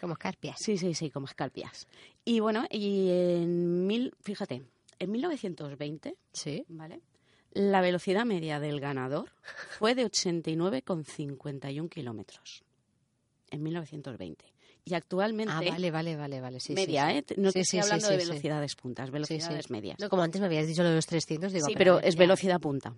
Como 0.00 0.14
escarpias. 0.14 0.56
Sí, 0.58 0.76
sí, 0.78 0.94
sí, 0.94 1.10
como 1.10 1.26
escarpias. 1.26 1.86
Y 2.24 2.40
bueno, 2.40 2.66
y 2.70 3.08
en 3.10 3.86
mil, 3.86 4.14
fíjate, 4.20 4.62
en 4.98 5.10
1920, 5.10 6.16
Sí. 6.32 6.64
¿vale? 6.68 7.00
La 7.52 7.80
velocidad 7.80 8.24
media 8.24 8.60
del 8.60 8.80
ganador 8.80 9.30
fue 9.78 9.94
de 9.94 10.04
89,51 10.04 11.88
kilómetros. 11.88 12.62
En 13.50 13.62
1920. 13.62 14.44
Y 14.84 14.94
actualmente, 14.94 15.52
Ah, 15.54 15.60
vale, 15.70 15.90
vale, 15.90 16.16
vale, 16.16 16.40
vale. 16.40 16.60
Sí, 16.60 16.68
sí, 16.68 16.74
media, 16.74 17.10
sí. 17.10 17.16
¿eh? 17.18 17.24
No 17.36 17.50
Sí, 17.50 17.58
te 17.60 17.64
sí, 17.64 17.76
estoy 17.78 17.80
sí, 17.80 17.84
hablando 17.84 18.06
sí, 18.08 18.14
de 18.14 18.20
sí. 18.20 18.26
velocidades 18.28 18.76
puntas, 18.76 19.06
Sí, 19.06 19.08
sí. 19.08 19.12
velocidades 19.12 19.70
medias. 19.70 19.98
No, 19.98 20.08
como 20.08 20.22
antes 20.22 20.40
me 20.40 20.46
habías 20.46 20.66
dicho 20.66 20.82
lo 20.82 20.88
de 20.90 20.94
los 20.96 21.06
300, 21.06 21.52
digo, 21.52 21.66
sí, 21.66 21.74
pero 21.76 21.96
ver, 21.96 22.04
es 22.06 22.14
ya. 22.14 22.18
velocidad 22.20 22.60
punta. 22.60 22.94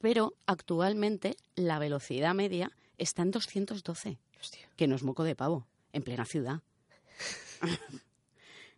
Pero 0.00 0.34
actualmente 0.46 1.36
la 1.54 1.78
velocidad 1.78 2.34
media 2.34 2.70
está 2.98 3.22
en 3.22 3.30
212, 3.30 4.18
Hostia. 4.40 4.68
que 4.76 4.86
no 4.86 4.96
es 4.96 5.02
moco 5.02 5.24
de 5.24 5.34
pavo, 5.34 5.66
en 5.92 6.02
plena 6.02 6.24
ciudad. 6.24 6.60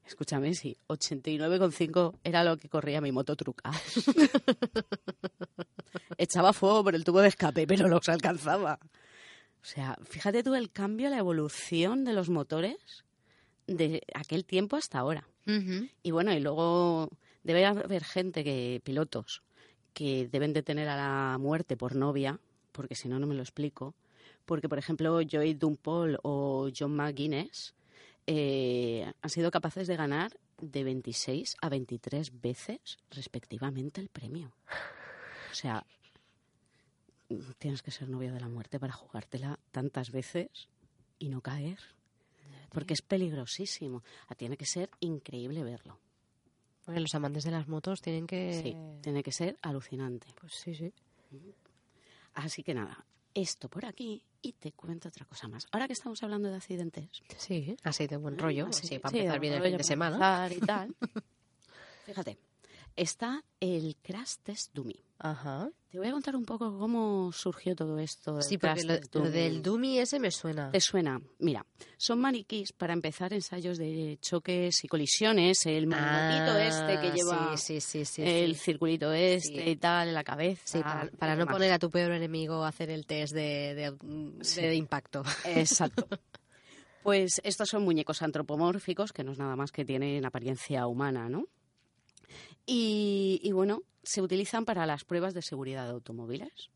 Escúchame, 0.07 0.55
sí, 0.55 0.77
89,5 0.89 2.19
era 2.25 2.45
lo 2.45 2.59
que 2.59 2.69
corría 2.69 3.01
mi 3.01 3.11
moto 3.11 3.37
truca. 3.37 3.73
Echaba 6.19 6.53
fuego 6.53 6.85
por 6.85 6.95
el 6.95 7.05
tubo 7.05 7.21
de 7.21 7.29
escape, 7.29 7.67
pero 7.67 7.89
los 7.89 8.09
alcanzaba. 8.09 8.79
O 8.83 9.67
sea, 9.67 9.97
fíjate 10.05 10.43
tú 10.43 10.55
el 10.55 10.71
cambio, 10.71 11.09
la 11.09 11.19
evolución 11.19 12.05
de 12.05 12.13
los 12.13 12.29
motores 12.29 13.05
de 13.67 14.03
aquel 14.15 14.45
tiempo 14.45 14.77
hasta 14.77 14.99
ahora. 14.99 15.27
Y 16.03 16.11
bueno, 16.11 16.33
y 16.33 16.41
luego 16.41 17.11
debe 17.43 17.67
haber 17.67 18.05
gente 18.05 18.45
que, 18.45 18.81
pilotos, 18.85 19.43
que 19.93 20.29
deben 20.29 20.53
de 20.53 20.63
tener 20.63 20.89
a 20.89 20.97
la 20.97 21.39
muerte 21.39 21.77
por 21.77 21.95
novia, 21.95 22.41
porque 22.73 22.95
si 22.95 23.09
no, 23.09 23.19
no 23.19 23.27
me 23.27 23.35
lo 23.35 23.43
explico. 23.43 23.95
Porque, 24.45 24.69
por 24.69 24.79
ejemplo, 24.79 25.21
Joey 25.31 25.55
Dumpol 25.55 26.19
o 26.23 26.71
John 26.77 26.97
McGuinness 26.97 27.75
eh, 28.27 29.13
han 29.21 29.31
sido 29.31 29.51
capaces 29.51 29.87
de 29.87 29.97
ganar 29.97 30.39
de 30.61 30.85
26 30.85 31.57
a 31.61 31.69
23 31.69 32.41
veces 32.41 32.99
respectivamente 33.11 34.01
el 34.01 34.09
premio. 34.09 34.55
O 35.51 35.55
sea, 35.55 35.87
tienes 37.59 37.83
que 37.83 37.91
ser 37.91 38.09
novio 38.09 38.33
de 38.33 38.41
la 38.41 38.49
muerte 38.49 38.81
para 38.81 38.93
jugártela 38.93 39.59
tantas 39.71 40.11
veces 40.11 40.69
y 41.19 41.29
no 41.29 41.41
caer. 41.41 41.79
Porque 42.71 42.95
es 42.95 43.03
peligrosísimo. 43.03 44.03
Tiene 44.37 44.57
que 44.57 44.67
ser 44.67 44.91
increíble 45.01 45.63
verlo. 45.63 46.01
Bueno, 46.87 47.01
los 47.01 47.15
amantes 47.15 47.45
de 47.45 47.51
las 47.51 47.69
motos 47.69 48.03
tienen 48.03 48.27
que... 48.27 48.61
Sí, 48.61 48.77
tiene 49.01 49.23
que 49.23 49.33
ser 49.33 49.57
alucinante. 49.63 50.27
Pues 50.41 50.55
sí, 50.55 50.75
sí. 50.75 50.93
Así 52.35 52.63
que 52.63 52.75
nada, 52.75 53.07
esto 53.35 53.69
por 53.69 53.85
aquí 53.85 54.23
y 54.43 54.53
te 54.53 54.73
cuento 54.73 55.09
otra 55.09 55.25
cosa 55.27 55.49
más. 55.49 55.67
Ahora 55.73 55.87
que 55.87 55.93
estamos 55.95 56.23
hablando 56.23 56.49
de 56.49 56.57
accidentes, 56.57 57.09
Sí, 57.39 57.77
así 57.83 58.07
de 58.07 58.17
buen 58.17 58.39
rollo, 58.39 58.67
así 58.69 58.81
así, 58.81 58.89
que- 58.91 59.01
para 59.01 59.11
sí, 59.13 59.19
empezar 59.19 59.41
bien 59.41 59.53
el 59.55 59.59
rollo 59.61 59.71
fin 59.73 59.79
de 59.79 59.85
semana. 59.85 60.49
y 60.53 60.61
tal. 60.61 60.95
Fíjate, 62.07 62.39
está 62.97 63.43
el 63.61 63.97
Crash 64.03 64.37
Test 64.43 64.75
Dummy. 64.75 65.01
Ajá. 65.19 65.71
Te 65.91 65.99
voy 65.99 66.09
a 66.09 66.13
contar 66.13 66.35
un 66.35 66.45
poco 66.45 66.77
cómo 66.77 67.31
surgió 67.33 67.77
todo 67.77 67.99
esto. 68.01 68.43
Sí, 68.43 68.59
porque 68.59 68.83
lo, 68.83 68.95
del 68.95 69.03
lo 69.13 69.21
dummy. 69.21 69.31
del 69.31 69.63
dummy 69.63 69.99
ese 70.01 70.19
me 70.19 70.33
suena. 70.33 70.73
¿Te 70.73 70.81
suena? 70.81 71.21
Mira, 71.39 71.65
son 71.97 72.21
maniquís 72.21 72.73
para 72.73 72.93
empezar 72.93 73.33
ensayos 73.33 73.79
de 73.79 74.19
choques 74.21 74.83
y 74.83 74.89
colisiones. 74.89 75.65
El 75.67 75.87
monotito 75.87 76.59
este 76.59 77.01
que 77.01 77.09
Ah, 77.09 77.15
lleva 77.15 77.57
sí, 77.57 77.81
sí, 77.81 77.81
sí, 77.81 78.05
sí, 78.05 78.23
el 78.23 78.57
circulito 78.57 79.13
este 79.13 79.71
y 79.71 79.77
tal 79.77 80.09
en 80.09 80.15
la 80.15 80.25
cabeza. 80.25 80.63
Sí, 80.65 80.83
para, 81.17 81.37
no 81.37 81.47
poner 81.47 81.71
a 81.73 81.79
tu 81.79 81.91
peor 81.91 82.11
enemigo 82.11 82.65
a 82.65 82.69
hacer 82.69 82.91
el 82.91 83.07
test 83.07 83.33
de, 83.33 83.75
de, 83.75 84.63
de 84.63 84.75
impacto. 84.75 85.23
Exacto. 85.45 86.09
Pues 87.05 87.39
estos 87.45 87.69
son 87.69 87.85
muñecos 87.85 88.23
antropomórficos, 88.23 89.13
que 89.13 89.25
no 89.25 89.33
es 89.33 89.39
nada 89.39 89.57
más 89.57 89.71
que 89.73 89.85
tienen 89.85 90.25
apariencia 90.25 90.87
humana, 90.87 91.29
¿no? 91.29 91.49
Y, 92.67 93.41
y 93.43 93.53
bueno, 93.53 93.83
se 94.03 94.23
utilizan 94.23 94.65
para 94.65 94.87
las 94.87 95.05
pruebas 95.05 95.35
de 95.35 95.43
seguridad 95.43 95.85
de 95.85 95.91
automóviles. 95.93 96.71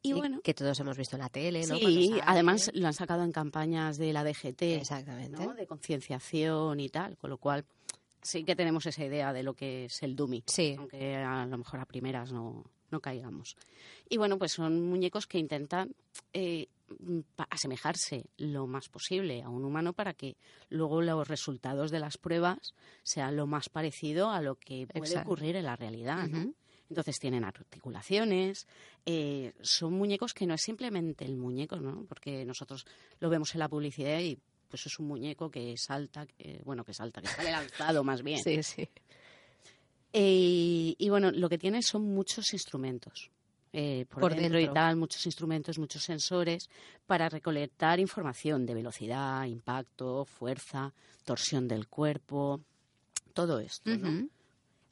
Y 0.00 0.12
bueno, 0.12 0.40
que 0.42 0.54
todos 0.54 0.78
hemos 0.80 0.96
visto 0.96 1.16
en 1.16 1.22
la 1.22 1.28
tele, 1.28 1.66
¿no? 1.66 1.74
sí, 1.76 1.80
Cuando 1.82 2.00
sale. 2.10 2.22
además 2.24 2.70
lo 2.74 2.86
han 2.86 2.94
sacado 2.94 3.24
en 3.24 3.32
campañas 3.32 3.98
de 3.98 4.12
la 4.12 4.22
DGT, 4.22 4.62
Exactamente. 4.62 5.44
¿no? 5.44 5.54
de 5.54 5.66
concienciación 5.66 6.78
y 6.78 6.88
tal, 6.88 7.16
con 7.16 7.30
lo 7.30 7.38
cual 7.38 7.64
sí 8.22 8.44
que 8.44 8.54
tenemos 8.54 8.86
esa 8.86 9.04
idea 9.04 9.32
de 9.32 9.42
lo 9.42 9.54
que 9.54 9.86
es 9.86 10.02
el 10.04 10.14
dummy, 10.14 10.44
Sí. 10.46 10.76
aunque 10.78 11.16
a 11.16 11.44
lo 11.46 11.58
mejor 11.58 11.80
a 11.80 11.84
primeras 11.84 12.32
no, 12.32 12.64
no 12.92 13.00
caigamos. 13.00 13.56
Y 14.08 14.18
bueno, 14.18 14.38
pues 14.38 14.52
son 14.52 14.80
muñecos 14.88 15.26
que 15.26 15.38
intentan 15.38 15.92
eh, 16.32 16.68
asemejarse 17.50 18.26
lo 18.36 18.66
más 18.66 18.88
posible 18.88 19.42
a 19.42 19.48
un 19.48 19.64
humano 19.64 19.92
para 19.92 20.14
que 20.14 20.36
luego 20.68 21.02
los 21.02 21.28
resultados 21.28 21.90
de 21.90 22.00
las 22.00 22.18
pruebas 22.18 22.74
sean 23.02 23.36
lo 23.36 23.46
más 23.46 23.68
parecido 23.68 24.30
a 24.30 24.40
lo 24.40 24.56
que 24.56 24.86
puede 24.86 25.06
Exacto. 25.06 25.30
ocurrir 25.30 25.56
en 25.56 25.64
la 25.64 25.76
realidad. 25.76 26.28
Entonces 26.88 27.18
tienen 27.18 27.44
articulaciones, 27.44 28.66
eh, 29.04 29.52
son 29.60 29.92
muñecos 29.92 30.32
que 30.32 30.46
no 30.46 30.54
es 30.54 30.62
simplemente 30.62 31.24
el 31.24 31.36
muñeco, 31.36 31.76
¿no? 31.76 32.04
Porque 32.08 32.46
nosotros 32.46 32.86
lo 33.20 33.28
vemos 33.28 33.54
en 33.54 33.58
la 33.60 33.68
publicidad 33.68 34.20
y 34.20 34.38
pues 34.68 34.86
es 34.86 34.98
un 34.98 35.06
muñeco 35.06 35.50
que 35.50 35.74
salta, 35.76 36.26
que, 36.26 36.60
bueno, 36.64 36.84
que 36.84 36.94
salta, 36.94 37.20
que 37.20 37.28
sale 37.28 37.50
lanzado 37.50 38.04
más 38.04 38.22
bien. 38.22 38.42
Sí, 38.42 38.62
sí. 38.62 38.88
Eh, 40.12 40.94
y 40.96 41.08
bueno, 41.10 41.30
lo 41.30 41.48
que 41.48 41.58
tiene 41.58 41.82
son 41.82 42.02
muchos 42.02 42.52
instrumentos. 42.52 43.30
Eh, 43.72 44.06
por, 44.08 44.20
Por 44.20 44.34
dentro, 44.34 44.58
y 44.60 44.68
tal, 44.72 44.96
muchos 44.96 45.24
instrumentos, 45.26 45.78
muchos 45.78 46.02
sensores 46.02 46.68
para 47.06 47.28
recolectar 47.28 48.00
información 48.00 48.64
de 48.66 48.74
velocidad, 48.74 49.44
impacto, 49.44 50.24
fuerza, 50.24 50.92
torsión 51.24 51.68
del 51.68 51.86
cuerpo, 51.88 52.60
todo 53.34 53.60
esto. 53.60 53.90
¿no? 53.90 54.08
Ujú. 54.08 54.30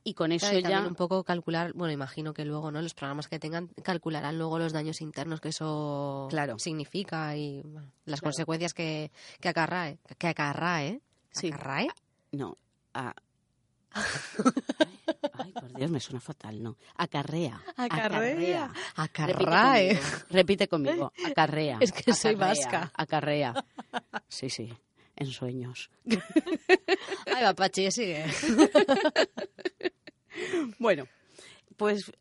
Y 0.04 0.14
con 0.14 0.30
eso 0.30 0.46
Claro, 0.50 0.58
y 0.60 0.62
ya 0.62 0.86
un 0.86 0.94
poco 0.94 1.24
calcular, 1.24 1.72
bueno, 1.72 1.92
imagino 1.92 2.32
que 2.32 2.44
luego, 2.44 2.70
¿no? 2.70 2.80
Los 2.80 2.94
programas 2.94 3.26
que 3.26 3.40
tengan 3.40 3.66
calcularán 3.82 4.38
luego 4.38 4.58
los 4.60 4.72
daños 4.72 5.00
internos 5.00 5.40
que 5.40 5.48
eso 5.48 6.28
Claro. 6.30 6.58
significa 6.60 7.36
y 7.36 7.60
bueno, 7.62 7.90
las 8.04 8.20
Claro. 8.20 8.30
consecuencias 8.32 8.72
que, 8.72 9.10
que 9.40 9.48
acarrae. 9.48 9.98
Que 10.16 10.28
acarrae. 10.28 11.00
Sí. 11.32 11.48
¿Acarrae? 11.48 11.88
No. 12.30 12.56
a- 12.94 13.14
Ay, 15.34 15.52
por 15.52 15.72
Dios, 15.74 15.90
me 15.90 16.00
suena 16.00 16.20
fatal, 16.20 16.62
no. 16.62 16.76
Acarrea. 16.96 17.60
Acarrea. 17.76 18.70
Repite 18.96 19.96
conmigo, 19.96 20.02
Repite 20.30 20.68
conmigo. 20.68 21.12
Acarrea. 21.26 21.78
Es 21.80 21.92
que 21.92 22.12
soy 22.12 22.34
acarrea, 22.34 22.54
vasca. 22.54 22.92
Acarrea. 22.94 23.64
Sí, 24.28 24.50
sí. 24.50 24.72
En 25.16 25.26
sueños. 25.28 25.90
Ay, 27.34 27.42
va, 27.42 27.54
Pachi, 27.54 27.90
sigue. 27.90 28.26
Bueno, 30.78 31.06
pues, 31.76 32.12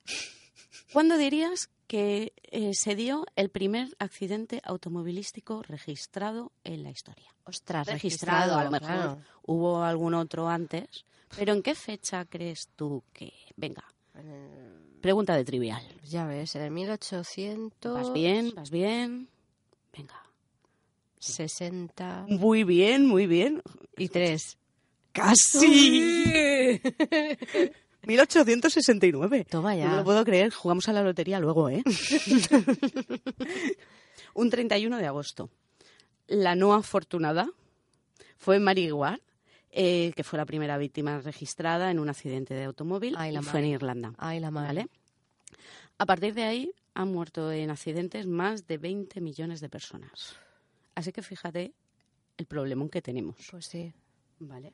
¿cuándo 0.94 1.18
dirías 1.18 1.70
que 1.88 2.34
eh, 2.44 2.74
se 2.74 2.96
dio 2.96 3.26
el 3.36 3.50
primer 3.50 3.90
accidente 4.00 4.62
automovilístico 4.64 5.62
registrado 5.64 6.52
en 6.64 6.84
la 6.84 6.92
historia? 6.92 7.36
Ostras, 7.44 7.88
registrado, 7.88 8.58
a 8.58 8.64
lo 8.64 8.72
mejor 8.72 8.88
claro. 8.88 9.22
hubo 9.44 9.84
algún 9.84 10.14
otro 10.14 10.48
antes, 10.48 11.06
pero 11.38 11.54
¿en 11.54 11.62
qué 11.62 11.76
fecha 11.76 12.26
crees 12.26 12.70
tú 12.76 13.04
que... 13.14 13.32
Venga, 13.56 13.84
pregunta 15.02 15.36
de 15.36 15.46
trivial. 15.46 15.84
Ya 16.04 16.26
ves, 16.26 16.56
en 16.56 16.64
el 16.64 16.72
1860. 16.72 17.92
¿Vas 17.92 18.12
bien? 18.14 18.54
¿Vas 18.56 18.72
bien? 18.72 19.30
Venga. 19.96 20.22
Muy 22.28 22.64
bien, 22.64 23.06
muy 23.06 23.28
bien. 23.28 23.62
y 23.98 24.10
tres. 24.10 24.58
¡Casi! 25.12 26.82
1869. 28.06 29.46
Toma 29.50 29.74
No 29.74 29.80
ya. 29.80 29.90
me 29.90 29.96
lo 29.98 30.04
puedo 30.04 30.24
creer, 30.24 30.52
jugamos 30.54 30.88
a 30.90 30.94
la 30.94 31.02
lotería 31.02 31.40
luego, 31.40 31.70
¿eh? 31.70 31.84
Un 34.36 34.50
31 34.50 34.98
de 34.98 35.08
agosto. 35.08 35.50
La 36.28 36.56
no 36.56 36.74
afortunada 36.74 37.48
fue 38.38 38.60
Mary 38.60 38.92
Ward, 38.92 39.22
eh, 39.78 40.14
que 40.16 40.24
fue 40.24 40.38
la 40.38 40.46
primera 40.46 40.78
víctima 40.78 41.20
registrada 41.20 41.92
en 41.92 42.00
un 42.00 42.08
accidente 42.08 42.54
de 42.54 42.64
automóvil 42.64 43.14
Ay, 43.18 43.34
la 43.34 43.42
y 43.42 43.44
fue 43.44 43.60
en. 43.60 43.66
Irlanda. 43.66 44.14
Ay, 44.18 44.40
la 44.40 44.50
madre. 44.50 44.68
¿Vale? 44.68 44.90
A 45.98 46.06
partir 46.06 46.34
de 46.34 46.44
ahí 46.44 46.72
han 46.94 47.12
muerto 47.12 47.52
en 47.52 47.70
accidentes 47.70 48.26
más 48.26 48.68
de 48.68 48.78
20 48.78 49.20
millones 49.20 49.60
de 49.60 49.68
personas. 49.68 50.38
Así 50.96 51.12
que 51.12 51.22
fíjate 51.22 51.74
el 52.38 52.46
problemón 52.46 52.88
que 52.88 53.02
tenemos. 53.02 53.36
Pues 53.52 53.66
sí. 53.66 53.92
Vale. 54.40 54.72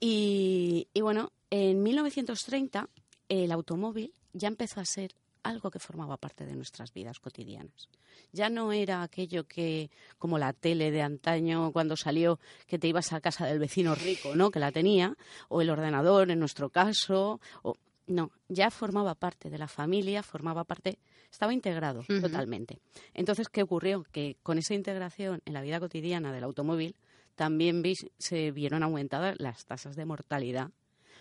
Y, 0.00 0.88
y 0.92 1.00
bueno, 1.02 1.30
en 1.50 1.84
1930 1.84 2.88
el 3.28 3.52
automóvil 3.52 4.12
ya 4.32 4.48
empezó 4.48 4.80
a 4.80 4.84
ser 4.84 5.14
algo 5.48 5.70
que 5.70 5.78
formaba 5.78 6.16
parte 6.16 6.44
de 6.46 6.54
nuestras 6.54 6.92
vidas 6.92 7.18
cotidianas. 7.20 7.88
Ya 8.32 8.48
no 8.50 8.72
era 8.72 9.02
aquello 9.02 9.44
que, 9.44 9.90
como 10.18 10.38
la 10.38 10.52
tele 10.52 10.90
de 10.90 11.02
antaño 11.02 11.72
cuando 11.72 11.96
salió, 11.96 12.38
que 12.66 12.78
te 12.78 12.88
ibas 12.88 13.12
a 13.12 13.20
casa 13.20 13.46
del 13.46 13.58
vecino 13.58 13.94
rico, 13.94 14.34
¿no? 14.34 14.50
Que 14.50 14.58
la 14.60 14.72
tenía, 14.72 15.16
o 15.48 15.60
el 15.62 15.70
ordenador 15.70 16.30
en 16.30 16.38
nuestro 16.38 16.70
caso, 16.70 17.40
o 17.62 17.74
no, 18.08 18.30
ya 18.48 18.70
formaba 18.70 19.14
parte 19.14 19.50
de 19.50 19.58
la 19.58 19.66
familia, 19.68 20.22
formaba 20.22 20.64
parte, 20.64 20.98
estaba 21.30 21.52
integrado 21.52 22.04
totalmente. 22.20 22.78
Entonces, 23.14 23.48
¿qué 23.48 23.62
ocurrió? 23.62 24.04
Que 24.12 24.36
con 24.42 24.58
esa 24.58 24.74
integración 24.74 25.42
en 25.44 25.54
la 25.54 25.62
vida 25.62 25.80
cotidiana 25.80 26.32
del 26.32 26.44
automóvil, 26.44 26.94
también 27.34 27.82
vi- 27.82 27.94
se 28.18 28.50
vieron 28.52 28.82
aumentadas 28.82 29.34
las 29.38 29.64
tasas 29.66 29.96
de 29.96 30.04
mortalidad 30.06 30.70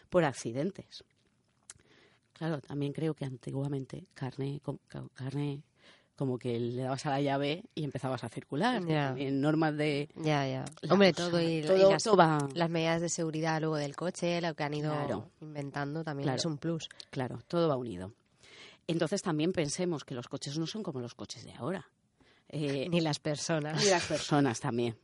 por 0.10 0.24
accidentes. 0.26 1.04
Claro, 2.38 2.60
también 2.62 2.92
creo 2.94 3.14
que 3.14 3.26
antiguamente 3.26 4.06
carne, 4.14 4.60
com- 4.62 4.78
ca- 4.88 5.08
carne 5.14 5.64
como 6.16 6.38
que 6.38 6.60
le 6.60 6.82
dabas 6.84 7.06
a 7.06 7.10
la 7.10 7.22
llave 7.22 7.64
y 7.76 7.84
empezabas 7.84 8.24
a 8.24 8.30
circular. 8.30 8.86
Ya. 8.86 9.14
En 9.18 9.42
normas 9.42 9.76
de... 9.76 10.10
Ya, 10.16 10.48
ya. 10.48 10.66
Hombre, 10.90 11.12
cosa, 11.14 11.30
todo 11.30 11.42
y, 11.42 11.62
las, 11.62 12.04
todo 12.04 12.16
va- 12.18 12.48
las 12.54 12.70
medidas 12.70 13.02
de 13.02 13.10
seguridad 13.10 13.60
luego 13.60 13.76
del 13.78 13.96
coche, 13.96 14.40
lo 14.42 14.54
que 14.54 14.64
han 14.64 14.74
ido 14.74 14.92
Claro. 14.94 15.30
inventando 15.42 16.04
también 16.04 16.26
Claro. 16.26 16.38
es 16.38 16.46
un 16.46 16.58
plus. 16.58 16.88
Claro, 17.10 17.40
todo 17.48 17.68
va 17.68 17.76
unido. 17.78 18.14
Entonces 18.88 19.22
también 19.22 19.52
pensemos 19.52 20.06
que 20.06 20.14
los 20.14 20.28
coches 20.28 20.58
no 20.58 20.68
son 20.68 20.84
como 20.84 21.00
los 21.02 21.16
coches 21.16 21.44
de 21.44 21.54
ahora. 21.54 21.86
Eh, 22.50 22.88
Ni 22.92 23.02
las 23.02 23.20
personas. 23.20 23.84
y 23.84 23.90
las 23.90 24.06
personas 24.06 24.60
también. 24.60 24.98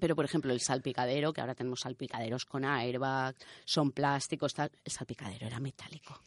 Pero, 0.00 0.16
por 0.16 0.24
ejemplo, 0.24 0.52
el 0.52 0.60
salpicadero, 0.60 1.32
que 1.32 1.40
ahora 1.40 1.54
tenemos 1.54 1.80
salpicaderos 1.80 2.44
con 2.46 2.64
airbag, 2.64 3.34
son 3.64 3.92
plásticos, 3.92 4.52
tal, 4.52 4.70
el 4.84 4.90
salpicadero 4.92 5.46
era 5.46 5.60
metálico. 5.60 6.20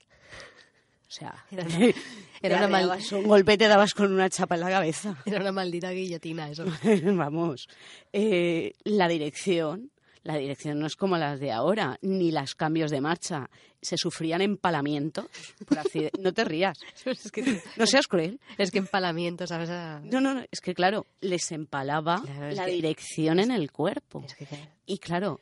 O 1.08 1.12
sea, 1.12 1.46
Era 1.52 1.64
una- 1.66 1.94
era 2.42 2.58
una 2.58 2.68
mal- 2.68 2.88
dabas 2.90 3.12
un 3.14 3.24
golpe 3.28 3.58
te 3.58 3.68
dabas 3.68 3.94
con 3.94 4.12
una 4.14 4.30
chapa 4.30 4.56
en 4.56 4.62
la 4.62 4.70
cabeza. 4.70 5.16
Era 5.26 5.40
una 5.40 5.52
maldita 5.52 5.92
guillotina 5.92 6.50
eso. 6.50 6.66
Vamos. 7.04 7.68
Eh, 8.14 8.74
la 8.84 9.08
dirección, 9.08 9.92
la 10.24 10.36
dirección 10.38 10.80
no 10.80 10.86
es 10.88 10.96
como 10.96 11.18
las 11.18 11.40
de 11.40 11.52
ahora, 11.52 11.98
ni 12.02 12.32
los 12.32 12.56
cambios 12.56 12.92
de 12.92 13.00
marcha. 13.02 13.50
Se 13.82 13.96
sufrían 13.96 14.42
empalamientos. 14.42 15.28
por 15.66 15.78
no 16.20 16.34
te 16.34 16.44
rías. 16.44 16.78
es, 17.06 17.32
que, 17.32 17.62
No 17.78 17.86
seas 17.88 18.08
cruel. 18.08 18.40
es 18.58 18.72
que 18.72 18.80
empalamiento, 18.80 19.48
¿sabes? 19.48 19.70
No, 19.70 20.20
no, 20.20 20.34
no. 20.34 20.44
Es 20.52 20.60
que, 20.62 20.74
claro, 20.74 21.06
les 21.22 21.52
empalaba 21.52 22.22
Claro, 22.24 22.52
la 22.54 22.66
que- 22.66 22.72
dirección 22.72 23.40
en 23.40 23.52
el 23.52 23.72
cuerpo. 23.72 24.24
Es 24.26 24.36
que, 24.36 24.48
Y 24.88 24.98
claro, 24.98 25.40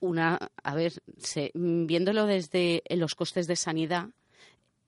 una, 0.00 0.36
a 0.62 0.74
ver, 0.74 0.92
se- 1.16 1.52
viéndolo 1.54 2.26
desde 2.26 2.82
los 2.90 3.14
costes 3.14 3.46
de 3.46 3.56
sanidad, 3.56 4.08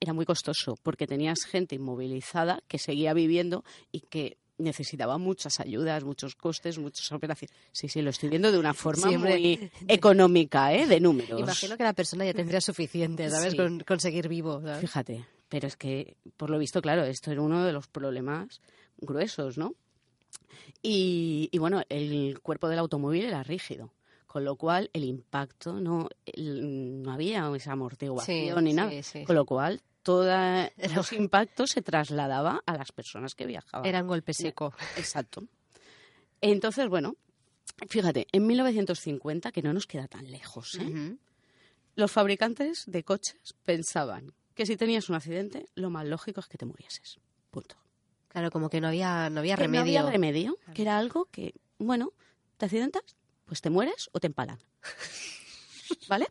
era 0.01 0.13
muy 0.13 0.25
costoso 0.25 0.77
porque 0.83 1.07
tenías 1.07 1.45
gente 1.45 1.75
inmovilizada 1.75 2.63
que 2.69 2.79
seguía 2.79 3.15
viviendo 3.15 3.65
y 3.93 4.01
que 4.01 4.39
necesitaba 4.59 5.19
muchas 5.19 5.61
ayudas, 5.61 6.05
muchos 6.05 6.35
costes, 6.35 6.79
muchas 6.79 7.11
operaciones. 7.13 7.55
Sí, 7.73 7.89
sí, 7.89 8.03
lo 8.03 8.11
estoy 8.11 8.29
viendo 8.29 8.51
de 8.53 8.59
una 8.59 8.75
forma 8.75 9.11
muy 9.13 9.71
económica, 9.89 10.75
¿eh? 10.75 10.87
De 10.87 11.01
números. 11.01 11.41
Imagino 11.41 11.77
que 11.77 11.85
la 11.85 11.93
persona 11.93 12.25
ya 12.25 12.35
tendría 12.35 12.61
suficiente, 12.61 13.31
¿sabes? 13.31 13.53
Sí. 13.53 13.57
Con, 13.57 13.81
con 13.81 14.01
seguir 14.01 14.29
vivo. 14.29 14.61
¿sabes? 14.61 14.81
Fíjate, 14.81 15.25
pero 15.49 15.69
es 15.69 15.77
que, 15.77 16.17
por 16.37 16.51
lo 16.51 16.59
visto, 16.59 16.83
claro, 16.83 17.05
esto 17.05 17.31
era 17.31 17.41
uno 17.41 17.65
de 17.65 17.73
los 17.73 17.87
problemas 17.87 18.61
gruesos, 18.99 19.59
¿no? 19.59 19.75
Y, 20.83 21.49
y 21.53 21.59
bueno, 21.59 21.83
el 21.89 22.41
cuerpo 22.41 22.69
del 22.69 22.79
automóvil 22.79 23.25
era 23.25 23.43
rígido, 23.43 23.93
con 24.29 24.45
lo 24.45 24.55
cual 24.55 24.89
el 24.93 25.03
impacto 25.05 25.81
no, 25.81 26.09
el- 26.25 27.03
no 27.03 27.11
había 27.13 27.51
esa 27.57 27.73
amortiguación 27.73 28.59
Sí, 28.59 28.63
ni 28.65 28.73
nada. 28.75 28.91
sí, 28.91 29.03
sí, 29.03 29.25
con 29.25 29.35
lo 29.35 29.45
cual 29.45 29.83
todos 30.05 30.29
los 30.95 31.13
impactos 31.13 31.71
se 31.71 31.83
trasladaba 31.83 32.63
a 32.65 32.77
las 32.77 32.93
personas 32.93 33.35
que 33.35 33.47
viajaban. 33.47 33.85
Era 33.87 34.01
un 34.03 34.07
golpe 34.09 34.33
seco. 34.35 34.73
Exacto. 34.97 35.43
Entonces, 36.41 36.89
bueno, 36.89 37.17
fíjate, 37.89 38.27
en 38.33 38.47
1950, 38.47 39.51
que 39.53 39.63
no 39.63 39.73
nos 39.73 39.87
queda 39.87 40.07
tan 40.09 40.31
lejos, 40.31 40.75
¿eh? 40.81 41.17
Los 41.97 42.13
fabricantes 42.13 42.85
de 42.87 43.03
coches 43.03 43.57
pensaban 43.65 44.33
que 44.55 44.67
si 44.67 44.77
tenías 44.77 45.09
un 45.09 45.17
accidente, 45.17 45.67
lo 45.75 45.91
más 45.91 46.07
lógico 46.07 46.41
es 46.41 46.47
que 46.47 46.57
te 46.59 46.65
murieses. 46.65 47.19
Punto. 47.51 47.77
Claro, 48.29 48.51
como 48.51 48.69
que 48.71 48.81
no 48.81 48.89
había, 48.89 49.31
no 49.31 49.41
había 49.41 49.57
Que 49.57 49.63
remedio. 49.63 49.81
No 49.81 49.99
había 50.01 50.11
remedio, 50.13 50.59
que 50.75 50.83
era 50.83 50.97
algo 50.99 51.25
que, 51.33 51.55
bueno, 51.79 52.13
te 52.57 52.67
accidentas, 52.67 53.03
pues 53.49 53.61
te 53.63 53.71
mueres 53.71 54.09
o 54.13 54.21
te 54.21 54.29
empalan. 54.29 54.59
¿Vale? 56.09 56.27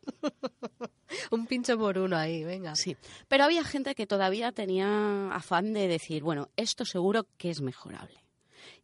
Un 1.31 1.47
pincho 1.47 1.77
por 1.77 1.97
uno 1.97 2.15
ahí, 2.15 2.43
venga. 2.43 2.75
Sí. 2.75 2.95
Pero 3.27 3.43
había 3.43 3.63
gente 3.63 3.95
que 3.95 4.05
todavía 4.07 4.51
tenía 4.51 5.33
afán 5.33 5.73
de 5.73 5.87
decir, 5.87 6.21
bueno, 6.21 6.49
esto 6.55 6.85
seguro 6.85 7.27
que 7.37 7.49
es 7.49 7.61
mejorable. 7.61 8.23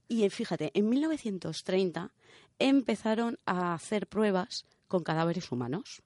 Y 0.08 0.24
eh, 0.24 0.30
fíjate, 0.30 0.72
en 0.74 0.90
1930 0.90 2.12
empezaron 2.60 3.40
a 3.46 3.74
hacer 3.74 4.08
pruebas 4.08 4.66
con 4.88 5.04
cadáveres 5.04 5.52
humanos. 5.52 6.02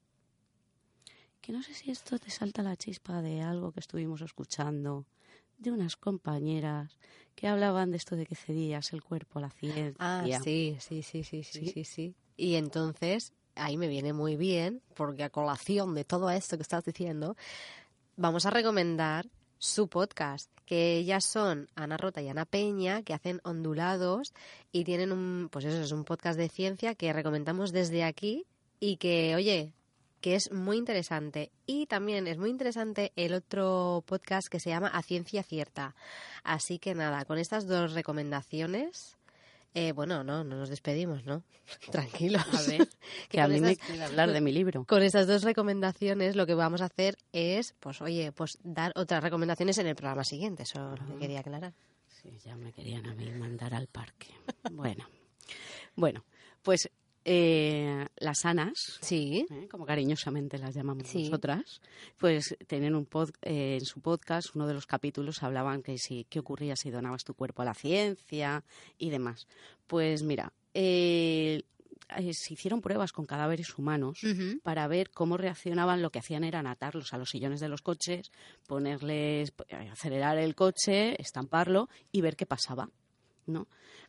Que 1.41 1.53
no 1.53 1.63
sé 1.63 1.73
si 1.73 1.91
esto 1.91 2.19
te 2.19 2.29
salta 2.29 2.61
la 2.61 2.75
chispa 2.75 3.21
de 3.21 3.41
algo 3.41 3.71
que 3.71 3.79
estuvimos 3.79 4.21
escuchando, 4.21 5.05
de 5.57 5.71
unas 5.71 5.95
compañeras 5.95 6.97
que 7.35 7.47
hablaban 7.47 7.91
de 7.91 7.97
esto 7.97 8.15
de 8.15 8.25
que 8.25 8.35
cedías 8.35 8.93
el 8.93 9.03
cuerpo 9.03 9.39
a 9.39 9.43
la 9.43 9.49
ciencia. 9.51 9.95
Ah, 9.99 10.25
sí, 10.43 10.77
sí, 10.79 11.03
sí, 11.03 11.23
sí, 11.23 11.43
sí, 11.43 11.59
Sí. 11.59 11.67
sí, 11.67 11.83
sí. 11.83 12.15
Y 12.35 12.55
entonces, 12.55 13.33
ahí 13.55 13.77
me 13.77 13.87
viene 13.87 14.13
muy 14.13 14.35
bien, 14.35 14.81
porque 14.95 15.23
a 15.23 15.29
colación 15.29 15.93
de 15.95 16.03
todo 16.03 16.29
esto 16.29 16.57
que 16.57 16.63
estás 16.63 16.83
diciendo, 16.85 17.35
vamos 18.15 18.45
a 18.45 18.49
recomendar 18.49 19.27
su 19.59 19.87
podcast, 19.87 20.51
que 20.65 20.97
ellas 20.97 21.25
son 21.25 21.67
Ana 21.75 21.97
Rota 21.97 22.21
y 22.21 22.29
Ana 22.29 22.45
Peña, 22.45 23.01
que 23.01 23.13
hacen 23.13 23.39
ondulados 23.43 24.33
y 24.71 24.83
tienen 24.83 25.11
un, 25.11 25.49
pues 25.51 25.65
eso, 25.65 25.81
es 25.81 25.91
un 25.91 26.03
podcast 26.03 26.37
de 26.37 26.49
ciencia 26.49 26.93
que 26.95 27.13
recomendamos 27.13 27.71
desde 27.71 28.03
aquí 28.03 28.45
y 28.79 28.97
que, 28.97 29.35
oye, 29.35 29.73
que 30.21 30.35
es 30.35 30.51
muy 30.51 30.77
interesante. 30.77 31.51
Y 31.65 31.85
también 31.87 32.27
es 32.27 32.37
muy 32.37 32.49
interesante 32.49 33.11
el 33.15 33.33
otro 33.33 34.03
podcast 34.07 34.47
que 34.47 34.59
se 34.59 34.69
llama 34.69 34.87
A 34.87 35.01
Ciencia 35.03 35.43
Cierta. 35.43 35.95
Así 36.43 36.79
que 36.79 36.95
nada, 36.95 37.25
con 37.25 37.37
estas 37.37 37.67
dos 37.67 37.93
recomendaciones, 37.93 39.17
eh, 39.73 39.91
bueno, 39.91 40.23
no, 40.23 40.43
no 40.43 40.55
nos 40.57 40.69
despedimos, 40.69 41.25
¿no? 41.25 41.43
Tranquilos. 41.91 42.41
A 42.53 42.61
ver, 42.69 42.89
que 43.29 43.39
a 43.41 43.47
me 43.47 43.57
esas- 43.57 43.77
quiere 43.77 44.03
hablar 44.03 44.31
de 44.31 44.41
mi 44.41 44.51
libro. 44.51 44.85
Con 44.85 45.03
estas 45.03 45.27
dos 45.27 45.43
recomendaciones 45.43 46.35
lo 46.35 46.45
que 46.47 46.55
vamos 46.55 46.81
a 46.81 46.85
hacer 46.85 47.17
es, 47.31 47.75
pues 47.79 48.01
oye, 48.01 48.31
pues 48.31 48.57
dar 48.63 48.91
otras 48.95 49.21
recomendaciones 49.23 49.77
en 49.77 49.87
el 49.87 49.95
programa 49.95 50.23
siguiente. 50.23 50.63
Eso 50.63 50.93
es 50.95 51.01
lo 51.01 51.07
que 51.13 51.19
quería 51.19 51.41
aclarar. 51.41 51.73
Sí, 52.07 52.31
ya 52.43 52.55
me 52.55 52.71
querían 52.73 53.05
a 53.05 53.13
mí 53.13 53.29
mandar 53.31 53.75
al 53.75 53.87
parque. 53.87 54.29
Bueno, 54.71 55.07
bueno, 55.95 56.23
pues 56.63 56.89
eh, 57.29 58.07
las 58.15 58.45
Anas, 58.45 58.99
Sí. 59.01 59.45
¿eh? 59.51 59.67
como 59.69 59.85
cariñosamente 59.85 60.57
las 60.57 60.73
llamamos 60.73 61.07
Sí. 61.09 61.23
nosotras, 61.25 61.81
pues 62.17 62.55
tienen 62.67 62.95
un 62.95 63.05
pod- 63.05 63.35
eh, 63.41 63.75
en 63.79 63.85
su 63.85 63.99
podcast, 63.99 64.55
uno 64.55 64.65
de 64.65 64.73
los 64.73 64.87
capítulos 64.87 65.43
hablaban 65.43 65.83
que 65.83 65.97
si 65.97 66.23
qué 66.29 66.39
ocurría 66.39 66.77
si 66.77 66.89
donabas 66.89 67.25
tu 67.25 67.33
cuerpo 67.33 67.63
a 67.63 67.65
la 67.65 67.73
ciencia 67.73 68.63
y 68.97 69.09
demás. 69.09 69.45
Pues 69.87 70.23
mira, 70.23 70.53
se 70.73 72.53
hicieron 72.53 72.79
pruebas 72.81 73.11
con 73.11 73.25
cadáveres 73.25 73.77
humanos 73.77 74.21
para 74.63 74.87
ver 74.87 75.09
cómo 75.11 75.35
reaccionaban. 75.35 76.01
Lo 76.01 76.09
que 76.11 76.19
hacían 76.19 76.45
era 76.45 76.59
atarlos 76.69 77.13
a 77.13 77.17
los 77.17 77.29
sillones 77.29 77.59
de 77.59 77.67
los 77.67 77.81
coches, 77.81 78.31
ponerles, 78.67 79.51
acelerar 79.91 80.37
el 80.37 80.55
coche, 80.55 81.21
estamparlo 81.21 81.89
y 82.13 82.21
ver 82.21 82.37
qué 82.37 82.45
pasaba, 82.45 82.89
¿no? 83.45 83.67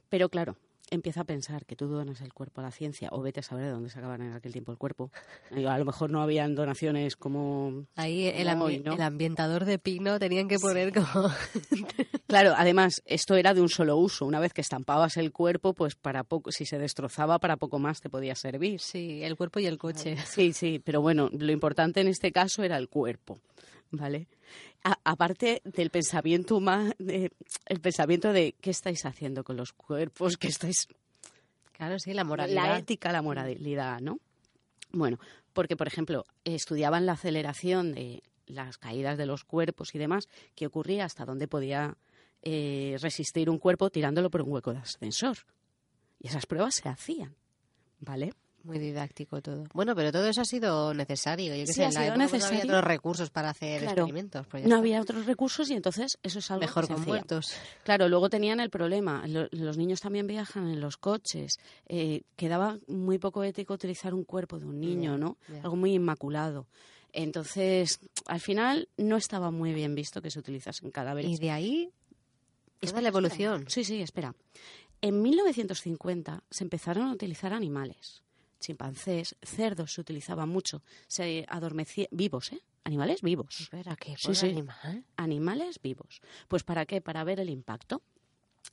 Pero 0.09 0.29
claro, 0.29 0.57
empieza 0.91 1.21
a 1.23 1.25
pensar 1.25 1.65
que 1.67 1.77
tú 1.77 1.87
donas 1.87 2.21
el 2.21 2.33
cuerpo 2.33 2.61
a 2.61 2.65
la 2.65 2.71
ciencia 2.71 3.09
o 3.13 3.21
vete 3.23 3.41
a 3.41 3.43
saber 3.43 3.65
de 3.65 3.71
dónde 3.71 3.91
sacaban 3.91 4.23
en 4.23 4.33
aquel 4.33 4.53
tiempo 4.53 4.73
el 4.73 4.79
cuerpo. 4.79 5.11
A 5.51 5.79
lo 5.79 5.85
mejor 5.85 6.11
no 6.11 6.23
habían 6.23 6.55
donaciones 6.55 7.17
como... 7.17 7.87
Ahí 7.97 8.27
el, 8.27 8.49
como 8.49 8.65
ambi- 8.65 8.69
hoy, 8.69 8.79
¿no? 8.81 8.95
el 8.95 9.01
ambientador 9.03 9.65
de 9.65 9.79
pino 9.79 10.19
tenían 10.19 10.49
que 10.49 10.59
poner 10.59 10.93
como... 10.93 11.07
Claro, 12.27 12.53
además, 12.57 13.01
esto 13.07 13.37
era 13.37 13.55
de 13.55 13.63
un 13.63 13.71
solo 13.71 13.97
uso. 13.97 14.27
Una 14.27 14.39
vez 14.39 14.53
que 14.53 14.61
estampabas 14.61 15.17
el 15.17 15.33
cuerpo, 15.33 15.73
pues 15.73 15.95
para 15.95 16.25
poco, 16.25 16.53
si 16.53 16.67
se 16.67 16.79
destrozaba, 16.79 17.39
para 17.39 17.57
poco 17.57 17.79
más 17.79 18.01
te 18.03 18.11
podía 18.11 18.35
servir. 18.35 18.81
sí, 18.81 19.23
el 19.23 19.35
cuerpo 19.37 19.61
y 19.61 19.67
el 19.67 19.79
coche. 19.79 20.17
Sí, 20.27 20.53
sí, 20.53 20.79
pero 20.85 21.01
bueno, 21.01 21.31
lo 21.33 21.53
importante 21.53 22.01
en 22.03 22.09
este 22.09 22.31
caso 22.31 22.63
era 22.63 22.77
el 22.77 22.89
cuerpo, 22.91 23.39
¿vale? 23.91 24.29
A- 24.85 24.99
aparte 25.05 25.61
del 25.65 25.91
pensamiento 25.91 26.57
humano, 26.57 26.93
el 26.99 27.81
pensamiento 27.81 28.33
de 28.33 28.55
qué 28.61 28.71
estáis 28.71 29.05
haciendo 29.05 29.45
con 29.45 29.57
los 29.57 29.73
cuerpos, 29.73 30.37
qué 30.37 30.49
estáis 30.49 30.89
Claro, 31.73 31.99
sí, 31.99 32.13
la 32.13 32.25
moralidad. 32.25 32.65
la 32.65 32.79
ética, 32.79 33.13
la 33.13 33.23
moralidad, 33.23 34.01
¿no? 34.01 34.19
Bueno, 34.91 35.19
porque 35.53 35.77
por 35.77 35.87
ejemplo, 35.87 36.25
estudiaban 36.45 37.07
la 37.07 37.13
aceleración 37.13 37.93
de 37.93 38.23
las 38.47 38.79
caídas 38.79 39.17
de 39.19 39.27
los 39.27 39.45
cuerpos 39.45 39.95
y 39.95 39.99
demás, 39.99 40.29
que 40.55 40.67
ocurría 40.67 41.05
hasta 41.05 41.25
dónde 41.25 41.47
podía 41.47 41.97
eh, 42.43 42.97
resistir 43.01 43.51
un 43.51 43.59
cuerpo 43.59 43.91
tirándolo 43.91 44.31
por 44.31 44.43
un 44.43 44.53
hueco 44.53 44.73
de 44.73 44.79
ascensor. 44.79 45.37
Y 46.21 46.29
esas 46.29 46.47
pruebas 46.47 46.75
se 46.77 46.89
hacían, 46.89 47.37
¿vale? 48.01 48.33
Muy 48.65 48.79
didáctico 48.79 49.41
todo. 49.41 49.65
Bueno, 49.73 49.95
pero 49.95 50.13
todo 50.13 50.27
eso 50.27 50.41
ha 50.43 50.45
sido 50.45 50.93
necesario. 50.93 51.55
Yo 51.55 51.61
que 51.63 51.69
Sí, 51.69 51.73
sé, 51.75 51.85
ha 51.85 51.89
en 51.89 51.95
la 51.95 52.01
sido 52.01 52.13
época 52.15 52.29
pues, 52.29 52.33
no 52.33 52.39
necesario. 52.39 52.61
había 52.63 52.73
otros 52.79 52.85
recursos 52.91 53.31
para 53.31 53.51
hacer 53.51 53.81
Claro. 53.83 54.03
experimentos. 54.03 54.47
pues 54.49 54.63
No 54.65 54.69
está. 54.69 54.79
había 54.79 55.01
otros 55.01 55.27
recursos 55.27 55.71
y 55.71 55.75
entonces 55.75 56.19
eso 56.23 56.39
es 56.41 56.51
algo 56.51 56.61
Mejor 56.63 56.83
que 56.85 56.87
se 56.89 56.93
con 56.95 57.03
hacía. 57.03 57.13
muertos. 57.13 57.55
Claro, 57.85 58.09
luego 58.09 58.29
tenían 58.29 58.61
el 58.61 58.69
problema, 58.71 59.27
lo- 59.27 59.49
los 59.53 59.79
niños 59.79 60.01
también 60.01 60.27
viajan 60.27 60.69
en 60.69 60.81
los 60.81 60.97
coches, 60.97 61.57
eh, 61.87 62.23
quedaba 62.37 62.79
muy 62.89 63.19
poco 63.19 63.43
ético 63.45 63.75
utilizar 63.75 64.13
un 64.13 64.25
cuerpo 64.25 64.59
de 64.59 64.67
un 64.67 64.81
niño, 64.81 65.17
¿no? 65.17 65.39
Algo 65.63 65.77
muy 65.77 65.95
inmaculado. 65.95 66.67
Entonces, 67.13 68.01
al 68.27 68.41
final 68.41 68.89
no 68.99 69.17
estaba 69.17 69.51
muy 69.51 69.73
bien 69.73 69.95
visto 69.95 70.21
que 70.21 70.31
se 70.31 70.39
utilizasen 70.41 70.91
cadáveres. 70.91 71.31
Y 71.31 71.37
de 71.39 71.51
ahí 71.51 71.91
Espera, 72.81 73.03
la 73.03 73.09
evolución. 73.09 73.55
espera. 73.63 73.71
Sí, 73.71 73.85
sí, 73.85 74.03
espera. 74.03 74.35
En 75.01 75.23
1950 75.23 76.43
se 76.51 76.65
empezaron 76.65 77.09
a 77.09 77.13
utilizar 77.13 77.53
animales, 77.53 78.23
chimpancés, 78.61 79.37
cerdos 79.43 79.93
se 79.93 80.01
utilizaban 80.01 80.49
mucho, 80.49 80.83
se 81.07 81.45
adormecían, 81.49 82.09
vivos, 82.11 82.53
¿eh? 82.53 82.61
Animales 82.85 83.21
vivos. 83.23 83.61
Espera, 83.61 83.97
que 83.97 84.17
Sí, 84.17 84.35
sí. 84.35 84.47
animal. 84.51 85.05
animales 85.17 85.81
vivos. 85.83 86.21
Pues 86.49 86.63
¿para 86.65 86.87
qué? 86.87 87.01
Para 87.01 87.23
ver 87.25 87.39
el 87.41 87.51
impacto 87.51 88.03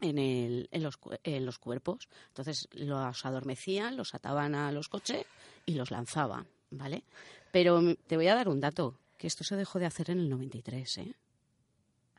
en, 0.02 0.18
el, 0.18 0.70
en, 0.72 0.84
los, 0.84 0.98
en 1.24 1.46
los 1.46 1.60
cuerpos. 1.60 2.08
Entonces 2.30 2.68
los 2.72 3.26
adormecían, 3.26 3.98
los 3.98 4.16
ataban 4.16 4.56
a 4.56 4.72
los 4.72 4.88
coches 4.90 5.26
y 5.66 5.74
los 5.76 5.92
lanzaban, 5.92 6.48
¿vale? 6.72 7.04
Pero 7.52 7.82
mm, 7.82 7.96
te 8.08 8.16
voy 8.16 8.28
a 8.28 8.36
dar 8.36 8.48
un 8.48 8.60
dato, 8.62 8.98
que 9.18 9.28
esto 9.28 9.44
se 9.44 9.56
dejó 9.56 9.80
de 9.80 9.86
hacer 9.86 10.10
en 10.12 10.20
el 10.20 10.30
93, 10.30 10.98
¿eh? 11.00 11.16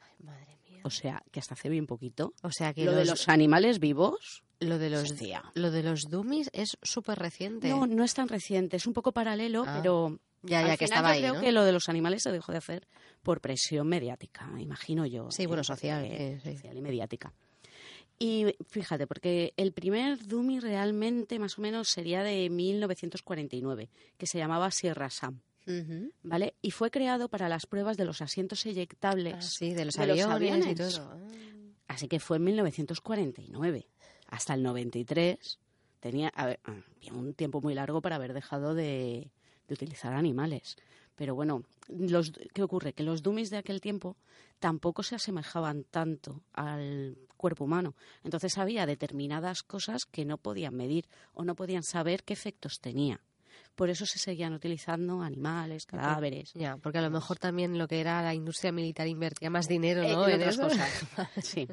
Ay, 0.02 0.12
madre. 0.24 0.55
O 0.86 0.90
sea, 0.90 1.22
que 1.30 1.40
hasta 1.40 1.54
hace 1.54 1.68
bien 1.68 1.86
poquito. 1.86 2.32
O 2.42 2.50
sea 2.50 2.72
que 2.74 2.84
Lo 2.84 2.92
los, 2.92 3.00
de 3.00 3.06
los 3.06 3.28
animales 3.28 3.78
vivos... 3.78 4.42
lo 4.60 4.78
de 4.78 4.90
los 4.90 5.14
lo 5.54 5.70
de 5.70 5.82
los 5.82 6.02
dummies 6.08 6.48
es 6.52 6.78
súper 6.82 7.18
reciente. 7.18 7.68
No, 7.68 7.86
no 7.86 8.04
es 8.04 8.14
tan 8.14 8.28
reciente, 8.28 8.76
es 8.76 8.86
un 8.86 8.92
poco 8.94 9.12
paralelo, 9.12 9.64
Ah. 9.66 9.78
pero 9.80 10.18
ya, 10.42 10.60
al 10.60 10.66
ya 10.68 10.76
que 10.76 10.86
final 10.86 10.98
estaba 10.98 11.08
yo 11.08 11.14
ahí, 11.14 11.20
creo 11.22 11.34
¿no? 11.34 11.40
que 11.40 11.52
lo 11.52 11.64
de 11.64 11.72
los 11.72 11.88
animales 11.88 12.22
se 12.22 12.32
dejó 12.32 12.52
de 12.52 12.58
hacer 12.58 12.86
por 13.22 13.40
presión 13.40 13.86
mediática, 13.88 14.48
imagino 14.58 15.04
yo. 15.06 15.30
Sí, 15.30 15.42
¿eh? 15.42 15.46
bueno, 15.46 15.64
social, 15.64 16.06
sí, 16.08 16.38
sí. 16.42 16.54
social 16.56 16.76
y 16.76 16.80
mediática. 16.82 17.32
Y 18.18 18.46
fíjate, 18.70 19.06
porque 19.06 19.52
el 19.58 19.72
primer 19.72 20.26
dummy 20.26 20.58
realmente 20.58 21.38
más 21.38 21.58
o 21.58 21.60
menos 21.60 21.88
sería 21.88 22.22
de 22.22 22.48
1949, 22.48 23.90
que 24.16 24.26
se 24.26 24.38
llamaba 24.38 24.70
Sierra 24.70 25.10
Sam, 25.10 25.40
¿vale? 26.22 26.54
Y 26.62 26.70
fue 26.70 26.90
creado 26.90 27.28
para 27.28 27.48
las 27.48 27.66
pruebas 27.66 27.96
de 27.96 28.04
los 28.04 28.22
asientos 28.22 28.64
eyectables. 28.66 29.34
Ah, 29.34 29.42
sí, 29.42 29.74
de 29.74 29.84
los, 29.84 29.94
de 29.94 30.06
los 30.06 30.20
aviones, 30.20 30.66
y 30.66 30.74
todo. 30.74 31.10
Ah. 31.10 31.18
Así 31.88 32.08
que 32.08 32.20
fue 32.20 32.36
en 32.38 32.44
1949. 32.44 33.86
Hasta 34.28 34.54
el 34.54 34.62
93 34.62 35.58
tenía 36.00 36.28
a 36.28 36.46
ver, 36.46 36.60
ah, 36.64 36.74
un 37.12 37.34
tiempo 37.34 37.60
muy 37.60 37.74
largo 37.74 38.00
para 38.00 38.16
haber 38.16 38.32
dejado 38.32 38.74
de, 38.74 39.30
de 39.66 39.74
utilizar 39.74 40.14
animales. 40.14 40.76
Pero 41.16 41.34
bueno, 41.34 41.64
los, 41.88 42.32
¿qué 42.52 42.62
ocurre? 42.62 42.92
Que 42.92 43.02
los 43.02 43.22
dummies 43.22 43.50
de 43.50 43.56
aquel 43.56 43.80
tiempo 43.80 44.16
tampoco 44.58 45.02
se 45.02 45.14
asemejaban 45.14 45.84
tanto 45.84 46.42
al 46.52 47.16
cuerpo 47.36 47.64
humano. 47.64 47.94
Entonces 48.22 48.58
había 48.58 48.86
determinadas 48.86 49.62
cosas 49.62 50.04
que 50.04 50.24
no 50.24 50.38
podían 50.38 50.74
medir 50.74 51.08
o 51.32 51.44
no 51.44 51.54
podían 51.54 51.82
saber 51.82 52.22
qué 52.22 52.34
efectos 52.34 52.80
tenía. 52.80 53.20
Por 53.74 53.90
eso 53.90 54.06
se 54.06 54.18
seguían 54.18 54.52
utilizando 54.54 55.22
animales, 55.22 55.86
cadáveres. 55.86 56.52
Ya, 56.54 56.76
porque 56.78 56.98
a 56.98 57.02
lo 57.02 57.10
mejor 57.10 57.38
también 57.38 57.76
lo 57.78 57.86
que 57.88 58.00
era 58.00 58.22
la 58.22 58.34
industria 58.34 58.72
militar 58.72 59.06
invertía 59.06 59.50
más 59.50 59.68
dinero, 59.68 60.02
Eh, 60.02 60.12
¿no? 60.12 60.26
en 60.26 60.34
en 60.34 60.40
otras 60.40 60.56
cosas. 60.58 61.06
Sí. 61.42 61.68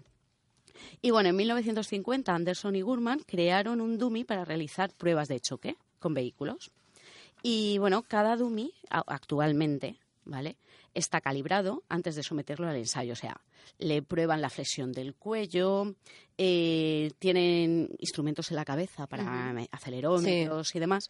Y 1.01 1.11
bueno, 1.11 1.29
en 1.29 1.35
1950 1.35 2.33
Anderson 2.33 2.75
y 2.75 2.81
Gurman 2.81 3.19
crearon 3.19 3.79
un 3.79 3.97
dummy 3.97 4.23
para 4.25 4.43
realizar 4.43 4.91
pruebas 4.91 5.27
de 5.27 5.39
choque 5.39 5.77
con 5.99 6.13
vehículos. 6.13 6.71
Y 7.41 7.77
bueno, 7.77 8.03
cada 8.03 8.35
dummy 8.35 8.73
actualmente 8.89 9.97
¿vale? 10.25 10.57
Está 10.93 11.21
calibrado 11.21 11.83
antes 11.89 12.15
de 12.15 12.23
someterlo 12.23 12.67
al 12.67 12.75
ensayo, 12.75 13.13
o 13.13 13.15
sea, 13.15 13.41
le 13.79 14.01
prueban 14.01 14.41
la 14.41 14.49
flexión 14.49 14.91
del 14.91 15.15
cuello, 15.15 15.95
eh, 16.37 17.11
tienen 17.19 17.89
instrumentos 17.99 18.51
en 18.51 18.57
la 18.57 18.65
cabeza 18.65 19.07
para 19.07 19.53
acelerómetros 19.71 20.75
y 20.75 20.79
demás, 20.79 21.09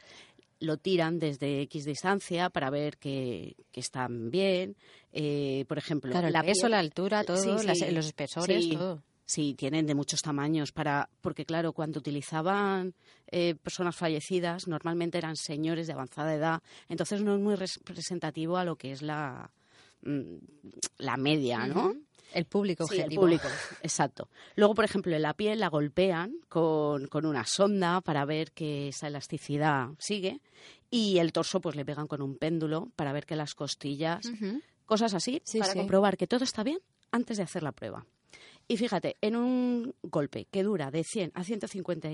lo 0.64 0.78
tiran 0.78 1.20
desde 1.20 1.62
X 1.64 1.86
distancia 1.86 2.50
para 2.50 2.70
ver 2.70 2.98
que, 2.98 3.56
están 3.74 4.32
bien. 4.32 4.76
Eh, 5.12 5.66
por 5.68 5.78
ejemplo, 5.78 6.12
claro, 6.12 6.30
la 6.30 6.42
peso, 6.44 6.70
la 6.70 6.80
altura, 6.80 7.24
todo, 7.24 7.44
los 7.46 8.06
espesores, 8.06 8.70
todo. 8.70 9.04
Sí, 9.26 9.54
tienen 9.54 9.86
de 9.86 9.96
muchos 9.96 10.22
tamaños 10.22 10.72
para, 10.72 11.10
porque 11.22 11.46
claro, 11.46 11.72
cuando 11.72 12.00
utilizaban 12.00 12.94
eh, 13.28 13.56
personas 13.56 13.96
fallecidas, 13.96 14.68
normalmente 14.68 15.18
eran 15.18 15.36
señores 15.38 15.88
de 15.88 15.94
avanzada 15.94 16.36
edad, 16.36 16.62
entonces 16.90 17.22
no 17.22 17.36
es 17.36 17.42
muy 17.42 17.56
representativo 17.56 18.58
a 18.58 18.66
lo 18.66 18.76
que 18.76 18.92
es 18.92 19.02
la, 19.02 19.50
mm, 20.04 20.36
la 20.98 21.18
media, 21.18 21.66
¿no? 21.68 21.96
El 22.34 22.46
público 22.46 22.84
objetivo. 22.86 23.10
el 23.10 23.16
público, 23.16 23.48
exacto. 23.82 24.30
Luego, 24.56 24.76
por 24.76 24.86
ejemplo, 24.86 25.16
en 25.16 25.22
la 25.22 25.34
piel 25.34 25.60
la 25.60 25.70
golpean 25.70 26.36
con, 26.50 27.08
con, 27.08 27.26
una 27.26 27.46
sonda 27.46 28.02
para 28.02 28.26
ver 28.26 28.52
que 28.52 28.90
esa 28.90 29.08
elasticidad 29.08 29.90
sigue 30.00 30.42
y 30.90 31.18
el 31.18 31.32
torso 31.32 31.60
pues 31.60 31.76
le 31.76 31.86
pegan 31.86 32.08
con 32.08 32.22
un 32.22 32.38
péndulo 32.38 32.92
para 32.96 33.14
ver 33.14 33.26
que 33.26 33.36
las 33.36 33.56
costillas, 33.56 34.32
cosas 34.86 35.14
así, 35.16 35.42
para 35.58 35.74
comprobar 35.74 36.18
que 36.18 36.28
todo 36.28 36.44
está 36.44 36.64
bien 36.64 36.80
antes 37.12 37.38
de 37.38 37.44
hacer 37.44 37.64
la 37.64 37.72
prueba. 37.72 38.06
Y 38.68 38.78
fíjate, 38.78 39.18
en 39.22 39.36
un 39.36 39.96
golpe 40.04 40.46
que 40.46 40.64
dura 40.64 40.92
de 40.92 41.04
100 41.04 41.32
a 41.34 41.44
150, 41.44 42.10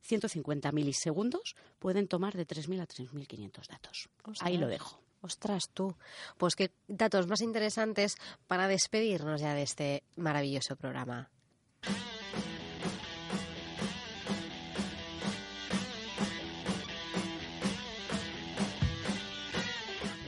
150 0.00 0.72
milisegundos, 0.72 1.56
pueden 1.78 2.08
tomar 2.08 2.36
de 2.36 2.46
3.000 2.46 2.80
a 2.80 2.86
3.500 2.86 3.68
datos. 3.68 4.08
Ahí 4.40 4.58
lo 4.58 4.68
dejo. 4.68 5.00
Ostras, 5.26 5.68
tú. 5.74 5.96
Pues 6.38 6.54
qué 6.54 6.70
datos 6.86 7.26
más 7.26 7.40
interesantes 7.40 8.16
para 8.46 8.68
despedirnos 8.68 9.40
ya 9.40 9.54
de 9.54 9.62
este 9.62 10.04
maravilloso 10.14 10.76
programa. 10.76 11.28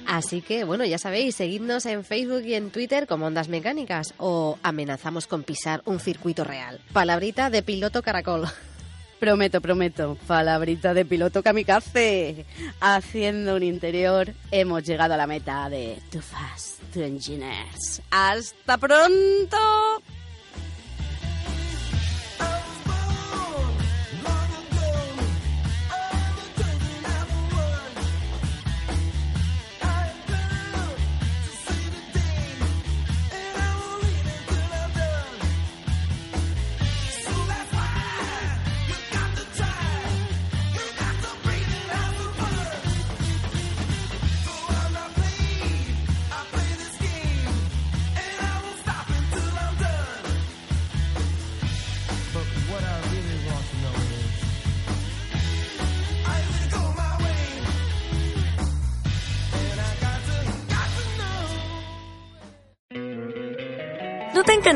Así 0.05 0.41
que, 0.41 0.65
bueno, 0.65 0.85
ya 0.85 0.99
sabéis, 0.99 1.37
seguidnos 1.37 1.87
en 1.87 2.03
Facebook 2.03 2.43
y 2.45 2.55
en 2.55 2.71
Twitter 2.71 3.07
como 3.07 3.27
Ondas 3.27 3.49
Mecánicas 3.49 4.15
o 4.17 4.59
amenazamos 4.63 5.29
con 5.29 5.45
pisar 5.45 5.83
un 5.85 6.01
circuito 6.01 6.43
real. 6.43 6.81
Palabrita 6.93 7.51
de 7.51 7.63
piloto 7.63 8.03
caracol. 8.03 8.49
Prometo, 9.19 9.61
prometo. 9.61 10.17
Palabrita 10.27 10.95
de 10.95 11.05
piloto 11.05 11.43
kamikaze. 11.43 12.47
Haciendo 12.81 13.57
un 13.57 13.63
interior, 13.63 14.33
hemos 14.51 14.85
llegado 14.85 15.15
a 15.15 15.17
la 15.17 15.27
meta 15.27 15.69
de 15.69 15.99
Too 16.11 16.23
Fast, 16.23 16.81
Too 16.93 17.03
Engineers. 17.03 18.01
¡Hasta 18.11 18.79
pronto! 18.79 19.57